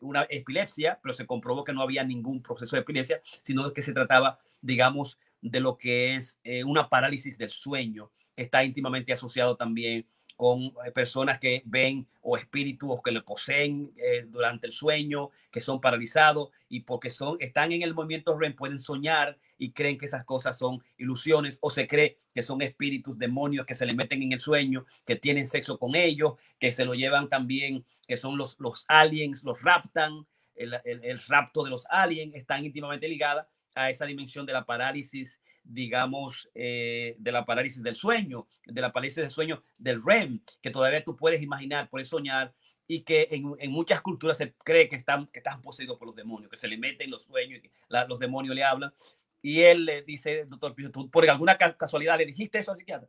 una 0.00 0.26
epilepsia, 0.28 0.98
pero 1.02 1.14
se 1.14 1.26
comprobó 1.26 1.64
que 1.64 1.72
no 1.72 1.82
había 1.82 2.04
ningún 2.04 2.42
proceso 2.42 2.76
de 2.76 2.82
epilepsia, 2.82 3.20
sino 3.42 3.72
que 3.72 3.82
se 3.82 3.92
trataba, 3.92 4.38
digamos, 4.60 5.18
de 5.40 5.60
lo 5.60 5.78
que 5.78 6.16
es 6.16 6.38
una 6.66 6.88
parálisis 6.88 7.38
del 7.38 7.50
sueño, 7.50 8.10
que 8.36 8.42
está 8.42 8.64
íntimamente 8.64 9.12
asociado 9.12 9.56
también 9.56 10.06
con 10.38 10.66
eh, 10.86 10.92
personas 10.94 11.40
que 11.40 11.62
ven 11.66 12.06
o 12.22 12.36
espíritus 12.36 13.02
que 13.02 13.10
le 13.10 13.22
poseen 13.22 13.90
eh, 13.96 14.24
durante 14.28 14.68
el 14.68 14.72
sueño, 14.72 15.30
que 15.50 15.60
son 15.60 15.80
paralizados 15.80 16.50
y 16.68 16.82
porque 16.82 17.10
son, 17.10 17.38
están 17.40 17.72
en 17.72 17.82
el 17.82 17.92
movimiento 17.92 18.38
REM 18.38 18.54
pueden 18.54 18.78
soñar 18.78 19.36
y 19.58 19.72
creen 19.72 19.98
que 19.98 20.06
esas 20.06 20.24
cosas 20.24 20.56
son 20.56 20.82
ilusiones 20.96 21.58
o 21.60 21.70
se 21.70 21.86
cree 21.86 22.18
que 22.34 22.42
son 22.42 22.62
espíritus, 22.62 23.18
demonios 23.18 23.66
que 23.66 23.74
se 23.74 23.84
le 23.84 23.94
meten 23.94 24.22
en 24.22 24.32
el 24.32 24.40
sueño, 24.40 24.86
que 25.04 25.16
tienen 25.16 25.46
sexo 25.46 25.78
con 25.78 25.94
ellos, 25.94 26.34
que 26.58 26.72
se 26.72 26.84
lo 26.84 26.94
llevan 26.94 27.28
también, 27.28 27.84
que 28.06 28.16
son 28.16 28.38
los, 28.38 28.58
los 28.60 28.84
aliens, 28.88 29.44
los 29.44 29.62
raptan, 29.62 30.26
el, 30.54 30.80
el 30.84 31.20
rapto 31.28 31.62
de 31.62 31.70
los 31.70 31.86
aliens 31.90 32.34
están 32.34 32.64
íntimamente 32.64 33.08
ligadas 33.08 33.46
a 33.74 33.90
esa 33.90 34.06
dimensión 34.06 34.46
de 34.46 34.52
la 34.52 34.64
parálisis 34.64 35.40
digamos, 35.68 36.48
eh, 36.54 37.14
de 37.18 37.30
la 37.30 37.44
parálisis 37.44 37.82
del 37.82 37.94
sueño, 37.94 38.48
de 38.64 38.80
la 38.80 38.92
parálisis 38.92 39.16
del 39.16 39.30
sueño 39.30 39.62
del 39.76 40.02
REM, 40.02 40.40
que 40.62 40.70
todavía 40.70 41.04
tú 41.04 41.14
puedes 41.14 41.42
imaginar, 41.42 41.90
puedes 41.90 42.08
soñar, 42.08 42.54
y 42.86 43.02
que 43.02 43.28
en, 43.30 43.70
muchas 43.70 44.00
culturas 44.00 44.38
se 44.38 44.54
cree 44.54 44.88
que 44.88 44.96
están, 44.96 45.26
que 45.26 45.40
están 45.40 45.60
poseídos 45.60 45.98
por 45.98 46.08
los 46.08 46.16
demonios, 46.16 46.50
que 46.50 46.56
se 46.56 46.68
le 46.68 46.78
meten 46.78 47.10
los 47.10 47.22
sueños, 47.22 47.60
que 47.60 47.70
los 48.08 48.18
demonios 48.18 48.56
le 48.56 48.64
hablan. 48.64 48.94
Y 49.40 49.62
él 49.62 49.84
le 49.84 50.02
dice, 50.02 50.44
doctor 50.46 50.74
¿tú 50.92 51.10
por 51.10 51.28
alguna 51.28 51.56
casualidad 51.56 52.18
le 52.18 52.26
dijiste 52.26 52.58
eso 52.58 52.72
al 52.72 52.78
psiquiatra? 52.78 53.08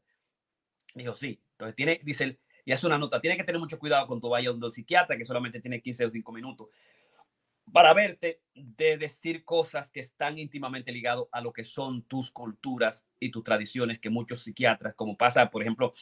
Dijo, 0.93 1.13
sí. 1.13 1.41
Entonces 1.51 1.75
tiene, 1.75 1.99
dice 2.03 2.23
él, 2.25 2.39
y 2.65 2.71
hace 2.71 2.85
una 2.85 2.97
nota, 2.97 3.19
tiene 3.19 3.37
que 3.37 3.43
tener 3.43 3.59
mucho 3.59 3.79
cuidado 3.79 4.05
con 4.07 4.19
tu 4.19 4.29
vaya 4.29 4.51
donde 4.51 4.71
psiquiatra, 4.71 5.17
que 5.17 5.25
solamente 5.25 5.59
tiene 5.59 5.81
15 5.81 6.05
o 6.05 6.09
5 6.09 6.31
minutos 6.31 6.69
para 7.71 7.93
verte 7.93 8.41
de 8.53 8.97
decir 8.97 9.43
cosas 9.45 9.91
que 9.91 9.99
están 9.99 10.39
íntimamente 10.39 10.91
ligadas 10.91 11.25
a 11.31 11.41
lo 11.41 11.53
que 11.53 11.63
son 11.63 12.03
tus 12.03 12.31
culturas 12.31 13.07
y 13.19 13.31
tus 13.31 13.43
tradiciones, 13.43 13.99
que 13.99 14.09
muchos 14.09 14.41
psiquiatras, 14.41 14.95
como 14.95 15.17
pasa, 15.17 15.49
por 15.49 15.61
ejemplo, 15.61 15.93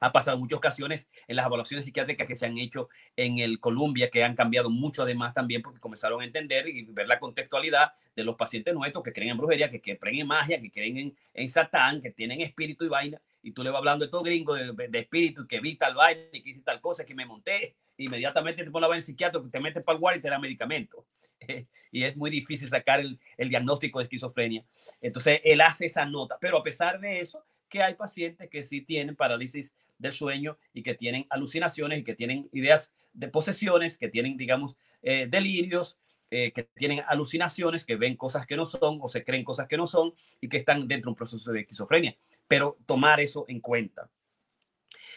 ha 0.00 0.12
pasado 0.12 0.38
muchas 0.38 0.58
ocasiones 0.58 1.08
en 1.26 1.36
las 1.36 1.46
evaluaciones 1.46 1.86
psiquiátricas 1.86 2.26
que 2.26 2.36
se 2.36 2.46
han 2.46 2.58
hecho 2.58 2.88
en 3.16 3.38
el 3.38 3.60
Columbia, 3.60 4.10
que 4.10 4.24
han 4.24 4.34
cambiado 4.34 4.70
mucho 4.70 5.02
además 5.02 5.34
también 5.34 5.62
porque 5.62 5.80
comenzaron 5.80 6.20
a 6.20 6.24
entender 6.24 6.68
y 6.68 6.84
ver 6.84 7.08
la 7.08 7.18
contextualidad 7.18 7.92
de 8.14 8.24
los 8.24 8.36
pacientes 8.36 8.74
nuestros 8.74 9.04
que 9.04 9.12
creen 9.12 9.30
en 9.30 9.38
brujería, 9.38 9.70
que, 9.70 9.80
creen 9.80 10.20
en 10.20 10.26
magia, 10.26 10.60
que 10.60 10.70
creen 10.70 10.98
en, 10.98 11.16
en 11.34 11.48
Satán, 11.48 12.00
que 12.00 12.10
tienen 12.10 12.40
espíritu 12.40 12.84
y 12.84 12.88
vaina, 12.88 13.20
y 13.42 13.52
tú 13.52 13.62
le 13.62 13.70
vas 13.70 13.78
hablando 13.78 14.04
de 14.04 14.10
todo 14.10 14.22
gringo 14.22 14.54
de, 14.54 14.88
de 14.88 14.98
espíritu, 14.98 15.46
que 15.46 15.60
vi 15.60 15.76
tal 15.76 15.94
vaina 15.94 16.22
y 16.32 16.42
que 16.42 16.50
hice 16.50 16.60
tal 16.62 16.80
cosa, 16.80 17.04
que 17.04 17.14
me 17.14 17.26
monté, 17.26 17.74
inmediatamente 17.96 18.64
te 18.64 18.70
pones 18.70 18.88
a 18.88 18.90
ver 18.90 19.02
psiquiatra, 19.02 19.40
te 19.50 19.60
metes 19.60 19.82
para 19.82 19.94
el 19.96 20.00
guardia 20.00 20.18
y 20.18 20.22
te 20.22 20.30
da 20.30 20.38
medicamento. 20.38 21.04
y 21.92 22.04
es 22.04 22.16
muy 22.16 22.30
difícil 22.30 22.68
sacar 22.68 23.00
el, 23.00 23.18
el, 23.36 23.48
diagnóstico 23.48 23.98
de 23.98 24.04
esquizofrenia. 24.04 24.64
Entonces, 25.00 25.40
él 25.44 25.60
hace 25.60 25.86
esa 25.86 26.04
nota, 26.04 26.36
pero 26.40 26.58
a 26.58 26.62
pesar 26.62 27.00
de 27.00 27.20
eso, 27.20 27.44
que 27.68 27.82
hay 27.82 27.94
pacientes 27.94 28.48
que 28.48 28.64
sí 28.64 28.80
tienen 28.80 29.14
parálisis 29.14 29.72
del 29.98 30.12
sueño 30.12 30.58
y 30.72 30.82
que 30.82 30.94
tienen 30.94 31.26
alucinaciones 31.28 31.98
y 31.98 32.04
que 32.04 32.14
tienen 32.14 32.48
ideas 32.52 32.92
de 33.12 33.28
posesiones, 33.28 33.98
que 33.98 34.08
tienen, 34.08 34.36
digamos, 34.36 34.76
eh, 35.02 35.26
delirios, 35.28 35.98
eh, 36.30 36.52
que 36.52 36.64
tienen 36.64 37.02
alucinaciones, 37.08 37.84
que 37.84 37.96
ven 37.96 38.16
cosas 38.16 38.46
que 38.46 38.56
no 38.56 38.64
son 38.64 38.98
o 39.00 39.08
se 39.08 39.24
creen 39.24 39.44
cosas 39.44 39.66
que 39.66 39.76
no 39.76 39.86
son 39.86 40.14
y 40.40 40.48
que 40.48 40.58
están 40.58 40.86
dentro 40.86 41.08
de 41.08 41.12
un 41.12 41.16
proceso 41.16 41.52
de 41.52 41.60
esquizofrenia. 41.60 42.16
Pero 42.46 42.78
tomar 42.86 43.20
eso 43.20 43.44
en 43.48 43.60
cuenta. 43.60 44.10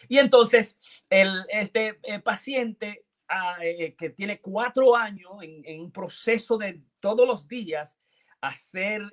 Y 0.08 0.18
entonces, 0.18 0.78
el, 1.10 1.46
este 1.50 2.00
eh, 2.04 2.20
paciente 2.20 3.06
ah, 3.28 3.58
que 3.98 4.10
tiene 4.10 4.40
cuatro 4.40 4.96
años 4.96 5.32
en, 5.42 5.80
un 5.80 5.92
proceso 5.92 6.58
de 6.58 6.82
todos 7.00 7.28
los 7.28 7.48
días 7.48 8.00
hacer 8.42 9.04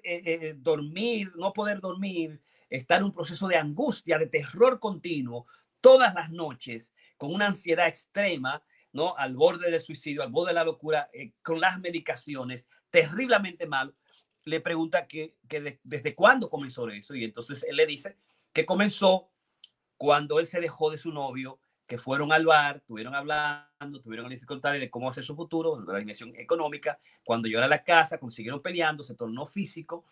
dormir, 0.56 1.30
no 1.36 1.52
poder 1.52 1.80
dormir, 1.80 2.40
estar 2.70 2.98
en 2.98 3.04
un 3.04 3.12
proceso 3.12 3.48
de 3.48 3.56
angustia, 3.56 4.18
de 4.18 4.26
terror 4.26 4.78
continuo, 4.78 5.46
todas 5.80 6.14
las 6.14 6.30
noches, 6.30 6.92
con 7.16 7.32
una 7.32 7.46
ansiedad 7.46 7.88
extrema, 7.88 8.62
¿no? 8.92 9.16
Al 9.16 9.34
borde 9.34 9.70
del 9.70 9.80
suicidio, 9.80 10.22
al 10.22 10.30
borde 10.30 10.50
de 10.50 10.54
la 10.54 10.64
locura, 10.64 11.08
con 11.42 11.60
las 11.60 11.78
medicaciones, 11.80 12.68
terriblemente 12.90 13.66
mal. 13.66 13.94
Le 14.44 14.60
pregunta 14.60 15.06
que, 15.06 15.36
que 15.46 15.78
desde 15.82 16.14
cuándo 16.14 16.48
comenzó 16.48 16.88
eso 16.88 17.14
y 17.14 17.24
entonces 17.24 17.64
él 17.68 17.76
le 17.76 17.86
dice 17.86 18.16
que 18.52 18.64
comenzó 18.64 19.30
cuando 19.96 20.38
él 20.38 20.46
se 20.46 20.60
dejó 20.60 20.90
de 20.90 20.98
su 20.98 21.12
novio, 21.12 21.60
que 21.86 21.98
fueron 21.98 22.32
al 22.32 22.44
bar, 22.44 22.76
estuvieron 22.76 23.14
hablando, 23.14 24.00
tuvieron 24.02 24.28
dificultades 24.28 24.78
de 24.78 24.90
cómo 24.90 25.08
hacer 25.08 25.24
su 25.24 25.34
futuro, 25.34 25.76
de 25.80 25.92
la 25.92 25.98
dimensión 25.98 26.34
económica, 26.36 26.98
cuando 27.24 27.48
llegó 27.48 27.62
a 27.62 27.66
la 27.66 27.82
casa, 27.82 28.18
consiguieron 28.18 28.60
peleando, 28.60 29.02
se 29.02 29.14
tornó 29.14 29.46
físico 29.46 30.04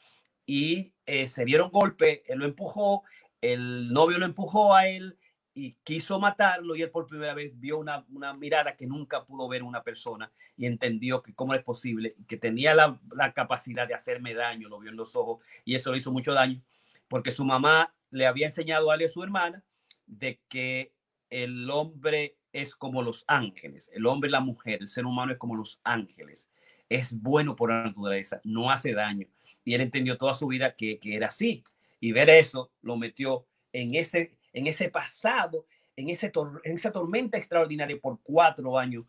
y 0.46 0.92
eh, 1.04 1.26
se 1.28 1.44
dieron 1.44 1.70
golpe, 1.70 2.22
él 2.26 2.38
lo 2.38 2.46
empujó, 2.46 3.02
el 3.40 3.92
novio 3.92 4.18
lo 4.18 4.24
empujó 4.24 4.74
a 4.74 4.88
él 4.88 5.18
y 5.52 5.72
quiso 5.84 6.20
matarlo 6.20 6.76
y 6.76 6.82
él 6.82 6.90
por 6.90 7.06
primera 7.06 7.34
vez 7.34 7.58
vio 7.58 7.78
una, 7.78 8.04
una 8.10 8.34
mirada 8.34 8.76
que 8.76 8.86
nunca 8.86 9.24
pudo 9.24 9.48
ver 9.48 9.62
una 9.62 9.82
persona 9.82 10.30
y 10.56 10.66
entendió 10.66 11.22
que 11.22 11.34
cómo 11.34 11.54
es 11.54 11.62
posible, 11.62 12.14
que 12.28 12.36
tenía 12.36 12.74
la, 12.74 13.00
la 13.14 13.32
capacidad 13.32 13.88
de 13.88 13.94
hacerme 13.94 14.34
daño, 14.34 14.68
lo 14.68 14.78
vio 14.78 14.90
en 14.90 14.96
los 14.96 15.16
ojos 15.16 15.44
y 15.64 15.74
eso 15.74 15.90
le 15.92 15.98
hizo 15.98 16.12
mucho 16.12 16.32
daño 16.32 16.62
porque 17.08 17.30
su 17.30 17.44
mamá 17.44 17.94
le 18.10 18.26
había 18.26 18.46
enseñado 18.46 18.90
a 18.90 18.94
él 18.94 19.02
y 19.02 19.04
a 19.04 19.08
su 19.08 19.22
hermana 19.22 19.62
de 20.06 20.40
que 20.48 20.92
el 21.30 21.68
hombre 21.70 22.36
es 22.52 22.74
como 22.74 23.02
los 23.02 23.24
ángeles, 23.26 23.90
el 23.92 24.06
hombre 24.06 24.30
la 24.30 24.40
mujer, 24.40 24.80
el 24.80 24.88
ser 24.88 25.04
humano 25.04 25.32
es 25.32 25.38
como 25.38 25.56
los 25.56 25.80
ángeles, 25.84 26.48
es 26.88 27.20
bueno 27.20 27.56
por 27.56 27.70
naturaleza, 27.70 28.40
no 28.44 28.70
hace 28.70 28.92
daño. 28.92 29.26
Y 29.66 29.74
él 29.74 29.80
entendió 29.80 30.16
toda 30.16 30.34
su 30.34 30.46
vida 30.46 30.74
que, 30.74 30.98
era 31.02 31.26
así. 31.26 31.64
Y 31.98 32.12
ver 32.12 32.30
eso 32.30 32.70
lo 32.82 32.96
metió 32.96 33.46
en 33.72 33.96
ese, 33.96 34.38
en 34.52 34.68
ese 34.68 34.88
pasado, 34.88 35.66
en, 35.96 36.08
ese 36.08 36.30
en 36.62 36.74
esa 36.76 36.92
tormenta 36.92 37.36
extraordinaria 37.36 37.98
por 38.00 38.20
cuatro 38.22 38.78
años 38.78 39.04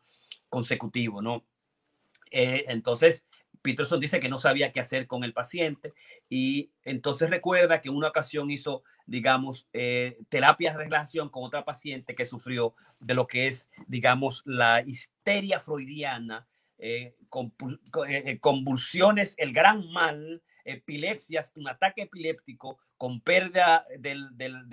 consecutivos, 0.50 1.24
¿no? 1.24 1.46
Eh, 2.32 2.66
entonces, 2.70 3.24
Peterson 3.62 4.00
dice 4.00 4.20
que 4.20 4.30
no 4.30 4.40
sabía 4.40 4.72
qué 4.72 4.80
hacer 4.80 5.06
con 5.06 5.24
el 5.24 5.34
paciente 5.34 5.94
y 6.28 6.72
entonces 6.84 7.30
recuerda 7.30 7.80
que 7.80 7.90
en 7.90 7.96
una 7.96 8.08
ocasión 8.08 8.50
hizo, 8.50 8.84
digamos, 9.06 9.68
eh, 9.74 10.18
de 10.32 10.74
relación 10.74 11.30
con 11.30 11.44
otra 11.44 11.66
paciente 11.66 12.16
que 12.16 12.26
sufrió 12.26 12.74
de 13.00 13.14
lo 13.14 13.28
que 13.28 13.46
es, 13.48 13.70
digamos, 13.86 14.42
la 14.46 14.82
histeria 14.82 15.60
freudiana, 15.60 16.48
eh, 16.80 17.16
eh, 18.08 18.40
convulsiones, 18.40 19.34
el 19.38 19.52
gran 19.52 19.92
mal, 19.92 20.44
epilepsias, 20.68 21.52
un 21.56 21.68
ataque 21.68 22.04
epiléptico 22.04 22.78
con 22.98 23.22
pérdida 23.22 23.86
de 23.98 24.16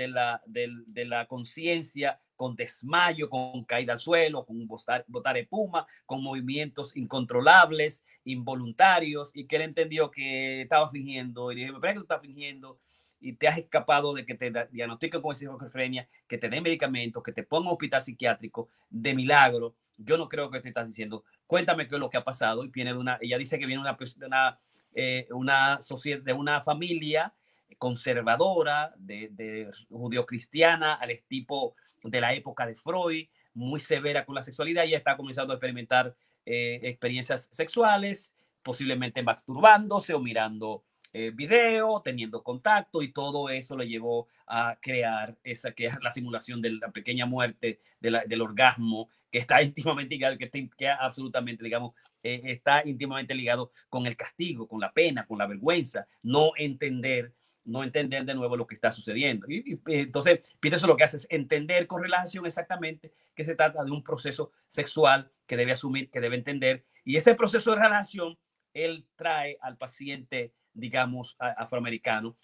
la, 0.08 0.42
de 0.46 1.04
la 1.04 1.26
conciencia, 1.26 2.20
con 2.36 2.56
desmayo, 2.56 3.30
con 3.30 3.64
caída 3.64 3.92
al 3.92 3.98
suelo, 3.98 4.44
con 4.44 4.66
botar, 4.66 5.04
botar 5.06 5.38
espuma, 5.38 5.86
con 6.04 6.22
movimientos 6.22 6.96
incontrolables, 6.96 8.02
involuntarios, 8.24 9.30
y 9.34 9.46
que 9.46 9.56
él 9.56 9.62
entendió 9.62 10.10
que 10.10 10.62
estaba 10.62 10.90
fingiendo, 10.90 11.52
y 11.52 11.54
le 11.54 11.60
dije, 11.62 11.72
¿me 11.72 11.88
que 11.88 11.94
tú 11.94 12.00
estás 12.00 12.20
fingiendo? 12.20 12.80
y 13.24 13.32
te 13.32 13.48
has 13.48 13.56
escapado 13.56 14.12
de 14.12 14.26
que 14.26 14.34
te 14.34 14.52
diagnostiquen 14.70 15.22
con 15.22 15.32
esquizofrenia, 15.32 16.06
que 16.28 16.36
te 16.36 16.50
den 16.50 16.62
medicamentos, 16.62 17.22
que 17.22 17.32
te 17.32 17.42
pongan 17.42 17.72
hospital 17.72 18.02
psiquiátrico 18.02 18.68
de 18.90 19.14
milagro. 19.14 19.74
Yo 19.96 20.18
no 20.18 20.28
creo 20.28 20.50
que 20.50 20.60
te 20.60 20.68
estás 20.68 20.88
diciendo. 20.88 21.24
Cuéntame 21.46 21.88
qué 21.88 21.94
es 21.94 22.00
lo 22.00 22.10
que 22.10 22.18
ha 22.18 22.24
pasado. 22.24 22.64
Y 22.64 22.68
viene 22.68 22.92
de 22.92 22.98
una, 22.98 23.16
ella 23.22 23.38
dice 23.38 23.58
que 23.58 23.64
viene 23.64 23.80
una, 23.80 23.96
de 23.96 24.26
una, 24.26 24.60
eh, 24.94 25.26
una 25.30 25.78
de 26.22 26.32
una 26.32 26.62
familia 26.62 27.34
conservadora, 27.78 28.94
de, 28.96 29.28
de 29.32 29.70
judío-cristiana, 29.90 30.94
al 30.94 31.10
tipo 31.28 31.74
de 32.02 32.20
la 32.20 32.34
época 32.34 32.66
de 32.66 32.76
Freud, 32.76 33.26
muy 33.54 33.80
severa 33.80 34.24
con 34.24 34.34
la 34.34 34.42
sexualidad. 34.42 34.84
Ella 34.84 34.98
está 34.98 35.16
comenzando 35.16 35.52
a 35.52 35.56
experimentar 35.56 36.14
eh, 36.46 36.80
experiencias 36.82 37.48
sexuales, 37.50 38.34
posiblemente 38.62 39.22
masturbándose 39.22 40.14
o 40.14 40.20
mirando 40.20 40.84
eh, 41.12 41.30
video, 41.32 42.02
teniendo 42.02 42.42
contacto 42.42 43.02
y 43.02 43.12
todo 43.12 43.48
eso 43.48 43.76
le 43.76 43.86
llevó 43.86 44.26
a 44.46 44.76
crear 44.80 45.36
esa 45.44 45.72
que 45.72 45.86
es 45.86 45.94
la 46.02 46.10
simulación 46.10 46.60
de 46.60 46.72
la 46.72 46.90
pequeña 46.90 47.24
muerte 47.24 47.80
del 48.00 48.42
orgasmo 48.42 49.08
que 49.34 49.40
está 49.40 49.60
íntimamente 49.64 50.14
ligado, 50.14 50.38
que, 50.38 50.70
que 50.78 50.88
absolutamente, 50.88 51.64
digamos, 51.64 51.92
eh, 52.22 52.40
está 52.44 52.86
íntimamente 52.86 53.34
ligado 53.34 53.72
con 53.88 54.06
el 54.06 54.16
castigo, 54.16 54.68
con 54.68 54.80
la 54.80 54.92
pena, 54.92 55.26
con 55.26 55.38
la 55.38 55.48
vergüenza, 55.48 56.06
no 56.22 56.52
entender 56.56 57.34
no 57.66 57.82
entender 57.82 58.26
de 58.26 58.34
nuevo 58.34 58.58
lo 58.58 58.66
que 58.66 58.74
está 58.74 58.92
sucediendo. 58.92 59.46
Y, 59.48 59.80
entonces, 59.86 60.40
Peterson 60.60 60.86
lo 60.86 60.98
que 60.98 61.04
hace 61.04 61.16
es 61.16 61.26
entender 61.30 61.86
con 61.86 62.02
relajación 62.02 62.44
exactamente 62.44 63.14
que 63.34 63.42
se 63.42 63.56
trata 63.56 63.82
de 63.82 63.90
un 63.90 64.04
proceso 64.04 64.52
sexual 64.66 65.32
que 65.46 65.56
debe 65.56 65.72
asumir, 65.72 66.10
que 66.10 66.20
debe 66.20 66.36
entender. 66.36 66.84
Y 67.04 67.16
ese 67.16 67.34
proceso 67.34 67.70
de 67.70 67.76
relajación, 67.76 68.38
él 68.74 69.08
trae 69.16 69.56
al 69.62 69.78
paciente 69.78 70.52
digamos, 70.74 71.36
afroamericano. 71.38 72.36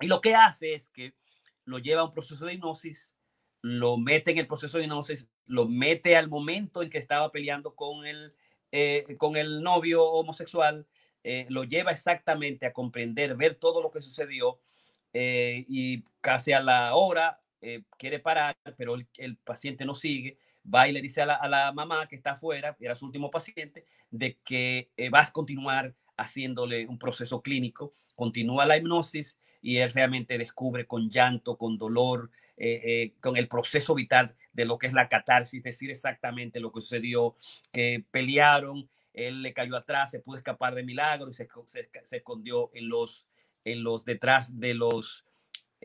Y 0.00 0.08
lo 0.08 0.20
que 0.20 0.34
hace 0.34 0.74
es 0.74 0.90
que 0.90 1.14
lo 1.64 1.78
lleva 1.78 2.02
a 2.02 2.04
un 2.04 2.10
proceso 2.10 2.44
de 2.44 2.54
hipnosis, 2.54 3.10
lo 3.62 3.96
mete 3.96 4.32
en 4.32 4.38
el 4.38 4.46
proceso 4.46 4.78
de 4.78 4.84
hipnosis, 4.84 5.28
lo 5.50 5.66
mete 5.66 6.16
al 6.16 6.28
momento 6.28 6.80
en 6.82 6.90
que 6.90 6.98
estaba 6.98 7.30
peleando 7.32 7.74
con 7.74 8.06
el, 8.06 8.32
eh, 8.70 9.16
con 9.18 9.36
el 9.36 9.62
novio 9.62 10.04
homosexual, 10.04 10.86
eh, 11.24 11.44
lo 11.48 11.64
lleva 11.64 11.90
exactamente 11.90 12.66
a 12.66 12.72
comprender, 12.72 13.36
ver 13.36 13.56
todo 13.56 13.82
lo 13.82 13.90
que 13.90 14.00
sucedió 14.00 14.60
eh, 15.12 15.64
y 15.68 16.04
casi 16.20 16.52
a 16.52 16.60
la 16.60 16.94
hora 16.94 17.40
quiere 17.98 18.20
parar, 18.20 18.56
pero 18.78 18.94
el, 18.94 19.36
paciente 19.36 19.84
no 19.84 19.92
sigue, 19.92 20.38
va 20.64 20.88
y 20.88 20.92
le 20.92 21.02
dice 21.02 21.20
a 21.20 21.26
la, 21.26 21.34
a 21.34 21.46
la 21.46 21.72
mamá 21.72 22.08
que 22.08 22.16
está 22.16 22.30
afuera, 22.30 22.74
era 22.80 22.96
su 22.96 23.04
último 23.04 23.30
paciente, 23.30 23.84
de 24.10 24.38
que 24.42 24.88
vas 25.10 25.28
a 25.28 25.32
continuar 25.32 25.94
haciéndole 26.16 26.86
un 26.86 26.98
proceso 26.98 27.42
clínico, 27.42 27.92
continúa 28.14 28.64
la 28.64 28.78
hipnosis 28.78 29.36
y 29.60 29.76
él 29.76 29.92
realmente 29.92 30.38
descubre 30.38 30.86
con 30.86 31.10
llanto, 31.10 31.58
con 31.58 31.76
dolor, 31.76 32.30
eh, 32.62 32.82
eh, 32.84 33.14
con 33.20 33.38
el 33.38 33.48
proceso 33.48 33.94
vital 33.94 34.36
de 34.52 34.66
lo 34.66 34.76
que 34.76 34.86
es 34.86 34.92
la 34.92 35.08
catarsis, 35.08 35.62
decir 35.62 35.90
exactamente 35.90 36.60
lo 36.60 36.70
que 36.70 36.82
sucedió, 36.82 37.34
que 37.72 38.04
pelearon, 38.10 38.86
él 39.14 39.40
le 39.40 39.54
cayó 39.54 39.76
atrás, 39.76 40.10
se 40.10 40.20
pudo 40.20 40.36
escapar 40.36 40.74
de 40.74 40.82
milagro 40.82 41.30
y 41.30 41.32
se, 41.32 41.48
se, 42.04 42.16
escondió 42.18 42.70
en 42.74 42.90
los, 42.90 43.26
en 43.64 43.82
los 43.82 44.04
detrás 44.04 44.60
de 44.60 44.74
los 44.74 45.24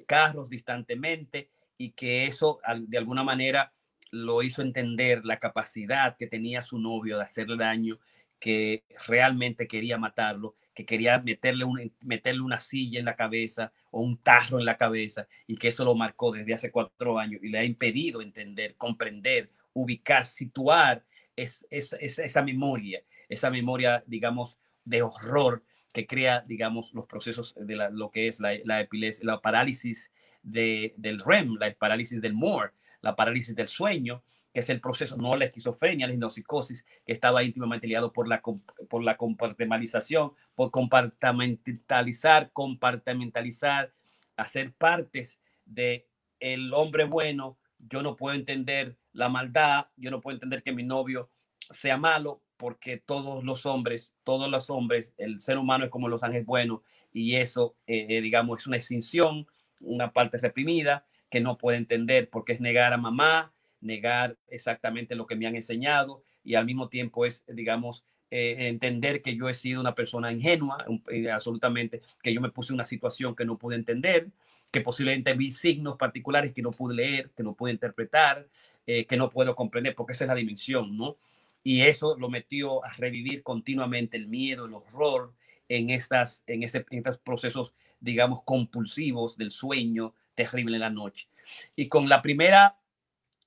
carros 0.05 0.49
distantemente 0.49 1.49
y 1.78 1.91
que 1.91 2.26
eso 2.26 2.59
de 2.78 2.97
alguna 2.97 3.23
manera 3.23 3.71
lo 4.11 4.43
hizo 4.43 4.61
entender 4.61 5.23
la 5.23 5.39
capacidad 5.39 6.17
que 6.17 6.28
tenía 6.28 6.61
su 6.61 6.78
novio 6.78 7.15
de 7.15 7.23
hacerle 7.23 7.55
daño 7.55 7.99
que 8.38 8.84
realmente 9.07 9.65
quería 9.65 9.97
matarlo, 9.97 10.55
que 10.76 10.86
quería 10.86 11.17
meterle, 11.19 11.65
meterle 12.01 12.41
una 12.41 12.59
silla 12.59 12.99
en 12.99 13.05
la 13.05 13.15
cabeza 13.15 13.71
o 13.91 14.01
un 14.01 14.17
tarro 14.17 14.59
en 14.59 14.65
la 14.65 14.78
cabeza 14.78 15.28
y 15.47 15.55
que 15.55 15.69
eso 15.69 15.86
lo 15.86 15.95
marcó 15.95 16.32
desde 16.32 16.53
hace 16.53 16.69
cuatro 16.69 17.17
años 17.17 17.41
y 17.41 17.47
le 17.47 17.59
ha 17.59 17.63
impedido 17.63 18.21
entender, 18.21 18.76
comprender, 18.76 19.49
ubicar, 19.73 20.26
situar 20.26 21.03
es, 21.36 21.65
esa 21.69 22.41
memoria, 22.43 23.01
esa 23.30 23.49
memoria, 23.49 24.03
digamos, 24.05 24.57
de 24.84 25.01
horror 25.01 25.63
que 25.91 26.05
crea, 26.05 26.43
digamos, 26.45 26.93
los 26.93 27.05
procesos 27.05 27.55
de 27.57 27.76
lo 27.91 28.11
que 28.11 28.28
es 28.28 28.39
la, 28.41 28.51
la 28.65 28.82
epilepsia, 28.82 29.26
la 29.26 29.39
parálisis 29.39 30.11
de, 30.43 30.93
del 30.97 31.19
REM, 31.19 31.55
la 31.55 31.73
parálisis 31.73 32.21
del 32.21 32.34
MORE, 32.34 32.71
la 33.01 33.15
parálisis 33.15 33.55
del 33.55 33.67
sueño, 33.67 34.23
que 34.56 34.62
es 34.62 34.70
el 34.70 34.80
proceso, 34.80 35.18
no 35.18 35.36
la 35.36 35.43
esquizofrenia, 35.43 36.08
la 36.08 36.14
hipnopsicosis, 36.14 36.86
que 37.06 37.12
estaba 37.12 37.43
íntimamente 37.43 37.88
ligado 37.88 38.14
por 38.14 38.26
la, 38.26 38.41
por 38.41 39.03
la 39.03 39.18
compartimentalización, 39.18 40.32
por 40.56 40.72
compartimentalizar, 40.72 42.53
compartimentalizar, 42.53 43.91
hacer 44.38 44.72
partes 44.72 45.41
de 45.66 46.08
el 46.39 46.74
hombre 46.74 47.03
bueno. 47.03 47.58
Yo 47.80 48.01
no 48.01 48.16
puedo 48.16 48.34
entender 48.34 48.95
la 49.12 49.28
maldad, 49.28 49.88
yo 49.97 50.10
no 50.10 50.22
puedo 50.22 50.36
entender 50.36 50.64
que 50.64 50.72
mi 50.72 50.84
novio 50.84 51.30
sea 51.70 51.97
malo, 51.97 52.41
porque 52.56 52.95
todos 52.95 53.43
los 53.43 53.66
hombres, 53.66 54.16
todos 54.24 54.49
los 54.49 54.70
hombres, 54.70 55.12
el 55.18 55.41
ser 55.41 55.58
humano 55.58 55.84
es 55.84 55.91
como 55.91 56.08
los 56.08 56.24
ángeles 56.24 56.45
buenos, 56.45 56.80
y 57.12 57.36
eso, 57.36 57.76
eh, 57.88 58.06
eh, 58.08 58.22
digamos, 58.22 58.62
es 58.62 58.68
una 58.68 58.78
extinción, 58.78 59.47
una 59.82 60.14
parte 60.14 60.38
reprimida 60.38 61.06
que 61.30 61.41
no 61.41 61.58
puede 61.58 61.78
entender 61.78 62.30
porque 62.30 62.53
es 62.53 62.62
negar 62.62 62.93
a 62.93 62.97
mamá, 62.97 63.51
negar 63.86 64.38
exactamente 64.47 65.15
lo 65.15 65.25
que 65.25 65.36
me 65.36 65.47
han 65.47 65.55
enseñado 65.55 66.23
y 66.43 66.55
al 66.55 66.65
mismo 66.65 66.89
tiempo 66.89 67.25
es, 67.25 67.43
digamos, 67.47 68.03
eh, 68.31 68.67
entender 68.67 69.21
que 69.21 69.36
yo 69.36 69.47
he 69.47 69.53
sido 69.53 69.79
una 69.79 69.95
persona 69.95 70.31
ingenua, 70.31 70.83
eh, 71.09 71.29
absolutamente, 71.29 72.01
que 72.21 72.33
yo 72.33 72.41
me 72.41 72.49
puse 72.49 72.73
en 72.73 72.75
una 72.75 72.86
situación 72.86 73.36
que 73.36 73.45
no 73.45 73.57
pude 73.57 73.75
entender, 73.75 74.29
que 74.71 74.81
posiblemente 74.81 75.33
vi 75.33 75.51
signos 75.51 75.95
particulares 75.95 76.51
que 76.51 76.61
no 76.61 76.71
pude 76.71 76.95
leer, 76.95 77.29
que 77.31 77.43
no 77.43 77.53
pude 77.53 77.71
interpretar, 77.71 78.47
eh, 78.88 79.05
que 79.05 79.15
no 79.15 79.29
puedo 79.29 79.55
comprender, 79.55 79.95
porque 79.95 80.13
esa 80.13 80.25
es 80.25 80.27
la 80.29 80.36
dimensión, 80.36 80.97
¿no? 80.97 81.17
Y 81.63 81.81
eso 81.81 82.17
lo 82.17 82.29
metió 82.29 82.83
a 82.83 82.91
revivir 82.93 83.41
continuamente 83.41 84.17
el 84.17 84.27
miedo, 84.27 84.65
el 84.65 84.73
horror 84.73 85.33
en, 85.69 85.89
estas, 85.89 86.43
en, 86.47 86.63
este, 86.63 86.86
en 86.89 86.97
estos 86.99 87.17
procesos, 87.19 87.73
digamos, 87.99 88.41
compulsivos 88.43 89.38
del 89.38 89.51
sueño 89.51 90.13
terrible 90.36 90.75
en 90.75 90.81
la 90.81 90.89
noche. 90.89 91.27
Y 91.75 91.88
con 91.88 92.09
la 92.09 92.21
primera 92.21 92.75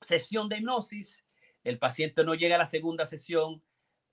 sesión 0.00 0.48
de 0.48 0.58
hipnosis, 0.58 1.24
el 1.64 1.78
paciente 1.78 2.24
no 2.24 2.34
llega 2.34 2.54
a 2.54 2.58
la 2.58 2.66
segunda 2.66 3.06
sesión, 3.06 3.62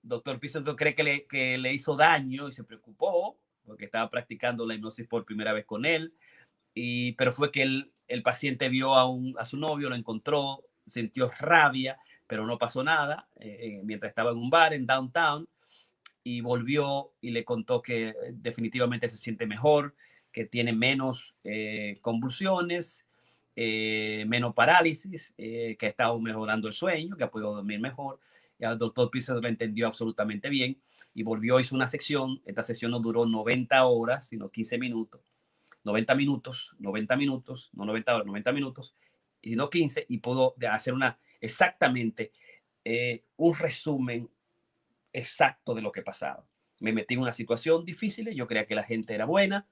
doctor 0.02 0.38
Pizarro 0.38 0.76
cree 0.76 0.94
que 0.94 1.02
le, 1.02 1.26
que 1.26 1.58
le 1.58 1.72
hizo 1.72 1.96
daño 1.96 2.48
y 2.48 2.52
se 2.52 2.64
preocupó 2.64 3.38
porque 3.64 3.84
estaba 3.86 4.08
practicando 4.08 4.64
la 4.66 4.74
hipnosis 4.74 5.06
por 5.08 5.24
primera 5.24 5.52
vez 5.52 5.64
con 5.66 5.84
él, 5.84 6.14
y, 6.74 7.12
pero 7.12 7.32
fue 7.32 7.50
que 7.50 7.62
el, 7.62 7.92
el 8.06 8.22
paciente 8.22 8.68
vio 8.68 8.94
a, 8.94 9.08
un, 9.10 9.34
a 9.38 9.44
su 9.44 9.56
novio, 9.56 9.88
lo 9.88 9.96
encontró, 9.96 10.64
sintió 10.86 11.28
rabia, 11.40 11.98
pero 12.26 12.46
no 12.46 12.58
pasó 12.58 12.82
nada 12.82 13.28
eh, 13.36 13.58
eh, 13.60 13.80
mientras 13.84 14.10
estaba 14.10 14.30
en 14.30 14.38
un 14.38 14.50
bar 14.50 14.74
en 14.74 14.86
downtown 14.86 15.48
y 16.22 16.40
volvió 16.40 17.12
y 17.20 17.30
le 17.30 17.44
contó 17.44 17.82
que 17.82 18.14
definitivamente 18.32 19.08
se 19.08 19.18
siente 19.18 19.46
mejor, 19.46 19.94
que 20.32 20.44
tiene 20.44 20.72
menos 20.72 21.36
eh, 21.44 21.98
convulsiones, 22.02 23.05
eh, 23.56 24.24
menos 24.28 24.54
parálisis, 24.54 25.34
eh, 25.38 25.76
que 25.78 25.86
ha 25.86 25.88
estado 25.88 26.20
mejorando 26.20 26.68
el 26.68 26.74
sueño, 26.74 27.16
que 27.16 27.24
ha 27.24 27.30
podido 27.30 27.54
dormir 27.54 27.80
mejor. 27.80 28.20
Y 28.58 28.64
el 28.64 28.78
doctor 28.78 29.10
Pizarro 29.10 29.40
lo 29.40 29.48
entendió 29.48 29.86
absolutamente 29.86 30.48
bien 30.48 30.78
y 31.14 31.22
volvió, 31.22 31.58
hizo 31.58 31.74
una 31.74 31.88
sección. 31.88 32.40
Esta 32.44 32.62
sesión 32.62 32.90
no 32.90 33.00
duró 33.00 33.26
90 33.26 33.84
horas, 33.84 34.28
sino 34.28 34.50
15 34.50 34.78
minutos. 34.78 35.20
90 35.86 36.14
minutos, 36.16 36.74
90 36.80 37.16
minutos, 37.16 37.70
no 37.72 37.84
90 37.84 38.14
horas, 38.14 38.26
90 38.26 38.52
minutos, 38.52 38.94
y 39.40 39.54
no 39.54 39.70
15, 39.70 40.06
y 40.08 40.18
pudo 40.18 40.54
hacer 40.68 40.92
una 40.92 41.16
exactamente 41.40 42.32
eh, 42.84 43.24
un 43.36 43.54
resumen 43.54 44.28
exacto 45.12 45.74
de 45.74 45.82
lo 45.82 45.92
que 45.92 46.02
pasaba. 46.02 46.44
Me 46.80 46.92
metí 46.92 47.14
en 47.14 47.20
una 47.20 47.32
situación 47.32 47.84
difícil, 47.84 48.28
yo 48.34 48.48
creía 48.48 48.66
que 48.66 48.74
la 48.74 48.82
gente 48.82 49.14
era 49.14 49.26
buena, 49.26 49.66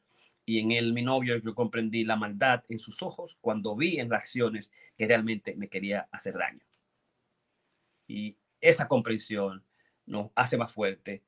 y 0.47 0.59
en 0.59 0.73
él, 0.73 0.93
mi 0.93 1.03
novio, 1.03 1.37
yo 1.39 1.55
comprendí 1.55 2.05
la 2.05 2.17
maldad 2.17 2.65
en 2.69 2.79
sus 2.79 3.03
ojos 3.03 3.39
cuando 3.41 3.75
vi 3.77 3.99
en 3.99 4.11
reacciones 4.11 4.71
que 4.97 5.07
realmente 5.07 5.55
me 5.57 5.69
quería 5.69 6.09
hacer 6.13 6.35
daño. 6.35 6.65
Y 8.07 8.37
esa 8.61 8.87
comprensión 8.87 9.65
nos 10.07 10.31
hace 10.35 10.59
más 10.59 10.73
fuerte, 10.73 11.23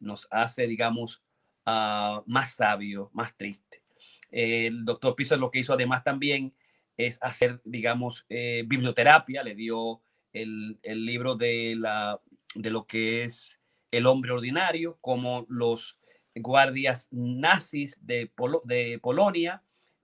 nos 0.00 0.28
hace, 0.30 0.66
digamos, 0.66 1.22
uh, 1.66 2.22
más 2.26 2.54
sabio, 2.54 3.10
más 3.14 3.34
triste. 3.36 3.82
El 4.30 4.84
doctor 4.84 5.16
Pisa 5.16 5.36
lo 5.36 5.50
que 5.50 5.60
hizo 5.60 5.72
además 5.72 6.04
también 6.04 6.52
es 6.98 7.18
hacer, 7.22 7.62
digamos, 7.64 8.26
eh, 8.28 8.64
biblioterapia, 8.66 9.42
le 9.42 9.54
dio 9.54 10.02
el, 10.32 10.78
el 10.82 11.06
libro 11.06 11.36
de, 11.36 11.74
la, 11.76 12.20
de 12.54 12.70
lo 12.70 12.86
que 12.86 13.24
es 13.24 13.58
el 13.90 14.06
hombre 14.06 14.32
ordinario, 14.32 14.98
como 15.00 15.46
los 15.48 15.97
guardias 16.40 17.08
nazis 17.10 17.96
de, 18.00 18.30
de 18.64 18.98
Polonia 19.00 19.62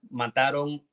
mataron 0.09 0.85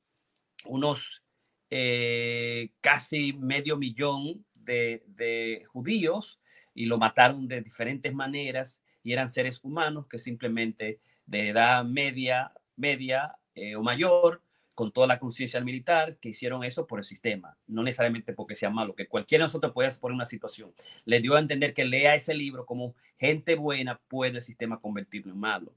unos 0.65 1.23
eh, 1.69 2.71
casi 2.81 3.33
medio 3.33 3.77
millón 3.77 4.45
de, 4.53 5.03
de, 5.07 5.65
judíos 5.67 6.39
y 6.73 6.85
lo 6.85 6.97
mataron 6.97 7.47
de 7.47 7.61
diferentes 7.61 8.13
maneras 8.13 8.81
y 9.03 9.11
eran 9.11 9.29
seres 9.29 9.59
humanos 9.63 10.07
que 10.07 10.19
simplemente 10.19 10.99
de 11.25 11.49
edad 11.49 11.83
media, 11.83 12.51
media 12.75 13.35
eh, 13.55 13.75
o 13.75 13.83
mayor, 13.83 14.41
con 14.75 14.91
toda 14.91 15.07
la 15.07 15.19
conciencia 15.19 15.61
militar, 15.61 16.17
que 16.17 16.29
hicieron 16.29 16.63
eso 16.63 16.87
por 16.87 16.99
el 16.99 17.05
sistema, 17.05 17.57
no 17.67 17.83
necesariamente 17.83 18.33
porque 18.33 18.55
sea 18.55 18.69
malo, 18.69 18.95
que 18.95 19.07
cualquiera 19.07 19.43
de 19.43 19.45
nosotros 19.45 19.71
puede 19.73 19.91
poner 19.97 20.15
una 20.15 20.25
situación. 20.25 20.73
Le 21.05 21.19
dio 21.19 21.35
a 21.35 21.39
entender 21.39 21.73
que 21.73 21.85
lea 21.85 22.15
ese 22.15 22.33
libro 22.33 22.65
como 22.65 22.95
gente 23.19 23.55
buena 23.55 23.99
puede 24.07 24.37
el 24.37 24.43
sistema 24.43 24.79
convertirlo 24.79 25.31
en 25.31 25.39
malo. 25.39 25.73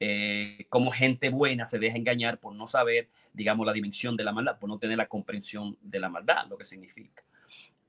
Eh, 0.00 0.66
como 0.68 0.92
gente 0.92 1.28
buena 1.28 1.66
se 1.66 1.78
deja 1.78 1.96
engañar 1.96 2.38
por 2.38 2.54
no 2.54 2.66
saber, 2.66 3.08
digamos, 3.32 3.66
la 3.66 3.72
dimensión 3.72 4.16
de 4.16 4.24
la 4.24 4.32
maldad, 4.32 4.58
por 4.58 4.68
no 4.68 4.78
tener 4.78 4.96
la 4.96 5.08
comprensión 5.08 5.76
de 5.80 5.98
la 5.98 6.08
maldad, 6.08 6.46
lo 6.48 6.56
que 6.56 6.64
significa. 6.64 7.24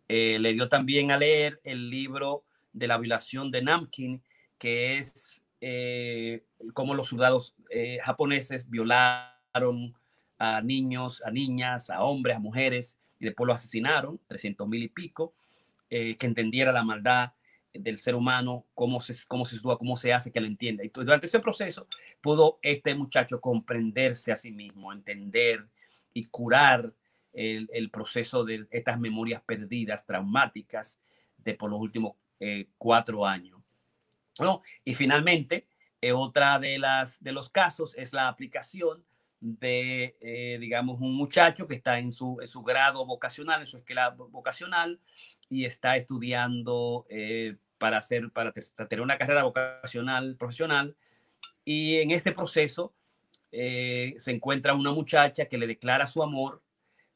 Eh, 0.07 0.39
le 0.39 0.53
dio 0.53 0.69
también 0.69 1.11
a 1.11 1.17
leer 1.17 1.61
el 1.63 1.89
libro 1.89 2.43
de 2.73 2.87
la 2.87 2.97
violación 2.97 3.51
de 3.51 3.61
Namkin, 3.61 4.23
que 4.57 4.97
es 4.97 5.43
eh, 5.61 6.45
cómo 6.73 6.95
los 6.95 7.09
soldados 7.09 7.55
eh, 7.69 7.99
japoneses 8.03 8.69
violaron 8.69 9.95
a 10.39 10.61
niños, 10.61 11.21
a 11.25 11.31
niñas, 11.31 11.89
a 11.89 12.01
hombres, 12.01 12.37
a 12.37 12.39
mujeres, 12.39 12.97
y 13.19 13.25
después 13.25 13.45
lo 13.45 13.53
asesinaron, 13.53 14.19
300 14.27 14.67
mil 14.67 14.81
y 14.81 14.87
pico, 14.87 15.33
eh, 15.89 16.15
que 16.17 16.25
entendiera 16.25 16.71
la 16.71 16.83
maldad 16.83 17.33
del 17.73 17.99
ser 17.99 18.15
humano, 18.15 18.65
cómo 18.73 18.99
se, 18.99 19.15
cómo 19.27 19.45
se 19.45 19.61
cómo 19.61 19.95
se 19.95 20.13
hace 20.13 20.31
que 20.31 20.39
lo 20.39 20.47
entienda. 20.47 20.83
Y 20.83 20.89
durante 20.89 21.27
ese 21.27 21.39
proceso 21.39 21.87
pudo 22.21 22.57
este 22.63 22.95
muchacho 22.95 23.39
comprenderse 23.39 24.31
a 24.31 24.37
sí 24.37 24.51
mismo, 24.51 24.91
entender 24.91 25.67
y 26.13 26.23
curar 26.23 26.91
el, 27.33 27.69
el 27.71 27.91
proceso 27.91 28.43
de 28.43 28.65
estas 28.71 28.99
memorias 28.99 29.43
perdidas, 29.45 30.05
traumáticas, 30.05 30.99
de 31.37 31.53
por 31.53 31.69
los 31.69 31.79
últimos 31.79 32.13
cuatro 32.77 33.25
años. 33.25 33.59
Bueno, 34.37 34.61
y 34.85 34.93
finalmente, 34.93 35.67
eh, 36.01 36.13
otra 36.13 36.59
de, 36.59 36.79
las, 36.79 37.21
de 37.21 37.33
los 37.33 37.49
casos 37.49 37.93
es 37.97 38.13
la 38.13 38.29
aplicación 38.29 39.03
de, 39.39 40.17
eh, 40.21 40.57
digamos, 40.59 40.99
un 40.99 41.15
muchacho 41.15 41.67
que 41.67 41.75
está 41.75 41.99
en 41.99 42.11
su, 42.11 42.39
en 42.41 42.47
su, 42.47 42.61
grado 42.61 43.05
vocacional, 43.05 43.61
en 43.61 43.67
su 43.67 43.77
esquela 43.77 44.09
vocacional, 44.09 44.99
y 45.49 45.65
está 45.65 45.95
estudiando 45.95 47.05
eh, 47.09 47.55
para, 47.77 47.97
hacer, 47.97 48.31
para 48.31 48.51
tener 48.51 49.01
una 49.01 49.17
carrera 49.17 49.43
vocacional 49.43 50.35
profesional. 50.35 50.95
Y 51.65 51.97
en 51.97 52.11
este 52.11 52.31
proceso 52.31 52.93
se 53.51 54.31
encuentra 54.31 54.75
una 54.75 54.91
muchacha 54.91 55.45
que 55.45 55.57
le 55.57 55.65
declara 55.65 56.05
su 56.05 56.21
amor, 56.21 56.61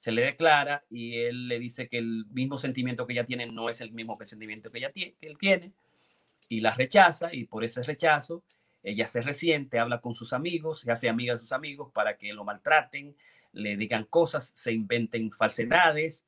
se 0.03 0.11
le 0.11 0.23
declara 0.23 0.83
y 0.89 1.19
él 1.19 1.47
le 1.47 1.59
dice 1.59 1.87
que 1.87 1.97
el 1.97 2.25
mismo 2.31 2.57
sentimiento 2.57 3.07
que 3.07 3.13
ella 3.13 3.23
tiene 3.23 3.45
no 3.45 3.69
es 3.69 3.79
el 3.79 3.93
mismo 3.93 4.17
sentimiento 4.25 4.69
que, 4.69 4.79
ella 4.79 4.91
que 4.91 5.15
él 5.21 5.37
tiene 5.37 5.71
y 6.49 6.59
la 6.59 6.71
rechaza 6.71 7.33
y 7.33 7.45
por 7.45 7.63
ese 7.63 7.83
rechazo 7.83 8.43
ella 8.83 9.07
se 9.07 9.21
resiente, 9.21 9.79
habla 9.79 10.01
con 10.01 10.13
sus 10.13 10.33
amigos, 10.33 10.81
se 10.81 10.91
hace 10.91 11.09
amiga 11.09 11.33
de 11.33 11.39
sus 11.39 11.53
amigos 11.53 11.89
para 11.93 12.17
que 12.17 12.33
lo 12.33 12.43
maltraten, 12.43 13.15
le 13.53 13.77
digan 13.77 14.05
cosas, 14.05 14.51
se 14.55 14.73
inventen 14.73 15.31
falsedades 15.31 16.25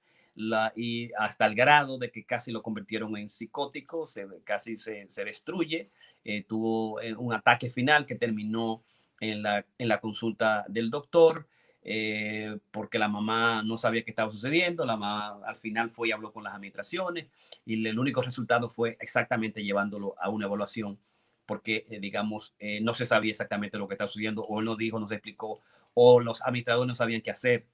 y 0.76 1.12
hasta 1.18 1.46
el 1.46 1.56
grado 1.56 1.98
de 1.98 2.12
que 2.12 2.26
casi 2.26 2.52
lo 2.52 2.62
convirtieron 2.62 3.16
en 3.18 3.30
psicótico, 3.30 4.06
se, 4.06 4.28
casi 4.44 4.78
se, 4.78 5.10
se 5.10 5.26
destruye, 5.26 5.90
eh, 6.24 6.44
tuvo 6.44 7.02
eh, 7.02 7.16
un 7.16 7.34
ataque 7.34 7.70
final 7.70 8.06
que 8.06 8.16
terminó 8.16 8.84
en 9.20 9.44
la, 9.44 9.66
en 9.78 9.88
la 9.88 10.00
consulta 10.00 10.66
del 10.68 10.90
doctor. 10.90 11.48
Eh, 11.88 12.58
porque 12.72 12.98
la 12.98 13.08
mamá 13.08 13.62
no 13.62 13.78
sabía 13.78 14.04
qué 14.04 14.10
estaba 14.10 14.32
sucediendo, 14.32 14.88
la 14.88 14.98
mamá 14.98 15.46
al 15.46 15.56
final 15.56 15.92
fue 15.92 16.08
y 16.08 16.12
habló 16.12 16.34
con 16.34 16.44
las 16.44 16.56
administraciones 16.56 17.28
y 17.64 17.86
el 17.86 18.00
único 18.00 18.24
resultado 18.24 18.72
fue 18.72 18.98
exactamente 19.00 19.64
llevándolo 19.64 20.16
a 20.20 20.30
una 20.30 20.48
evaluación 20.48 20.98
porque, 21.46 21.86
eh, 21.90 22.00
digamos, 22.00 22.56
eh, 22.60 22.80
no 22.82 22.94
se 22.94 23.06
sabía 23.06 23.32
exactamente 23.32 23.78
lo 23.78 23.88
que 23.88 23.94
estaba 23.94 24.08
sucediendo 24.08 24.44
o 24.44 24.60
él 24.60 24.66
no 24.66 24.76
dijo, 24.76 25.00
no 25.00 25.08
se 25.08 25.16
explicó 25.16 25.62
o 25.94 26.20
los 26.20 26.42
administradores 26.42 26.88
no 26.88 26.96
sabían 26.96 27.22
qué 27.22 27.32
hacer. 27.32 27.66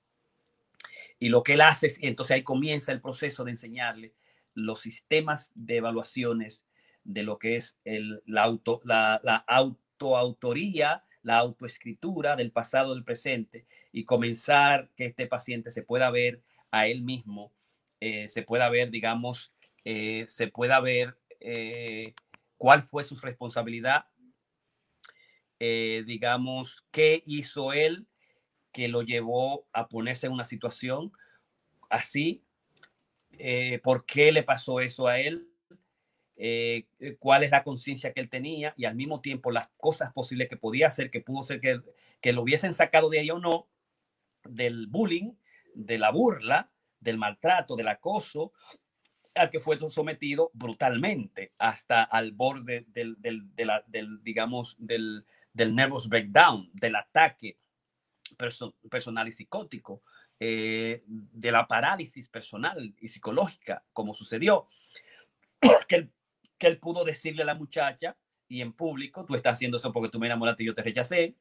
Y 1.19 1.29
lo 1.29 1.43
que 1.43 1.53
él 1.53 1.61
hace 1.61 1.87
es, 1.87 1.99
entonces 2.01 2.35
ahí 2.35 2.43
comienza 2.43 2.91
el 2.91 3.01
proceso 3.01 3.43
de 3.43 3.51
enseñarle 3.51 4.13
los 4.53 4.81
sistemas 4.81 5.51
de 5.55 5.77
evaluaciones 5.77 6.65
de 7.03 7.23
lo 7.23 7.39
que 7.39 7.55
es 7.55 7.77
el, 7.85 8.21
la, 8.25 8.43
auto, 8.43 8.81
la, 8.83 9.15
autoautoría, 9.47 11.03
la 11.23 11.37
autoescritura 11.37 12.35
del 12.35 12.51
pasado, 12.51 12.93
del 12.93 13.03
presente 13.03 13.65
y 13.91 14.03
comenzar 14.03 14.89
que 14.95 15.05
este 15.05 15.27
paciente 15.27 15.71
se 15.71 15.83
pueda 15.83 16.11
ver 16.11 16.41
a 16.69 16.87
él 16.87 17.01
mismo, 17.01 17.51
eh, 17.99 18.27
se 18.29 18.43
pueda 18.43 18.69
ver, 18.69 18.91
digamos, 18.91 19.51
se 19.83 20.47
pueda 20.53 20.79
ver 20.79 21.17
cuál 22.61 22.83
fue 22.83 23.03
su 23.03 23.15
responsabilidad, 23.15 24.05
digamos, 25.59 26.85
qué 26.91 27.23
hizo 27.25 27.73
él 27.73 28.07
que 28.71 28.87
lo 28.87 29.01
llevó 29.01 29.67
a 29.73 29.87
ponerse 29.87 30.27
en 30.27 30.33
una 30.33 30.45
situación 30.45 31.11
así, 31.89 32.43
por 33.83 34.05
qué 34.05 34.31
le 34.31 34.43
pasó 34.43 34.79
eso 34.79 35.07
a 35.07 35.19
él, 35.19 35.51
eh, 36.43 36.87
eh, 36.99 37.17
cuál 37.19 37.43
es 37.43 37.51
la 37.51 37.63
conciencia 37.63 38.13
que 38.13 38.19
él 38.19 38.27
tenía 38.27 38.73
y 38.75 38.85
al 38.85 38.95
mismo 38.95 39.21
tiempo 39.21 39.51
las 39.51 39.67
cosas 39.77 40.11
posibles 40.11 40.49
que 40.49 40.57
podía 40.57 40.87
hacer, 40.87 41.11
que 41.11 41.21
pudo 41.21 41.43
ser 41.43 41.61
que, 41.61 41.81
que 42.19 42.33
lo 42.33 42.41
hubiesen 42.41 42.73
sacado 42.73 43.11
de 43.11 43.19
ahí 43.19 43.29
o 43.29 43.37
no, 43.37 43.67
del 44.45 44.87
bullying, 44.87 45.33
de 45.75 45.99
la 45.99 46.09
burla, 46.09 46.71
del 46.99 47.19
maltrato, 47.19 47.75
del 47.75 47.89
acoso, 47.89 48.53
al 49.35 49.49
que 49.49 49.59
fue 49.59 49.77
sometido 49.89 50.51
brutalmente 50.53 51.53
hasta 51.57 52.03
al 52.03 52.31
borde 52.31 52.85
del, 52.89 53.15
del, 53.19 53.49
del 53.87 54.23
digamos, 54.23 54.75
del, 54.79 55.25
del 55.53 55.75
nervous 55.75 56.07
breakdown, 56.09 56.69
del 56.73 56.95
ataque 56.95 57.57
personal 58.89 59.27
y 59.27 59.31
psicótico, 59.31 60.03
eh, 60.39 61.03
de 61.05 61.51
la 61.51 61.67
parálisis 61.67 62.27
personal 62.27 62.95
y 62.99 63.07
psicológica, 63.09 63.83
como 63.93 64.13
sucedió, 64.13 64.67
que 65.87 65.95
el 65.95 66.11
que 66.61 66.67
él 66.67 66.77
pudo 66.77 67.03
decirle 67.03 67.41
a 67.41 67.45
la 67.45 67.55
muchacha 67.55 68.15
y 68.47 68.61
en 68.61 68.71
público, 68.71 69.25
tú 69.25 69.33
estás 69.33 69.53
haciendo 69.53 69.77
eso 69.77 69.91
porque 69.91 70.09
tú 70.09 70.19
me 70.19 70.27
enamoraste 70.27 70.61
y 70.61 70.67
yo 70.67 70.75
te 70.75 70.83
rechacé. 70.83 71.35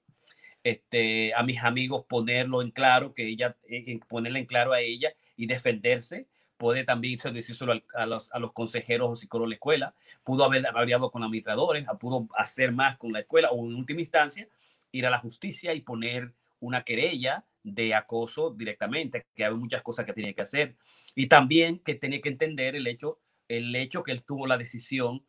Este, 0.64 1.34
a 1.34 1.42
mis 1.42 1.62
amigos 1.62 2.06
ponerlo 2.08 2.62
en 2.62 2.70
claro, 2.70 3.12
que 3.12 3.28
ella, 3.28 3.54
eh, 3.68 4.00
ponerle 4.08 4.38
en 4.38 4.46
claro 4.46 4.72
a 4.72 4.80
ella 4.80 5.12
y 5.36 5.46
defenderse. 5.46 6.26
Puede 6.60 6.84
también 6.84 7.16
decírselo 7.32 7.72
a, 7.94 8.04
los, 8.04 8.30
a 8.34 8.38
los 8.38 8.52
consejeros 8.52 9.08
o 9.08 9.16
psicólogos 9.16 9.48
de 9.48 9.52
la 9.52 9.54
escuela. 9.54 9.94
Pudo 10.22 10.44
haber 10.44 10.66
hablado 10.66 11.10
con 11.10 11.22
administradores, 11.22 11.86
pudo 11.98 12.28
hacer 12.36 12.70
más 12.70 12.98
con 12.98 13.14
la 13.14 13.20
escuela 13.20 13.50
o 13.50 13.66
en 13.66 13.76
última 13.76 14.00
instancia 14.00 14.46
ir 14.92 15.06
a 15.06 15.10
la 15.10 15.18
justicia 15.18 15.72
y 15.72 15.80
poner 15.80 16.34
una 16.58 16.82
querella 16.82 17.46
de 17.62 17.94
acoso 17.94 18.50
directamente, 18.50 19.24
que 19.34 19.46
hay 19.46 19.54
muchas 19.54 19.80
cosas 19.80 20.04
que 20.04 20.12
tiene 20.12 20.34
que 20.34 20.42
hacer. 20.42 20.76
Y 21.14 21.28
también 21.28 21.78
que 21.78 21.94
tiene 21.94 22.20
que 22.20 22.28
entender 22.28 22.76
el 22.76 22.86
hecho 22.86 23.18
el 23.48 23.74
hecho 23.74 24.02
que 24.02 24.12
él 24.12 24.22
tuvo 24.22 24.46
la 24.46 24.58
decisión, 24.58 25.24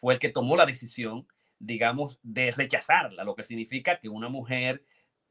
fue 0.00 0.12
el 0.12 0.20
que 0.20 0.28
tomó 0.28 0.54
la 0.54 0.66
decisión, 0.66 1.26
digamos, 1.58 2.20
de 2.22 2.50
rechazarla, 2.50 3.24
lo 3.24 3.34
que 3.34 3.42
significa 3.42 3.98
que 3.98 4.10
una 4.10 4.28
mujer 4.28 4.84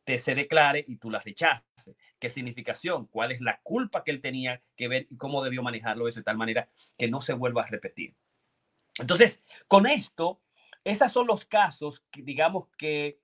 te 0.04 0.20
se 0.20 0.36
declare 0.36 0.84
y 0.88 0.98
tú 0.98 1.10
la 1.10 1.20
rechaces. 1.20 1.96
¿Qué 2.24 2.30
significación? 2.30 3.08
¿Cuál 3.08 3.34
es 3.34 3.42
la 3.42 3.60
culpa 3.64 4.02
que 4.02 4.12
él 4.12 4.22
tenía 4.22 4.62
que 4.78 4.88
ver 4.88 5.08
y 5.10 5.18
cómo 5.18 5.44
debió 5.44 5.62
manejarlo 5.62 6.06
de 6.06 6.24
tal 6.24 6.38
manera 6.38 6.70
que 6.98 7.10
no 7.10 7.20
se 7.20 7.34
vuelva 7.34 7.64
a 7.64 7.68
repetir? 7.68 8.16
Entonces, 8.98 9.44
con 9.68 9.88
esto, 9.88 10.40
esos 10.86 11.12
son 11.12 11.28
los 11.28 11.44
casos 11.44 12.02
que 12.10 12.22
digamos 12.22 12.70
que 12.78 13.20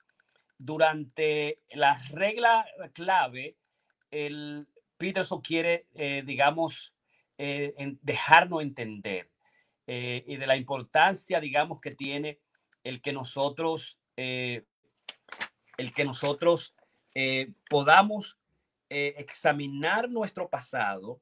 durante 0.57 1.55
la 1.71 1.97
regla 2.09 2.65
clave, 2.91 3.55
el 4.11 4.67
Peterson 4.97 5.39
quiere, 5.39 5.87
eh, 5.95 6.21
digamos, 6.25 6.93
eh, 7.37 7.73
en 7.77 7.99
dejarnos 8.01 8.61
entender 8.61 9.31
eh, 9.87 10.25
y 10.27 10.35
de 10.35 10.45
la 10.45 10.57
importancia, 10.57 11.39
digamos, 11.39 11.79
que 11.79 11.91
tiene 11.91 12.41
el 12.83 13.01
que 13.01 13.13
nosotros, 13.13 13.97
eh, 14.17 14.65
el 15.77 15.93
que 15.93 16.03
nosotros 16.03 16.75
podamos 17.69 18.38
examinar 18.89 20.09
nuestro 20.09 20.49
pasado, 20.49 21.21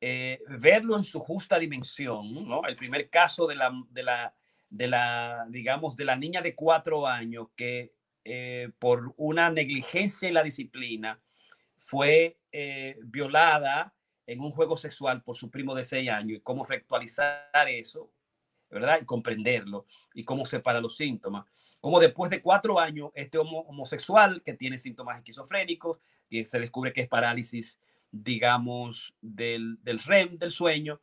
verlo 0.00 0.96
en 0.96 1.04
su 1.04 1.20
justa 1.20 1.58
dimensión, 1.58 2.48
¿no? 2.48 2.66
El 2.66 2.76
primer 2.76 3.10
caso 3.10 3.46
de 3.46 3.56
la, 3.56 3.72
de 3.90 4.02
la, 4.02 4.34
de 4.70 4.86
la 4.88 5.46
digamos, 5.48 5.96
de 5.96 6.04
la 6.04 6.16
niña 6.16 6.40
de 6.40 6.54
cuatro 6.54 7.06
años 7.06 7.48
que 7.54 7.92
por 8.78 9.14
una 9.16 9.50
negligencia 9.50 10.28
en 10.28 10.34
la 10.34 10.42
disciplina 10.42 11.20
fue 11.78 12.38
violada 13.04 13.94
en 14.26 14.40
un 14.40 14.50
juego 14.50 14.76
sexual 14.76 15.22
por 15.22 15.36
su 15.36 15.50
primo 15.50 15.74
de 15.74 15.84
seis 15.84 16.10
años 16.10 16.38
y 16.38 16.40
cómo 16.42 16.64
reactualizar 16.64 17.68
eso, 17.68 18.12
¿verdad? 18.70 19.00
Y 19.00 19.06
comprenderlo 19.06 19.86
y 20.12 20.22
cómo 20.22 20.44
separa 20.44 20.80
los 20.80 20.96
síntomas. 20.96 21.46
Como 21.80 21.98
después 21.98 22.30
de 22.30 22.42
cuatro 22.42 22.78
años, 22.78 23.10
este 23.14 23.38
homosexual 23.38 24.42
que 24.42 24.52
tiene 24.52 24.76
síntomas 24.76 25.16
esquizofrénicos 25.18 25.98
y 26.28 26.44
se 26.44 26.60
descubre 26.60 26.92
que 26.92 27.02
es 27.02 27.08
parálisis 27.08 27.78
digamos, 28.10 29.14
del, 29.20 29.78
del 29.82 29.98
REM, 30.00 30.38
del 30.38 30.50
sueño, 30.50 31.00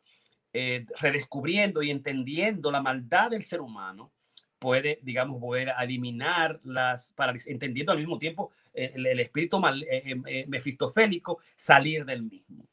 eh, 0.53 0.85
redescubriendo 0.99 1.81
y 1.83 1.91
entendiendo 1.91 2.71
la 2.71 2.81
maldad 2.81 3.31
del 3.31 3.43
ser 3.43 3.61
humano, 3.61 4.11
puede, 4.59 4.99
digamos, 5.03 5.39
poder 5.39 5.71
eliminar 5.79 6.59
las 6.63 7.11
parálisis, 7.11 7.51
entendiendo 7.51 7.91
al 7.91 7.99
mismo 7.99 8.17
tiempo 8.17 8.51
eh, 8.73 8.93
el, 8.95 9.19
espíritu 9.19 9.59
mal, 9.59 9.85
eh, 9.89 10.45
mefistofélico, 10.47 11.39
salir 11.55 12.05
del 12.05 12.23
mismo. 12.23 12.67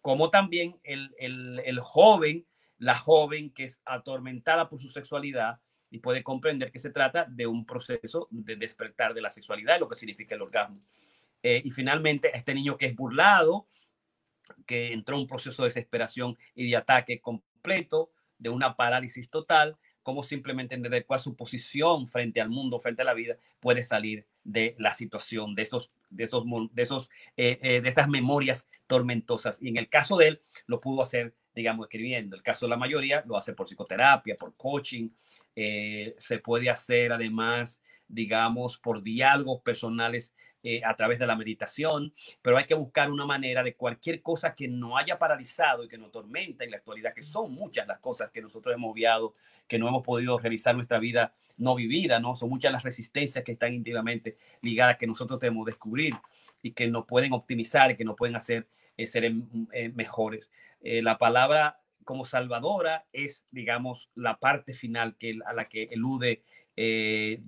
Como 0.00 0.30
también 0.30 0.78
el, 0.84 1.14
el, 1.18 1.60
el 1.64 1.80
joven, 1.80 2.46
la 2.78 2.94
joven 2.94 3.50
que 3.50 3.64
es 3.64 3.82
atormentada 3.84 4.68
por 4.68 4.80
su 4.80 4.88
sexualidad, 4.88 5.58
y 5.88 5.98
puede 5.98 6.24
comprender 6.24 6.72
que 6.72 6.80
se 6.80 6.90
trata 6.90 7.26
de 7.28 7.46
un 7.46 7.64
proceso 7.64 8.26
de 8.30 8.56
despertar 8.56 9.14
de 9.14 9.20
la 9.20 9.30
sexualidad, 9.30 9.78
lo 9.78 9.88
que 9.88 9.94
significa 9.94 10.34
el 10.34 10.42
orgasmo. 10.42 10.80
Y 11.42 11.70
finalmente, 11.70 12.36
este 12.36 12.54
niño 12.54 12.76
que 12.76 12.86
es 12.86 12.96
burlado, 12.96 13.68
que 14.66 14.92
entró 14.92 15.16
en 15.16 15.22
un 15.22 15.26
proceso 15.26 15.62
de 15.62 15.68
desesperación 15.68 16.36
y 16.54 16.68
de 16.68 16.76
ataque 16.76 17.20
completo, 17.20 18.10
de 18.38 18.50
una 18.50 18.76
parálisis 18.76 19.30
total, 19.30 19.76
cómo 20.06 20.22
simplemente 20.22 20.76
entender 20.76 21.04
cuál 21.04 21.18
su 21.18 21.34
posición 21.34 22.06
frente 22.06 22.40
al 22.40 22.48
mundo, 22.48 22.78
frente 22.78 23.02
a 23.02 23.04
la 23.04 23.12
vida, 23.12 23.38
puede 23.58 23.82
salir 23.82 24.24
de 24.44 24.76
la 24.78 24.92
situación, 24.92 25.56
de 25.56 25.62
estos, 25.62 25.90
de 26.10 26.22
estos, 26.22 26.44
de 26.70 26.82
esos, 26.82 27.10
eh, 27.36 27.58
eh, 27.60 27.80
de 27.80 27.88
estas 27.88 28.08
memorias 28.08 28.68
tormentosas. 28.86 29.60
Y 29.60 29.68
en 29.68 29.78
el 29.78 29.88
caso 29.88 30.16
de 30.16 30.28
él, 30.28 30.42
lo 30.68 30.80
pudo 30.80 31.02
hacer, 31.02 31.34
digamos, 31.56 31.86
escribiendo. 31.86 32.36
El 32.36 32.44
caso 32.44 32.66
de 32.66 32.70
la 32.70 32.76
mayoría 32.76 33.24
lo 33.26 33.36
hace 33.36 33.52
por 33.52 33.66
psicoterapia, 33.66 34.36
por 34.36 34.54
coaching. 34.56 35.08
Eh, 35.56 36.14
se 36.18 36.38
puede 36.38 36.70
hacer 36.70 37.12
además, 37.12 37.82
digamos, 38.06 38.78
por 38.78 39.02
diálogos 39.02 39.60
personales 39.62 40.32
eh, 40.68 40.80
a 40.84 40.96
través 40.96 41.20
de 41.20 41.28
la 41.28 41.36
meditación, 41.36 42.12
pero 42.42 42.58
hay 42.58 42.64
que 42.64 42.74
buscar 42.74 43.08
una 43.08 43.24
manera 43.24 43.62
de 43.62 43.76
cualquier 43.76 44.20
cosa 44.20 44.56
que 44.56 44.66
no 44.66 44.98
haya 44.98 45.16
paralizado 45.16 45.84
y 45.84 45.88
que 45.88 45.96
nos 45.96 46.10
tormenta 46.10 46.64
en 46.64 46.72
la 46.72 46.78
actualidad, 46.78 47.14
que 47.14 47.22
son 47.22 47.52
muchas 47.52 47.86
las 47.86 48.00
cosas 48.00 48.32
que 48.32 48.42
nosotros 48.42 48.74
hemos 48.74 48.90
obviado, 48.90 49.34
que 49.68 49.78
no 49.78 49.86
hemos 49.86 50.02
podido 50.02 50.36
realizar 50.38 50.74
nuestra 50.74 50.98
vida 50.98 51.32
no 51.56 51.76
vivida, 51.76 52.18
¿no? 52.18 52.34
Son 52.34 52.48
muchas 52.48 52.72
las 52.72 52.82
resistencias 52.82 53.44
que 53.44 53.52
están 53.52 53.74
íntimamente 53.74 54.38
ligadas 54.60 54.96
que 54.96 55.06
nosotros 55.06 55.38
debemos 55.38 55.66
descubrir 55.66 56.16
y 56.60 56.72
que 56.72 56.88
nos 56.88 57.06
pueden 57.06 57.32
optimizar 57.32 57.96
que 57.96 58.04
nos 58.04 58.16
pueden 58.16 58.34
hacer 58.34 58.66
eh, 58.96 59.06
ser 59.06 59.24
eh, 59.24 59.92
mejores. 59.94 60.50
la 60.82 61.16
palabra 61.16 61.78
como 62.02 62.24
salvadora 62.24 63.06
es, 63.12 63.46
digamos, 63.52 64.10
la 64.16 64.40
parte 64.40 64.74
final 64.74 65.14
que, 65.16 65.38
a 65.46 65.52
la 65.52 65.68
que 65.68 65.84
elude 65.92 66.42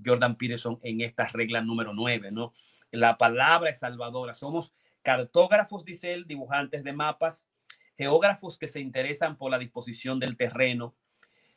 Jordan 0.06 0.36
Peterson 0.36 0.78
en 0.84 1.00
esta 1.00 1.26
regla 1.26 1.60
número 1.62 1.92
9, 1.94 2.30
¿no? 2.30 2.54
La 2.90 3.18
palabra 3.18 3.70
es 3.70 3.78
salvadora. 3.78 4.34
Somos 4.34 4.72
cartógrafos, 5.02 5.84
dice 5.84 6.12
él, 6.12 6.26
dibujantes 6.26 6.84
de 6.84 6.92
mapas, 6.92 7.46
geógrafos 7.96 8.58
que 8.58 8.68
se 8.68 8.80
interesan 8.80 9.36
por 9.36 9.50
la 9.50 9.58
disposición 9.58 10.18
del 10.18 10.36
terreno, 10.36 10.94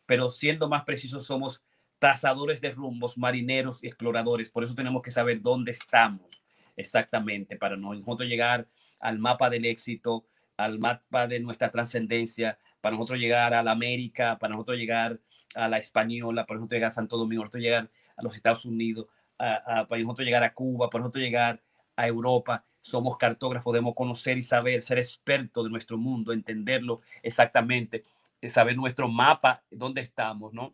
pero 0.06 0.30
siendo 0.30 0.68
más 0.68 0.84
precisos, 0.84 1.26
somos 1.26 1.64
trazadores 2.00 2.62
de 2.62 2.72
rumbos, 2.72 3.18
marineros 3.18 3.84
y 3.84 3.88
exploradores. 3.88 4.50
Por 4.50 4.64
eso 4.64 4.74
tenemos 4.74 5.02
que 5.02 5.12
saber 5.12 5.42
dónde 5.42 5.72
estamos 5.72 6.42
exactamente 6.76 7.58
para 7.58 7.78
nosotros 7.78 8.28
llegar 8.28 8.68
al 9.00 9.20
mapa 9.20 9.50
del 9.50 9.66
éxito, 9.66 10.26
al 10.58 10.80
mapa 10.80 11.28
de 11.28 11.40
nuestra 11.40 11.72
trascendencia, 11.72 12.58
para 12.82 12.96
nosotros 12.96 13.20
llegar 13.20 13.54
a 13.54 13.64
la 13.64 13.72
América, 13.72 14.38
para 14.40 14.54
nosotros 14.54 14.78
llegar 14.78 15.20
a 15.56 15.68
la 15.68 15.78
española, 15.78 16.46
para 16.46 16.60
nosotros 16.60 16.78
llegar 16.78 16.92
a 16.92 16.96
Santo 16.96 17.18
Domingo, 17.18 17.42
para 17.42 17.48
nosotros 17.48 17.64
llegar 17.64 17.92
a 18.18 18.24
los 18.24 18.36
Estados 18.36 18.66
Unidos, 18.66 19.08
para 19.42 20.02
nosotros 20.02 20.26
llegar 20.26 20.44
a 20.44 20.54
Cuba, 20.54 20.90
para 20.90 21.02
nosotros 21.02 21.24
llegar 21.24 21.62
a 21.96 22.08
Europa. 22.08 22.64
Somos 22.82 23.18
cartógrafos, 23.18 23.74
debemos 23.74 23.96
conocer 23.96 24.38
y 24.38 24.42
saber, 24.42 24.82
ser 24.82 24.98
expertos 24.98 25.64
de 25.64 25.70
nuestro 25.70 25.98
mundo, 25.98 26.34
entenderlo 26.34 27.02
exactamente, 27.22 28.04
saber 28.48 28.76
nuestro 28.76 29.08
mapa, 29.08 29.64
dónde 29.70 30.02
estamos, 30.02 30.54
¿no? 30.54 30.74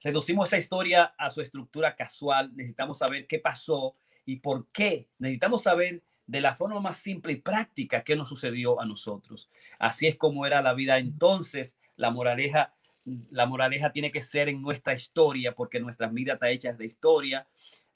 Reducimos 0.00 0.48
esa 0.48 0.58
historia 0.58 1.14
a 1.18 1.30
su 1.30 1.40
estructura 1.40 1.96
casual, 1.96 2.54
necesitamos 2.54 2.98
saber 2.98 3.26
qué 3.26 3.38
pasó 3.40 3.96
y 4.24 4.36
por 4.36 4.68
qué. 4.68 5.08
Necesitamos 5.18 5.62
saber 5.62 6.02
de 6.26 6.40
la 6.40 6.54
forma 6.54 6.78
más 6.80 6.98
simple 6.98 7.32
y 7.32 7.36
práctica 7.36 8.04
qué 8.04 8.14
nos 8.14 8.28
sucedió 8.28 8.80
a 8.80 8.86
nosotros. 8.86 9.48
Así 9.78 10.06
es 10.06 10.16
como 10.16 10.46
era 10.46 10.62
la 10.62 10.74
vida 10.74 10.98
entonces, 10.98 11.76
la 11.96 12.10
moraleja 12.10 12.74
la 13.30 13.46
moraleja 13.46 13.92
tiene 13.92 14.10
que 14.10 14.22
ser 14.22 14.48
en 14.48 14.62
nuestra 14.62 14.94
historia, 14.94 15.54
porque 15.54 15.80
nuestras 15.80 16.12
vidas 16.12 16.34
están 16.34 16.50
hechas 16.50 16.78
de 16.78 16.86
historia. 16.86 17.46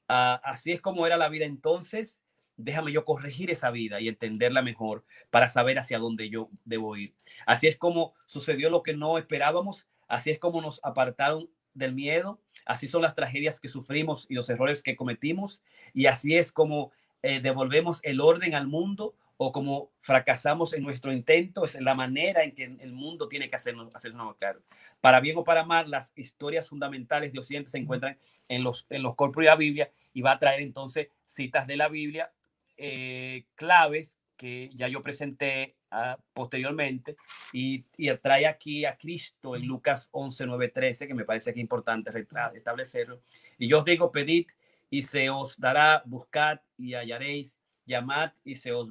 Ah, 0.08 0.40
así 0.44 0.72
es 0.72 0.80
como 0.80 1.06
era 1.06 1.16
la 1.16 1.28
vida 1.28 1.44
entonces. 1.44 2.20
Déjame 2.56 2.92
yo 2.92 3.04
corregir 3.04 3.50
esa 3.50 3.70
vida 3.70 4.00
y 4.00 4.08
entenderla 4.08 4.62
mejor 4.62 5.04
para 5.30 5.48
saber 5.48 5.78
hacia 5.78 5.98
dónde 5.98 6.28
yo 6.28 6.50
debo 6.64 6.96
ir. 6.96 7.14
Así 7.46 7.66
es 7.66 7.76
como 7.76 8.14
sucedió 8.26 8.70
lo 8.70 8.82
que 8.82 8.94
no 8.94 9.18
esperábamos. 9.18 9.88
Así 10.06 10.30
es 10.30 10.38
como 10.38 10.60
nos 10.60 10.80
apartaron 10.84 11.48
del 11.74 11.94
miedo. 11.94 12.40
Así 12.66 12.88
son 12.88 13.02
las 13.02 13.14
tragedias 13.14 13.58
que 13.58 13.68
sufrimos 13.68 14.26
y 14.28 14.34
los 14.34 14.48
errores 14.50 14.82
que 14.82 14.96
cometimos. 14.96 15.62
Y 15.94 16.06
así 16.06 16.36
es 16.36 16.52
como 16.52 16.92
eh, 17.22 17.40
devolvemos 17.40 18.00
el 18.02 18.20
orden 18.20 18.54
al 18.54 18.66
mundo 18.66 19.14
o 19.36 19.52
como 19.52 19.90
fracasamos 20.00 20.72
en 20.72 20.82
nuestro 20.82 21.12
intento, 21.12 21.64
es 21.64 21.80
la 21.80 21.94
manera 21.94 22.44
en 22.44 22.54
que 22.54 22.64
el 22.64 22.92
mundo 22.92 23.28
tiene 23.28 23.48
que 23.48 23.56
hacernos, 23.56 23.94
hacernos 23.94 24.36
claro. 24.36 24.62
Para 25.00 25.20
bien 25.20 25.36
o 25.36 25.44
para 25.44 25.64
mal, 25.64 25.90
las 25.90 26.12
historias 26.16 26.68
fundamentales 26.68 27.32
de 27.32 27.38
Occidente 27.38 27.70
se 27.70 27.78
encuentran 27.78 28.18
en 28.48 28.62
los, 28.62 28.86
en 28.90 29.02
los 29.02 29.14
corpos 29.16 29.42
de 29.42 29.48
la 29.48 29.56
Biblia 29.56 29.90
y 30.12 30.22
va 30.22 30.32
a 30.32 30.38
traer 30.38 30.60
entonces 30.60 31.08
citas 31.24 31.66
de 31.66 31.76
la 31.76 31.88
Biblia 31.88 32.32
eh, 32.76 33.44
claves 33.54 34.18
que 34.36 34.70
ya 34.74 34.88
yo 34.88 35.02
presenté 35.02 35.76
ah, 35.90 36.18
posteriormente 36.34 37.16
y, 37.52 37.84
y, 37.96 38.12
trae 38.16 38.46
aquí 38.46 38.84
a 38.84 38.96
Cristo 38.96 39.54
en 39.54 39.66
Lucas 39.66 40.08
11, 40.10 40.46
9, 40.46 40.68
13, 40.68 41.06
que 41.06 41.14
me 41.14 41.24
parece 41.24 41.52
que 41.52 41.60
es 41.60 41.62
importante 41.62 42.10
establecerlo. 42.54 43.22
Y 43.56 43.68
yo 43.68 43.78
os 43.78 43.84
digo, 43.84 44.10
pedid 44.10 44.46
y 44.90 45.04
se 45.04 45.30
os 45.30 45.58
dará, 45.58 46.02
buscad 46.04 46.60
y 46.76 46.94
hallaréis 46.94 47.56
llamad 47.92 48.32
y 48.44 48.56
se 48.56 48.72
os 48.72 48.88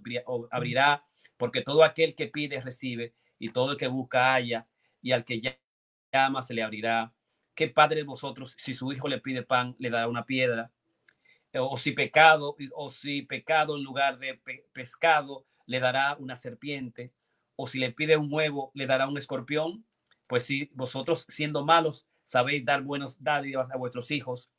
abrirá, 0.52 1.04
porque 1.38 1.62
todo 1.62 1.84
aquel 1.84 2.16
que 2.16 2.28
pide 2.28 2.62
recibe, 2.62 3.14
y 3.38 3.49
todo 3.49 3.72
el 3.72 3.78
que 3.78 3.88
busca 3.88 4.34
halla, 4.34 4.68
y 5.02 5.12
al 5.12 5.26
que 5.26 5.41
llama 6.14 6.43
se 6.43 6.54
le 6.54 6.64
abrirá. 6.64 7.14
¿Qué 7.56 7.68
padre 7.68 7.97
de 7.97 8.04
vosotros, 8.04 8.56
si 8.58 8.76
su 8.76 8.91
hijo 8.93 9.08
le 9.08 9.20
pide 9.20 9.43
pan, 9.43 9.76
le 9.80 9.89
dará 9.89 10.08
una 10.08 10.26
piedra? 10.26 10.72
O 11.54 11.78
si 11.78 11.91
pecado, 11.91 12.56
o 12.76 12.89
si 12.89 13.24
pecado 13.24 13.76
en 13.76 13.84
lugar 13.84 14.20
de 14.20 14.39
pescado, 14.72 15.45
le 15.66 15.80
dará 15.80 16.16
una 16.18 16.36
serpiente. 16.36 17.12
O 17.56 17.68
si 17.68 17.78
le 17.78 17.91
pide 17.91 18.16
un 18.16 18.32
huevo, 18.32 18.72
le 18.74 18.86
dará 18.86 19.08
un 19.08 19.18
escorpión. 19.18 19.86
Pues 20.28 20.45
si 20.45 20.70
vosotros, 20.74 21.26
siendo 21.28 21.66
malos, 21.66 22.08
sabéis 22.24 22.64
dar 22.64 22.84
buenos 22.84 23.22
dádivas 23.22 23.70
a 23.72 23.78
vuestros 23.78 24.12
hijos, 24.12 24.49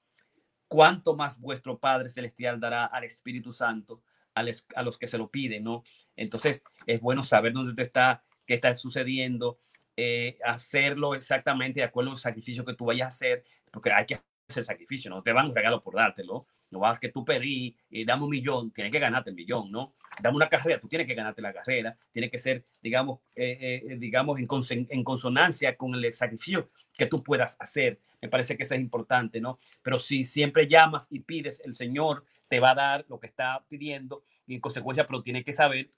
cuánto 0.69 1.15
más 1.15 1.39
vuestro 1.41 1.79
Padre 1.79 2.11
Celestial 2.11 2.61
dará 2.61 2.85
al 2.87 3.05
Espíritu 3.05 3.53
Santo 3.53 4.03
a, 4.35 4.83
los 4.83 4.99
que 4.99 5.07
se 5.07 5.19
lo 5.19 5.31
piden, 5.31 5.65
¿no? 5.65 5.83
Entonces, 6.17 6.63
es 6.87 7.01
bueno 7.01 7.23
saber 7.23 7.53
dónde 7.53 7.75
te 7.75 7.83
está, 7.83 8.23
qué 8.47 8.55
está 8.55 8.75
sucediendo, 8.77 9.59
eh, 9.97 10.39
hacerlo 10.45 11.15
exactamente 11.15 11.81
de 11.81 11.85
acuerdo 11.85 12.13
al 12.13 12.17
sacrificio 12.17 12.65
que 12.65 12.75
tú 12.75 12.87
vayas 12.87 13.07
a 13.07 13.09
hacer, 13.09 13.45
porque 13.71 13.93
hay 13.93 14.07
que 14.07 14.19
hacer 14.49 14.65
sacrificio, 14.65 15.11
no 15.11 15.23
te 15.23 15.33
van 15.33 15.47
un 15.47 15.55
regalo 15.55 15.83
por 15.83 15.95
dártelo, 15.95 16.47
no 16.73 16.81
vas 16.81 16.99
que 16.99 17.11
tú 17.11 17.25
pedí 17.25 17.77
y 17.91 18.05
dame 18.05 18.25
un 18.25 18.31
millón, 18.31 18.71
tienes 18.73 18.91
que 18.91 18.99
ganarte 18.99 19.31
el 19.31 19.37
millón, 19.37 19.71
¿no? 19.71 19.95
Dame 20.21 20.37
una 20.37 20.49
carrera, 20.49 20.81
tú 20.81 20.89
tienes 20.89 21.07
que 21.07 21.15
ganarte 21.15 21.43
la 21.43 21.53
carrera, 21.53 21.97
tiene 22.11 22.31
que 22.31 22.39
ser, 22.39 22.65
digamos, 22.83 23.21
eh, 23.37 23.83
eh, 23.91 23.97
digamos 23.99 24.39
en, 24.41 24.87
en, 24.91 25.05
consonancia 25.05 25.77
con 25.77 25.95
el 25.95 26.15
sacrificio 26.15 26.71
que 26.95 27.07
tú 27.07 27.23
puedas 27.23 27.57
hacer. 27.61 28.01
Me 28.21 28.29
parece 28.29 28.57
que 28.57 28.63
eso 28.63 28.75
es 28.75 28.81
importante, 28.81 29.41
¿no? 29.41 29.59
Pero 29.83 29.99
si 29.99 30.25
siempre 30.25 30.67
llamas 30.67 31.09
y 31.11 31.21
pides, 31.21 31.61
el 31.65 31.75
Señor 31.75 32.25
te 32.53 32.61
va 32.61 32.73
a 32.73 32.75
dar 32.75 33.07
lo 33.09 33.19
que 33.19 33.29
está 33.29 33.65
pidiendo 33.67 34.27
y 34.47 34.57
en 34.57 34.61
consecuencia, 34.61 35.07
pero 35.07 35.23
tiene 35.23 35.43
que 35.43 35.55
saber, 35.55 35.89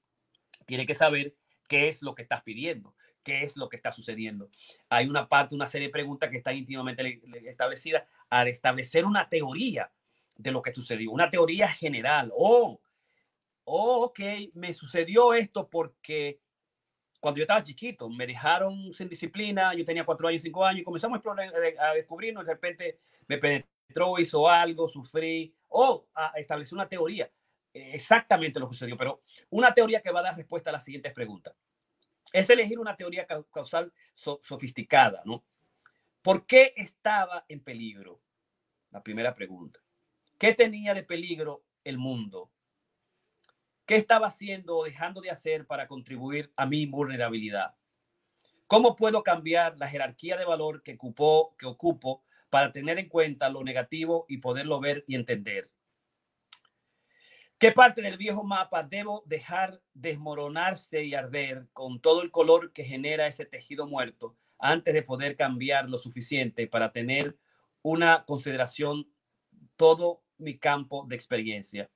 tiene 0.66 0.86
que 0.86 0.94
saber 0.94 1.34
qué 1.66 1.88
es 1.88 2.00
lo 2.00 2.14
que 2.14 2.22
estás 2.22 2.44
pidiendo, 2.44 2.94
qué 3.24 3.42
es 3.42 3.56
lo 3.56 3.68
que 3.68 3.74
está 3.74 3.90
sucediendo. 3.90 4.48
Hay 4.88 5.08
una 5.08 5.28
parte, 5.28 5.56
una 5.56 5.66
serie 5.66 5.88
de 5.88 5.92
preguntas 5.92 6.30
que 6.30 6.36
están 6.36 6.56
íntimamente 6.56 7.20
establecidas 7.48 8.04
al 8.30 8.46
establecer 8.46 9.04
una 9.04 9.28
teoría 9.28 9.90
de 10.36 10.52
lo 10.52 10.62
que 10.62 10.72
sucedió, 10.72 11.10
una 11.10 11.28
teoría 11.28 11.66
general. 11.66 12.30
Oh, 12.36 12.80
oh, 13.64 14.04
ok, 14.04 14.20
me 14.52 14.72
sucedió 14.72 15.34
esto 15.34 15.68
porque 15.68 16.38
cuando 17.18 17.38
yo 17.38 17.42
estaba 17.42 17.64
chiquito, 17.64 18.08
me 18.08 18.28
dejaron 18.28 18.92
sin 18.92 19.08
disciplina, 19.08 19.74
yo 19.74 19.84
tenía 19.84 20.04
cuatro 20.04 20.28
años, 20.28 20.42
cinco 20.42 20.64
años, 20.64 20.82
y 20.82 20.84
comenzamos 20.84 21.20
a, 21.80 21.94
descubrirnos, 21.94 22.46
de 22.46 22.52
repente 22.52 23.00
me 23.26 23.38
hizo 24.18 24.48
algo, 24.48 24.88
sufrí, 24.88 25.54
o 25.68 26.06
a 26.14 26.32
establecer 26.36 26.74
una 26.74 26.88
teoría. 26.88 27.30
Exactamente 27.72 28.60
lo 28.60 28.68
que 28.68 28.74
sucedió, 28.74 28.96
pero 28.96 29.22
una 29.50 29.74
teoría 29.74 30.00
que 30.00 30.12
va 30.12 30.20
a 30.20 30.24
dar 30.24 30.36
respuesta 30.36 30.70
a 30.70 30.74
las 30.74 30.84
siguientes 30.84 31.12
preguntas. 31.12 31.54
Es 32.32 32.48
elegir 32.50 32.78
una 32.78 32.96
teoría 32.96 33.26
causal 33.26 33.92
sofisticada, 34.14 35.22
¿no? 35.24 35.44
¿Por 36.22 36.46
qué 36.46 36.72
estaba 36.76 37.44
en 37.48 37.60
peligro? 37.60 38.20
La 38.90 39.02
primera 39.02 39.34
pregunta. 39.34 39.80
¿Qué 40.38 40.54
tenía 40.54 40.94
de 40.94 41.02
peligro 41.02 41.64
el 41.84 41.98
mundo? 41.98 42.50
¿Qué 43.86 43.96
estaba 43.96 44.28
haciendo 44.28 44.78
o 44.78 44.84
dejando 44.84 45.20
de 45.20 45.30
hacer 45.30 45.66
para 45.66 45.86
contribuir 45.86 46.52
a 46.56 46.64
mi 46.64 46.86
vulnerabilidad? 46.86 47.74
¿Cómo 48.66 48.96
puedo 48.96 49.22
cambiar 49.22 49.76
la 49.76 49.88
jerarquía 49.88 50.36
de 50.36 50.44
valor 50.44 50.82
que, 50.82 50.94
ocupó, 50.94 51.54
que 51.58 51.66
ocupo 51.66 52.23
para 52.54 52.70
tener 52.70 53.00
en 53.00 53.08
cuenta 53.08 53.48
lo 53.48 53.64
negativo 53.64 54.26
y 54.28 54.36
poderlo 54.36 54.78
ver 54.78 55.02
y 55.08 55.16
entender? 55.16 55.72
¿Qué 57.58 57.72
parte 57.72 58.00
del 58.00 58.16
viejo 58.16 58.44
mapa 58.44 58.84
debo 58.84 59.24
dejar 59.26 59.82
desmoronarse 59.92 61.02
y 61.02 61.16
arder 61.16 61.66
con 61.72 62.00
todo 62.00 62.22
el 62.22 62.30
color 62.30 62.72
que 62.72 62.84
genera 62.84 63.26
ese 63.26 63.44
tejido 63.44 63.88
muerto 63.88 64.36
antes 64.60 64.94
de 64.94 65.02
poder 65.02 65.34
cambiar 65.34 65.90
lo 65.90 65.98
suficiente 65.98 66.68
para 66.68 66.92
tener 66.92 67.36
una 67.82 68.24
consideración 68.24 69.12
todo 69.74 70.22
mi 70.38 70.56
campo 70.56 71.06
de 71.08 71.16
experiencia? 71.16 71.90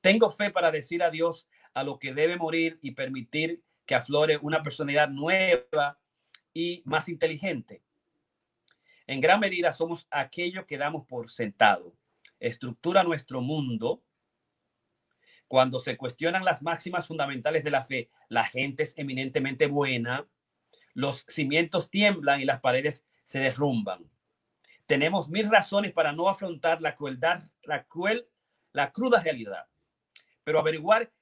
Tengo 0.00 0.30
fe 0.30 0.48
para 0.48 0.70
decir 0.70 1.02
adiós 1.02 1.50
a 1.74 1.84
lo 1.84 1.98
que 1.98 2.14
debe 2.14 2.38
morir 2.38 2.78
y 2.80 2.92
permitir 2.92 3.62
que 3.84 3.94
aflore 3.94 4.38
una 4.38 4.62
personalidad 4.62 5.10
nueva 5.10 6.00
y 6.54 6.80
más 6.86 7.10
inteligente. 7.10 7.82
En 9.06 9.20
gran 9.20 9.40
medida 9.40 9.72
somos 9.72 10.06
aquello 10.10 10.66
que 10.66 10.78
damos 10.78 11.06
por 11.06 11.30
sentado. 11.30 11.94
Estructura 12.40 13.02
nuestro 13.04 13.40
mundo. 13.40 14.02
Cuando 15.48 15.78
se 15.78 15.96
cuestionan 15.96 16.44
las 16.44 16.62
máximas 16.62 17.06
fundamentales 17.06 17.62
de 17.62 17.70
la 17.70 17.84
fe, 17.84 18.10
la 18.28 18.44
gente 18.44 18.82
es 18.82 18.98
eminentemente 18.98 19.68
buena, 19.68 20.26
los 20.92 21.24
cimientos 21.28 21.88
tiemblan 21.88 22.40
y 22.40 22.44
las 22.44 22.60
paredes 22.60 23.04
se 23.22 23.38
derrumban. 23.38 24.10
Tenemos 24.86 25.28
mil 25.28 25.48
razones 25.48 25.92
para 25.92 26.12
no 26.12 26.28
afrontar 26.28 26.82
la 26.82 26.96
crueldad, 26.96 27.44
la 27.62 27.84
cruel, 27.84 28.26
la 28.72 28.92
cruda 28.92 29.22
realidad 29.22 29.66
pero 30.46 30.60
averiguar 30.60 31.12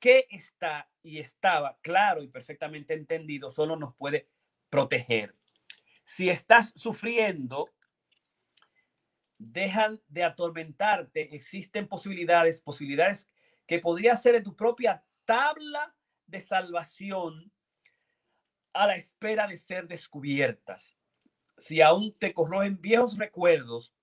qué 0.00 0.26
está 0.28 0.90
y 1.04 1.20
estaba 1.20 1.78
claro 1.82 2.20
y 2.20 2.26
perfectamente 2.26 2.94
entendido 2.94 3.48
solo 3.52 3.76
nos 3.76 3.94
puede 3.94 4.28
proteger. 4.70 5.36
Si 6.14 6.28
estás 6.28 6.74
sufriendo, 6.76 7.70
dejan 9.38 9.98
de 10.08 10.24
atormentarte. 10.24 11.34
Existen 11.34 11.88
posibilidades, 11.88 12.60
posibilidades 12.60 13.30
que 13.66 13.78
podría 13.78 14.14
ser 14.18 14.34
en 14.34 14.42
tu 14.42 14.54
propia 14.54 15.02
tabla 15.24 15.96
de 16.26 16.40
salvación 16.40 17.50
a 18.74 18.86
la 18.86 18.96
espera 18.96 19.46
de 19.46 19.56
ser 19.56 19.88
descubiertas. 19.88 20.98
Si 21.56 21.80
aún 21.80 22.14
te 22.18 22.34
corroen 22.34 22.78
viejos 22.78 23.16
recuerdos, 23.16 23.94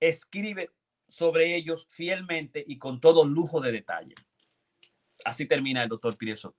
escribe 0.00 0.72
sobre 1.06 1.54
ellos 1.54 1.86
fielmente 1.88 2.64
y 2.66 2.76
con 2.76 2.98
todo 2.98 3.24
lujo 3.24 3.60
de 3.60 3.70
detalle. 3.70 4.16
Así 5.24 5.46
termina 5.46 5.84
el 5.84 5.88
doctor 5.88 6.16
Peterson. 6.16 6.56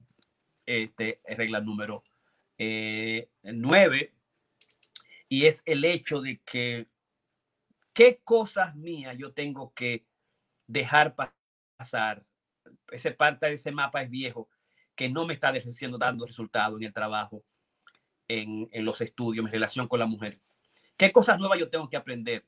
Este 0.66 1.20
es 1.26 1.38
regla 1.38 1.60
número 1.60 2.06
eh, 2.58 3.30
nueve. 3.44 4.14
Y 5.30 5.46
es 5.46 5.62
el 5.66 5.84
hecho 5.86 6.22
de 6.22 6.42
que 6.46 6.88
qué 7.94 8.22
cosas 8.24 8.76
mías 8.76 9.18
yo 9.18 9.34
tengo 9.34 9.74
que 9.74 10.06
dejar 10.68 11.16
pasar. 11.78 12.26
Ese 12.92 13.12
parte 13.12 13.48
de 13.48 13.54
ese 13.54 13.72
mapa 13.72 14.02
es 14.02 14.10
viejo, 14.10 14.50
que 14.96 15.10
no 15.10 15.26
me 15.26 15.34
está 15.34 15.54
dando 16.00 16.26
resultado 16.26 16.78
en 16.78 16.84
el 16.84 16.94
trabajo, 16.94 17.44
en, 18.28 18.70
los 18.86 19.02
estudios, 19.02 19.46
en 19.46 19.52
relación 19.52 19.88
con 19.88 20.00
la 20.00 20.06
mujer. 20.06 20.40
¿Qué 20.98 21.12
cosas 21.12 21.40
nuevas 21.40 21.60
yo 21.60 21.70
tengo 21.70 21.90
que 21.90 21.98
aprender? 21.98 22.46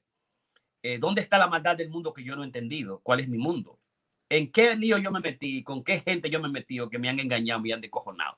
Eh, 0.82 0.97
¿dónde 0.97 1.21
está 1.21 1.38
la 1.38 1.47
maldad 1.47 1.75
del 1.75 1.89
mundo 1.89 2.13
que 2.13 2.23
yo 2.23 2.36
no 2.36 2.43
he 2.43 2.45
entendido? 2.45 2.99
¿Cuál 3.01 3.19
es 3.19 3.27
mi 3.27 3.38
mundo? 3.38 3.80
¿En 4.30 4.51
qué 4.51 4.75
lío 4.75 4.97
yo 4.97 5.11
me 5.11 5.19
metí? 5.19 5.63
¿Con 5.63 5.84
qué 5.84 5.99
gente 5.99 6.30
yo 6.30 6.39
me 6.39 6.47
he 6.47 6.51
metido 6.51 6.89
que 6.89 6.99
me 6.99 7.09
han 7.09 7.19
engañado, 7.19 7.59
me 7.59 7.73
han 7.73 7.82
decojonado? 7.82 8.38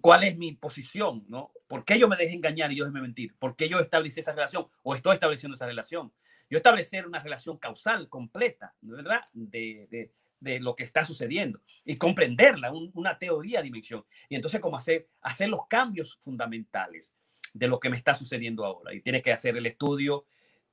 ¿Cuál 0.00 0.24
es 0.24 0.36
mi 0.36 0.52
posición? 0.52 1.24
¿no? 1.28 1.52
¿Por 1.66 1.84
qué 1.84 1.98
yo 1.98 2.08
me 2.08 2.16
dejé 2.16 2.34
engañar 2.34 2.72
y 2.72 2.76
yo 2.76 2.90
me 2.90 3.00
mentir? 3.00 3.34
¿Por 3.38 3.56
qué 3.56 3.68
yo 3.68 3.80
establecí 3.80 4.20
esa 4.20 4.32
relación 4.32 4.66
o 4.82 4.94
estoy 4.94 5.14
estableciendo 5.14 5.54
esa 5.54 5.66
relación? 5.66 6.12
Yo 6.48 6.58
establecer 6.58 7.06
una 7.06 7.20
relación 7.20 7.58
causal 7.58 8.08
completa, 8.08 8.74
¿verdad? 8.80 9.22
De, 9.32 9.88
de, 9.90 10.12
de 10.40 10.60
lo 10.60 10.76
que 10.76 10.84
está 10.84 11.04
sucediendo 11.04 11.60
y 11.84 11.96
comprenderla, 11.96 12.72
una 12.72 13.18
teoría 13.18 13.58
de 13.58 13.64
dimensión. 13.64 14.04
Y 14.28 14.36
entonces, 14.36 14.60
¿cómo 14.60 14.76
hacer, 14.76 15.08
hacer 15.22 15.48
los 15.48 15.66
cambios 15.68 16.18
fundamentales 16.22 17.12
de 17.52 17.68
lo 17.68 17.80
que 17.80 17.90
me 17.90 17.96
está 17.96 18.14
sucediendo 18.14 18.64
ahora? 18.64 18.94
Y 18.94 19.00
tiene 19.00 19.22
que 19.22 19.32
hacer 19.32 19.56
el 19.56 19.66
estudio 19.66 20.26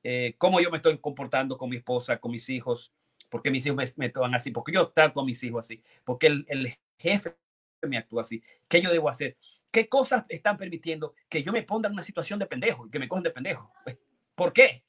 eh, 0.03 0.35
cómo 0.37 0.59
yo 0.59 0.69
me 0.69 0.77
estoy 0.77 0.97
comportando 0.97 1.57
con 1.57 1.69
mi 1.69 1.77
esposa, 1.77 2.19
con 2.19 2.31
mis 2.31 2.49
hijos, 2.49 2.91
porque 3.29 3.49
mis 3.49 3.65
hijos 3.65 3.77
me, 3.77 4.05
me 4.05 4.09
toman 4.09 4.35
así, 4.35 4.51
porque 4.51 4.73
yo 4.73 4.89
trato 4.89 5.21
a 5.21 5.25
mis 5.25 5.41
hijos 5.43 5.65
así, 5.65 5.81
porque 6.03 6.27
el, 6.27 6.45
el 6.49 6.77
jefe 6.97 7.35
me 7.81 7.97
actúa 7.97 8.21
así, 8.21 8.43
¿qué 8.67 8.81
yo 8.81 8.91
debo 8.91 9.09
hacer? 9.09 9.37
¿Qué 9.73 9.89
cosas 9.89 10.23
están 10.29 10.55
permitiendo 10.55 11.15
que 11.27 11.41
yo 11.41 11.51
me 11.51 11.63
ponga 11.63 11.87
en 11.87 11.93
una 11.93 12.03
situación 12.03 12.37
de 12.37 12.45
pendejo 12.45 12.85
y 12.85 12.91
que 12.91 12.99
me 12.99 13.07
cojan 13.07 13.23
de 13.23 13.31
pendejo? 13.31 13.73
Pues, 13.83 13.97
¿Por 14.35 14.53
qué? 14.53 14.85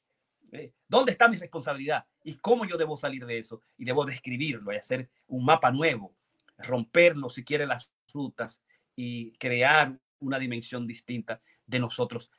Eh, 0.51 0.73
¿Dónde 0.87 1.11
está 1.11 1.27
mi 1.27 1.37
responsabilidad? 1.37 2.05
¿Y 2.23 2.35
cómo 2.35 2.65
yo 2.65 2.77
debo 2.77 2.95
salir 2.95 3.25
de 3.25 3.39
eso? 3.39 3.61
Y 3.79 3.85
debo 3.85 4.05
describirlo 4.05 4.71
y 4.71 4.75
hacer 4.75 5.09
un 5.25 5.43
mapa 5.43 5.71
nuevo, 5.71 6.15
romperlo 6.59 7.31
si 7.31 7.43
quiere 7.43 7.65
las 7.65 7.89
rutas 8.13 8.61
y 8.95 9.31
crear 9.39 9.99
una 10.19 10.37
dimensión 10.37 10.85
distinta 10.85 11.41
de 11.65 11.79
nosotros 11.79 12.29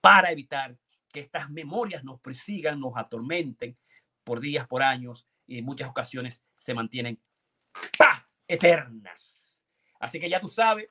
para 0.00 0.30
evitar 0.30 0.78
que 1.12 1.18
estas 1.18 1.50
memorias 1.50 2.04
nos 2.04 2.20
persigan, 2.20 2.78
nos 2.78 2.96
atormenten 2.96 3.76
por 4.22 4.38
días, 4.38 4.68
por 4.68 4.84
años 4.84 5.26
y 5.44 5.58
en 5.58 5.64
muchas 5.64 5.88
ocasiones 5.88 6.40
se 6.54 6.72
mantienen 6.72 7.18
eternas. 8.46 9.60
Así 9.98 10.20
que 10.20 10.30
ya 10.30 10.40
tú 10.40 10.46
sabes, 10.46 10.86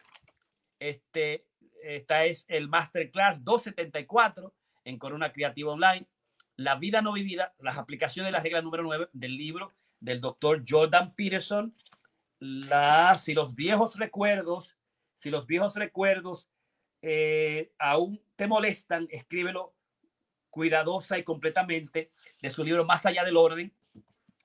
este, 0.89 1.45
esta 1.83 2.25
es 2.25 2.45
el 2.47 2.67
Masterclass 2.67 3.43
274 3.43 4.53
en 4.83 4.99
Corona 4.99 5.31
Creativa 5.31 5.71
Online. 5.71 6.05
La 6.55 6.75
vida 6.75 7.01
no 7.01 7.13
vivida, 7.13 7.53
las 7.59 7.77
aplicaciones 7.77 8.27
de 8.27 8.31
la 8.31 8.43
regla 8.43 8.61
número 8.61 8.83
9 8.83 9.09
del 9.11 9.35
libro 9.35 9.73
del 9.99 10.21
doctor 10.21 10.63
Jordan 10.67 11.13
Peterson. 11.15 11.75
La, 12.39 13.15
si 13.15 13.33
los 13.33 13.55
viejos 13.55 13.97
recuerdos, 13.97 14.77
si 15.15 15.29
los 15.29 15.47
viejos 15.47 15.75
recuerdos 15.75 16.47
eh, 17.01 17.71
aún 17.79 18.21
te 18.35 18.47
molestan, 18.47 19.07
escríbelo 19.09 19.73
cuidadosa 20.49 21.17
y 21.17 21.23
completamente 21.23 22.11
de 22.41 22.49
su 22.49 22.63
libro 22.63 22.85
Más 22.85 23.05
allá 23.05 23.23
del 23.23 23.37
orden 23.37 23.73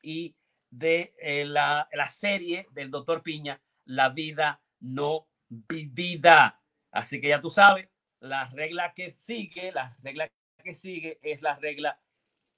y 0.03 0.35
de 0.71 1.15
eh, 1.21 1.45
la, 1.45 1.89
la, 1.93 2.09
serie 2.09 2.67
del 2.73 2.91
doctor 2.91 3.23
Piña, 3.23 3.61
La 3.85 4.09
vida 4.09 4.61
no 4.81 5.30
vivida. 5.51 6.63
Así 6.91 7.21
que 7.21 7.29
ya 7.29 7.41
tú 7.41 7.51
sabes, 7.51 7.89
la 8.21 8.47
regla 8.47 8.95
que 8.95 9.15
sigue, 9.19 9.73
la 9.73 9.97
regla 10.03 10.31
que 10.63 10.75
sigue 10.75 11.19
es 11.23 11.43
la 11.43 11.57
regla 11.57 12.01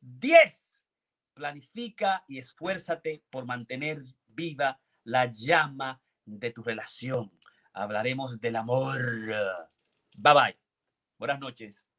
10. 0.01 0.79
Planifica 1.35 2.25
y 2.29 2.39
esfuérzate 2.39 3.25
por 3.31 3.47
mantener 3.47 4.03
viva 4.27 4.81
la 5.05 5.27
llama 5.27 6.03
de 6.25 6.51
tu 6.51 6.63
relación. 6.63 7.33
Hablaremos 7.73 8.41
del 8.41 8.57
amor. 8.57 9.01
Bye 10.15 10.35
bye. 10.35 10.59
Buenas 11.19 11.41
noches. 11.41 11.92